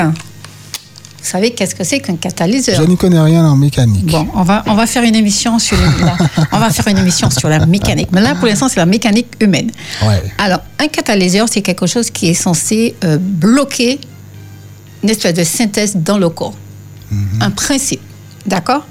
vous 1.25 1.29
savez 1.29 1.51
qu'est-ce 1.53 1.75
que 1.75 1.85
c'est 1.85 2.01
qu'un 2.01 2.17
catalyseur? 2.17 2.81
Je 2.81 2.87
n'y 2.89 2.97
connais 2.97 3.21
rien 3.21 3.45
en 3.47 3.55
mécanique. 3.55 4.07
Bon, 4.07 4.27
on 4.35 4.43
va, 4.43 4.65
on 4.67 4.75
va 4.75 4.87
faire 4.87 5.05
une 5.05 5.15
émission 5.15 5.59
sur 5.61 5.77
la, 5.77 6.17
on 6.53 6.59
va 6.59 6.71
faire 6.71 6.89
une 6.89 6.99
émission 6.99 7.31
sur 7.31 7.49
la 7.49 7.65
mécanique. 7.65 8.09
Mais 8.11 8.21
là, 8.21 8.35
pour 8.35 8.49
l'instant, 8.49 8.69
c'est 8.69 8.81
la 8.81 8.87
mécanique 8.87 9.29
humaine. 9.41 9.71
Ouais. 10.05 10.21
Alors, 10.39 10.61
un 10.81 10.89
catalyseur, 10.89 11.49
c'est 11.49 11.63
quelque 11.63 11.87
chose 11.87 12.11
qui 12.11 12.29
est 12.29 12.35
censé 12.35 12.97
euh, 13.05 13.19
bloquer 13.21 14.01
une 15.05 15.11
espèce 15.11 15.35
de 15.35 15.45
synthèse 15.45 15.95
dans 15.97 16.19
le 16.19 16.29
corps. 16.29 16.55
Un 17.41 17.51
principe. 17.51 18.01
D'accord? 18.47 18.85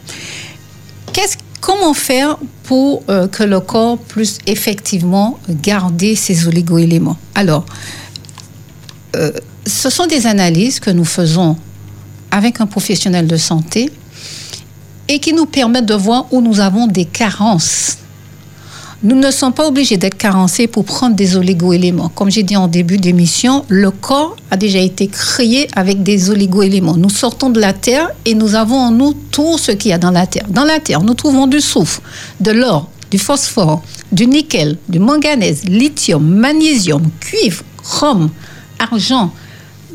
Comment 1.61 1.93
faire 1.93 2.37
pour 2.63 3.03
euh, 3.07 3.27
que 3.27 3.43
le 3.43 3.59
corps 3.59 3.99
puisse 3.99 4.39
effectivement 4.47 5.39
garder 5.47 6.15
ses 6.15 6.47
oligo-éléments? 6.47 7.17
Alors, 7.35 7.65
euh, 9.15 9.31
ce 9.67 9.91
sont 9.91 10.07
des 10.07 10.25
analyses 10.25 10.79
que 10.79 10.89
nous 10.89 11.05
faisons 11.05 11.55
avec 12.31 12.61
un 12.61 12.65
professionnel 12.65 13.27
de 13.27 13.37
santé 13.37 13.91
et 15.07 15.19
qui 15.19 15.33
nous 15.33 15.45
permettent 15.45 15.85
de 15.85 15.93
voir 15.93 16.25
où 16.31 16.41
nous 16.41 16.59
avons 16.59 16.87
des 16.87 17.05
carences. 17.05 17.97
Nous 19.03 19.15
ne 19.15 19.31
sommes 19.31 19.51
pas 19.51 19.67
obligés 19.67 19.97
d'être 19.97 20.15
carencés 20.15 20.67
pour 20.67 20.85
prendre 20.85 21.15
des 21.15 21.35
oligo-éléments. 21.35 22.09
Comme 22.09 22.29
j'ai 22.29 22.43
dit 22.43 22.55
en 22.55 22.67
début 22.67 22.97
d'émission, 22.97 23.65
le 23.67 23.89
corps 23.89 24.35
a 24.51 24.57
déjà 24.57 24.77
été 24.77 25.07
créé 25.07 25.67
avec 25.75 26.03
des 26.03 26.29
oligo-éléments. 26.29 26.97
Nous 26.97 27.09
sortons 27.09 27.49
de 27.49 27.59
la 27.59 27.73
Terre 27.73 28.11
et 28.25 28.35
nous 28.35 28.53
avons 28.53 28.77
en 28.77 28.91
nous 28.91 29.13
tout 29.31 29.57
ce 29.57 29.71
qu'il 29.71 29.89
y 29.89 29.93
a 29.95 29.97
dans 29.97 30.11
la 30.11 30.27
Terre. 30.27 30.45
Dans 30.49 30.65
la 30.65 30.79
Terre, 30.79 31.01
nous 31.01 31.15
trouvons 31.15 31.47
du 31.47 31.61
soufre, 31.61 31.99
de 32.41 32.51
l'or, 32.51 32.91
du 33.09 33.17
phosphore, 33.17 33.81
du 34.11 34.27
nickel, 34.27 34.77
du 34.87 34.99
manganèse, 34.99 35.63
lithium, 35.63 36.23
magnésium, 36.23 37.09
cuivre, 37.19 37.63
chrome, 37.81 38.29
argent, 38.77 39.33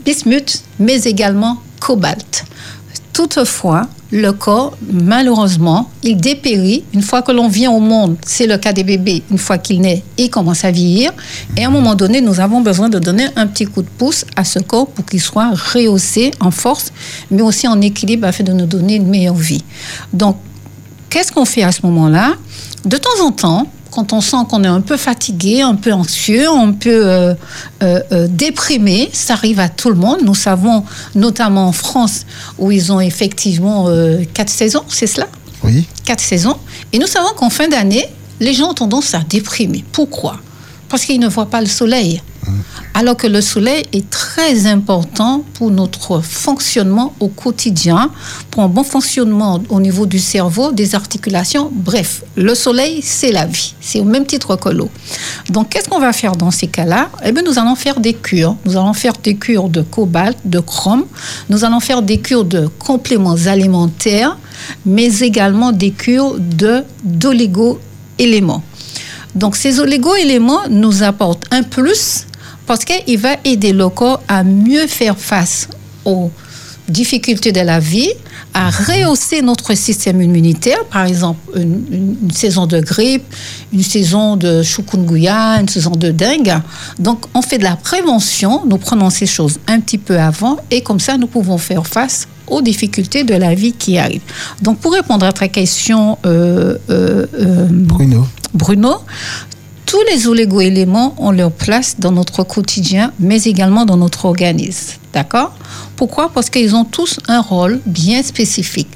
bismuth, 0.04 0.64
mais 0.80 1.00
également 1.02 1.58
cobalt. 1.78 2.44
Toutefois, 3.12 3.86
le 4.10 4.32
corps, 4.32 4.76
malheureusement, 4.90 5.90
il 6.02 6.16
dépérit. 6.16 6.84
Une 6.94 7.02
fois 7.02 7.22
que 7.22 7.32
l'on 7.32 7.48
vient 7.48 7.70
au 7.70 7.80
monde, 7.80 8.16
c'est 8.24 8.46
le 8.46 8.56
cas 8.56 8.72
des 8.72 8.84
bébés, 8.84 9.22
une 9.30 9.38
fois 9.38 9.58
qu'il 9.58 9.80
naît, 9.80 10.02
il 10.16 10.30
commence 10.30 10.64
à 10.64 10.70
vieillir. 10.70 11.12
Et 11.56 11.64
à 11.64 11.68
un 11.68 11.70
moment 11.70 11.94
donné, 11.94 12.20
nous 12.20 12.40
avons 12.40 12.60
besoin 12.60 12.88
de 12.88 12.98
donner 12.98 13.26
un 13.36 13.46
petit 13.46 13.64
coup 13.64 13.82
de 13.82 13.88
pouce 13.88 14.24
à 14.36 14.44
ce 14.44 14.58
corps 14.58 14.86
pour 14.86 15.04
qu'il 15.04 15.20
soit 15.20 15.50
rehaussé 15.50 16.30
en 16.40 16.50
force, 16.50 16.92
mais 17.30 17.42
aussi 17.42 17.66
en 17.66 17.80
équilibre 17.80 18.26
afin 18.26 18.44
de 18.44 18.52
nous 18.52 18.66
donner 18.66 18.96
une 18.96 19.08
meilleure 19.08 19.34
vie. 19.34 19.64
Donc, 20.12 20.36
qu'est-ce 21.10 21.32
qu'on 21.32 21.44
fait 21.44 21.62
à 21.62 21.72
ce 21.72 21.80
moment-là? 21.84 22.34
De 22.84 22.96
temps 22.96 23.24
en 23.24 23.32
temps, 23.32 23.66
quand 23.96 24.12
on 24.12 24.20
sent 24.20 24.36
qu'on 24.50 24.62
est 24.62 24.68
un 24.68 24.82
peu 24.82 24.98
fatigué, 24.98 25.62
un 25.62 25.74
peu 25.74 25.90
anxieux, 25.90 26.46
un 26.50 26.72
peu 26.72 26.90
euh, 26.90 27.34
euh, 27.82 28.00
euh, 28.12 28.26
déprimé, 28.28 29.08
ça 29.14 29.32
arrive 29.32 29.58
à 29.58 29.70
tout 29.70 29.88
le 29.88 29.94
monde. 29.94 30.18
Nous 30.22 30.34
savons, 30.34 30.84
notamment 31.14 31.68
en 31.68 31.72
France, 31.72 32.26
où 32.58 32.70
ils 32.70 32.92
ont 32.92 33.00
effectivement 33.00 33.86
euh, 33.88 34.22
quatre 34.34 34.50
saisons, 34.50 34.84
c'est 34.88 35.06
cela? 35.06 35.28
Oui. 35.64 35.86
Quatre 36.04 36.20
saisons. 36.20 36.58
Et 36.92 36.98
nous 36.98 37.06
savons 37.06 37.30
qu'en 37.38 37.48
fin 37.48 37.68
d'année, 37.68 38.06
les 38.38 38.52
gens 38.52 38.68
ont 38.72 38.74
tendance 38.74 39.14
à 39.14 39.20
déprimer. 39.20 39.82
Pourquoi? 39.92 40.36
Parce 40.90 41.06
qu'ils 41.06 41.18
ne 41.18 41.28
voient 41.28 41.48
pas 41.48 41.62
le 41.62 41.66
soleil. 41.66 42.20
Alors 42.94 43.16
que 43.16 43.26
le 43.26 43.40
soleil 43.40 43.84
est 43.92 44.08
très 44.08 44.66
important 44.66 45.44
pour 45.54 45.70
notre 45.70 46.20
fonctionnement 46.20 47.14
au 47.20 47.28
quotidien, 47.28 48.10
pour 48.50 48.62
un 48.62 48.68
bon 48.68 48.84
fonctionnement 48.84 49.62
au 49.68 49.80
niveau 49.80 50.06
du 50.06 50.18
cerveau, 50.18 50.72
des 50.72 50.94
articulations. 50.94 51.70
Bref, 51.72 52.22
le 52.36 52.54
soleil, 52.54 53.00
c'est 53.02 53.32
la 53.32 53.46
vie. 53.46 53.74
C'est 53.80 54.00
au 54.00 54.04
même 54.04 54.26
titre 54.26 54.56
que 54.56 54.68
l'eau. 54.70 54.90
Donc, 55.50 55.70
qu'est-ce 55.70 55.88
qu'on 55.88 56.00
va 56.00 56.12
faire 56.12 56.36
dans 56.36 56.50
ces 56.50 56.68
cas-là? 56.68 57.10
Eh 57.24 57.32
bien, 57.32 57.42
nous 57.42 57.58
allons 57.58 57.74
faire 57.74 58.00
des 58.00 58.14
cures. 58.14 58.56
Nous 58.64 58.76
allons 58.76 58.94
faire 58.94 59.12
des 59.22 59.36
cures 59.36 59.68
de 59.68 59.82
cobalt, 59.82 60.38
de 60.44 60.60
chrome. 60.60 61.04
Nous 61.50 61.64
allons 61.64 61.80
faire 61.80 62.02
des 62.02 62.18
cures 62.18 62.44
de 62.44 62.68
compléments 62.78 63.36
alimentaires, 63.46 64.38
mais 64.84 65.18
également 65.20 65.72
des 65.72 65.90
cures 65.90 66.36
de 66.38 66.82
d'oligo-éléments. 67.04 68.62
Donc, 69.34 69.54
ces 69.54 69.80
oligo-éléments 69.80 70.62
nous 70.70 71.02
apportent 71.02 71.44
un 71.50 71.62
plus 71.62 72.26
parce 72.66 72.84
qu'il 72.84 73.18
va 73.18 73.36
aider 73.44 73.72
le 73.72 73.88
corps 73.88 74.22
à 74.28 74.42
mieux 74.44 74.86
faire 74.86 75.18
face 75.18 75.68
aux 76.04 76.30
difficultés 76.88 77.52
de 77.52 77.60
la 77.60 77.80
vie, 77.80 78.12
à 78.54 78.70
rehausser 78.70 79.42
notre 79.42 79.74
système 79.74 80.22
immunitaire, 80.22 80.84
par 80.84 81.04
exemple 81.06 81.40
une, 81.56 82.18
une 82.22 82.30
saison 82.30 82.66
de 82.66 82.80
grippe, 82.80 83.24
une 83.72 83.82
saison 83.82 84.36
de 84.36 84.62
chikungunya, 84.62 85.60
une 85.60 85.68
saison 85.68 85.90
de 85.90 86.10
dengue. 86.10 86.54
Donc 86.98 87.24
on 87.34 87.42
fait 87.42 87.58
de 87.58 87.64
la 87.64 87.76
prévention, 87.76 88.62
nous 88.66 88.78
prenons 88.78 89.10
ces 89.10 89.26
choses 89.26 89.58
un 89.66 89.80
petit 89.80 89.98
peu 89.98 90.18
avant 90.18 90.58
et 90.70 90.80
comme 90.82 91.00
ça 91.00 91.16
nous 91.16 91.26
pouvons 91.26 91.58
faire 91.58 91.86
face 91.86 92.28
aux 92.46 92.62
difficultés 92.62 93.24
de 93.24 93.34
la 93.34 93.54
vie 93.54 93.72
qui 93.72 93.98
arrivent. 93.98 94.22
Donc 94.62 94.78
pour 94.78 94.92
répondre 94.92 95.26
à 95.26 95.32
ta 95.32 95.48
question, 95.48 96.18
euh, 96.24 96.76
euh, 96.90 97.26
euh, 97.38 97.66
Bruno. 97.70 98.26
Bruno, 98.54 98.94
tous 99.86 100.02
les 100.10 100.26
oligo-éléments 100.26 101.14
ont 101.18 101.30
leur 101.30 101.52
place 101.52 101.96
dans 101.98 102.10
notre 102.12 102.42
quotidien, 102.42 103.12
mais 103.20 103.42
également 103.44 103.84
dans 103.84 103.96
notre 103.96 104.24
organisme. 104.24 104.94
D'accord? 105.12 105.52
Pourquoi? 105.96 106.30
Parce 106.34 106.50
qu'ils 106.50 106.74
ont 106.74 106.84
tous 106.84 107.20
un 107.28 107.40
rôle 107.40 107.80
bien 107.86 108.22
spécifique. 108.22 108.88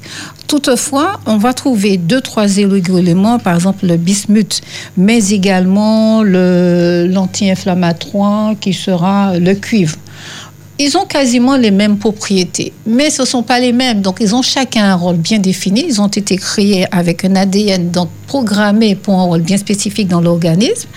Toutefois, 0.47 1.19
on 1.25 1.37
va 1.37 1.53
trouver 1.53 1.97
deux, 1.97 2.19
trois 2.21 2.59
oligo-éléments, 2.59 3.39
par 3.39 3.55
exemple 3.55 3.85
le 3.87 3.95
bismuth, 3.97 4.61
mais 4.97 5.29
également 5.29 6.23
le- 6.23 7.07
l'anti-inflammatoire 7.09 8.53
qui 8.59 8.73
sera 8.73 9.37
le 9.39 9.53
cuivre. 9.55 9.95
Ils 10.83 10.97
ont 10.97 11.05
quasiment 11.05 11.57
les 11.57 11.69
mêmes 11.69 11.99
propriétés, 11.99 12.73
mais 12.87 13.11
ce 13.11 13.21
ne 13.21 13.27
sont 13.27 13.43
pas 13.43 13.59
les 13.59 13.71
mêmes. 13.71 14.01
Donc, 14.01 14.17
ils 14.19 14.33
ont 14.33 14.41
chacun 14.41 14.85
un 14.85 14.95
rôle 14.95 15.17
bien 15.17 15.37
défini. 15.37 15.85
Ils 15.87 16.01
ont 16.01 16.07
été 16.07 16.37
créés 16.37 16.87
avec 16.91 17.23
un 17.23 17.35
ADN 17.35 17.91
donc 17.91 18.09
programmé 18.25 18.95
pour 18.95 19.19
un 19.19 19.25
rôle 19.25 19.41
bien 19.41 19.59
spécifique 19.59 20.07
dans 20.07 20.21
l'organisme. 20.21 20.89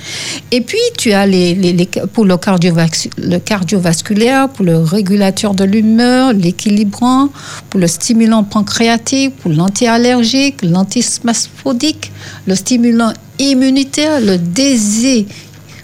Et 0.50 0.62
puis, 0.62 0.78
tu 0.96 1.12
as 1.12 1.26
les, 1.26 1.86
pour 2.14 2.24
le, 2.24 2.36
cardiovascu- 2.36 3.10
le 3.18 3.38
cardiovasculaire, 3.38 4.48
pour 4.48 4.64
le 4.64 4.78
régulateur 4.78 5.52
de 5.52 5.64
l'humeur, 5.64 6.32
l'équilibrant, 6.32 7.28
pour 7.68 7.78
le 7.78 7.86
stimulant 7.86 8.42
pancréatique, 8.42 9.36
pour 9.36 9.50
l'anti-allergique, 9.50 10.62
l'antispasmodique, 10.62 12.10
le 12.46 12.54
stimulant 12.54 13.12
immunitaire, 13.38 14.18
le 14.22 14.38
désé 14.38 15.26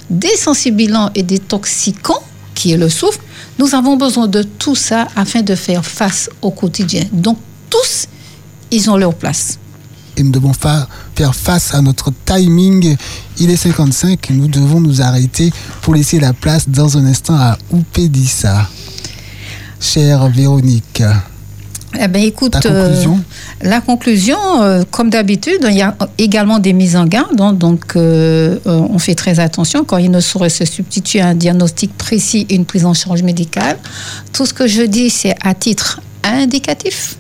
désensibilant 0.09 1.11
et 1.15 1.23
détoxicant, 1.23 2.23
qui 2.55 2.73
est 2.73 2.79
le 2.79 2.89
souffle, 2.89 3.21
nous 3.61 3.75
avons 3.75 3.97
besoin 3.99 4.27
de 4.27 4.43
tout 4.43 4.75
ça 4.75 5.07
afin 5.15 5.43
de 5.43 5.55
faire 5.55 5.85
face 5.85 6.31
au 6.41 6.51
quotidien. 6.51 7.05
Donc, 7.13 7.37
tous, 7.69 8.07
ils 8.71 8.89
ont 8.91 8.97
leur 8.97 9.15
place. 9.15 9.59
Et 10.17 10.23
nous 10.23 10.31
devons 10.33 10.55
fa- 10.55 10.89
faire 11.15 11.35
face 11.35 11.75
à 11.75 11.83
notre 11.83 12.11
timing. 12.25 12.97
Il 13.39 13.51
est 13.51 13.57
55, 13.57 14.31
nous 14.31 14.49
devons 14.49 14.81
nous 14.81 15.03
arrêter 15.03 15.53
pour 15.83 15.95
laisser 15.95 16.19
la 16.21 16.33
place 16.33 16.69
dans 16.71 16.97
un 16.97 17.05
instant 17.05 17.35
à 17.37 17.59
Oupédissa. 17.71 18.67
Chère 19.79 20.29
Véronique, 20.31 21.03
Eh 22.03 22.09
bien, 22.09 22.23
écoute, 22.23 22.53
Ta 22.53 22.63
conclusion 22.63 23.21
euh, 23.63 23.69
la 23.69 23.81
conclusion, 23.83 24.39
euh, 24.63 24.85
comme 24.91 25.11
d'habitude, 25.11 25.67
il 25.69 25.77
y 25.77 25.83
a 25.83 25.95
également 26.17 26.59
des 26.59 26.73
mises 26.73 26.97
en 26.97 27.05
garde. 27.05 27.39
hein, 27.39 27.53
donc, 27.53 27.95
euh, 27.95 28.59
on 28.65 28.99
fait 28.99 29.15
très 29.15 29.39
attention 29.39 29.85
quand 29.85 29.99
il 29.99 30.11
ne 30.11 30.21
saurait 30.21 30.49
se 30.49 30.65
substituer 30.65 31.21
à 31.21 31.29
un 31.29 31.35
diagnostic 31.35 31.95
précis 31.99 32.47
et 32.49 32.55
une 32.55 32.65
prise 32.65 32.87
en 32.87 32.95
charge 32.95 33.23
médicale. 33.23 33.77
Tout 34.33 34.47
ce 34.47 34.55
que 34.55 34.67
je 34.67 34.83
dis, 34.83 35.11
c'est 35.11 35.35
à 35.43 35.53
titre 35.53 36.01
indicatif. 36.25 37.17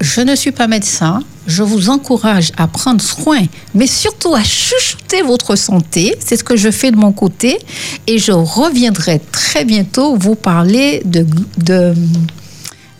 Je 0.00 0.20
ne 0.20 0.34
suis 0.34 0.52
pas 0.52 0.66
médecin. 0.66 1.20
Je 1.46 1.62
vous 1.62 1.90
encourage 1.90 2.52
à 2.56 2.68
prendre 2.68 3.02
soin, 3.02 3.40
mais 3.74 3.86
surtout 3.86 4.34
à 4.34 4.42
chuchoter 4.42 5.22
votre 5.22 5.56
santé. 5.56 6.14
C'est 6.20 6.36
ce 6.36 6.44
que 6.44 6.56
je 6.56 6.70
fais 6.70 6.90
de 6.90 6.96
mon 6.96 7.12
côté. 7.12 7.58
Et 8.06 8.18
je 8.18 8.32
reviendrai 8.32 9.20
très 9.32 9.64
bientôt 9.64 10.16
vous 10.16 10.34
parler 10.34 11.02
de, 11.04 11.26
de 11.58 11.94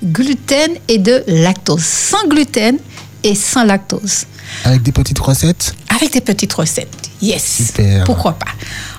gluten 0.05 0.73
et 0.89 0.99
de 0.99 1.23
lactose. 1.27 1.85
Sans 1.85 2.27
gluten 2.29 2.79
et 3.25 3.35
sans 3.35 3.65
lactose. 3.65 4.27
avec 4.65 4.83
des 4.83 4.93
petites 4.93 5.19
recettes? 5.19 5.75
Avec 5.89 6.13
des 6.13 6.21
petites 6.21 6.53
recettes. 6.53 6.89
Yes. 7.21 7.67
Super. 7.67 8.05
Pourquoi 8.05 8.33
pas. 8.33 8.51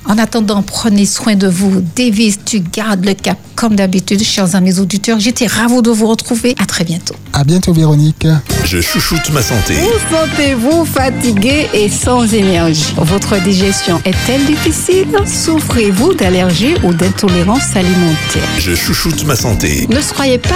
En 0.06 0.18
attendant, 0.18 0.62
prenez 0.62 1.06
soin 1.06 1.36
de 1.36 1.48
vous. 1.48 1.84
Davis, 1.96 2.40
tu 2.46 2.60
gardes 2.60 3.06
le 3.06 3.14
cap 3.14 3.38
comme 3.56 3.76
d'habitude, 3.76 4.22
chers 4.24 4.56
amis 4.56 4.80
auditeurs. 4.80 5.20
J'étais 5.20 5.48
ravie 5.48 5.82
de 5.82 5.90
vous 5.90 6.08
retrouver. 6.08 6.56
À 6.62 6.66
très 6.66 6.84
bientôt. 6.84 7.16
À 7.32 7.44
bientôt 7.44 7.72
Véronique. 7.72 8.28
Je 8.66 8.82
chouchoute 8.82 9.30
ma 9.32 9.42
santé. 9.42 9.76
Vous 9.76 10.16
sentez-vous 10.16 10.86
fatigué 10.86 11.68
et 11.74 11.88
sans 11.88 12.32
énergie? 12.34 12.94
Votre 12.98 13.42
digestion 13.42 14.02
est-elle 14.06 14.46
difficile? 14.46 15.08
Souffrez-vous 15.26 16.14
d'allergies 16.16 16.76
ou 16.84 16.94
d'intolérance 16.94 17.76
alimentaire? 17.76 18.44
Je 18.60 18.76
chouchoute 18.76 19.24
ma 19.26 19.36
santé. 19.36 19.88
Ne 19.90 20.02
soyez 20.02 20.38
pas 20.38 20.50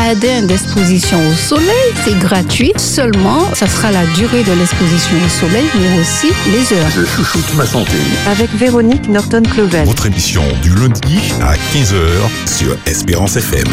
radin 0.00 0.46
d'exposition 0.46 1.18
au 1.28 1.34
soleil, 1.34 1.92
c'est 2.04 2.18
gratuit. 2.18 2.72
Seulement, 2.76 3.42
ça 3.54 3.66
sera 3.66 3.92
la 3.92 4.06
durée 4.16 4.42
de 4.44 4.52
l'exposition 4.52 5.16
au 5.24 5.28
soleil, 5.28 5.66
mais 5.78 6.00
aussi 6.00 6.28
les 6.50 6.76
heures. 6.76 6.90
Je 6.96 7.04
chouchoute 7.04 7.54
ma 7.56 7.66
santé. 7.66 7.96
avec 8.30 8.50
Véronique 8.54 8.93
Norton-Clovel. 9.08 9.86
Votre 9.86 10.06
émission 10.06 10.42
du 10.62 10.74
lundi 10.74 11.18
à 11.40 11.54
15h 11.54 12.48
sur 12.48 12.76
Espérance 12.86 13.36
FM. 13.36 13.64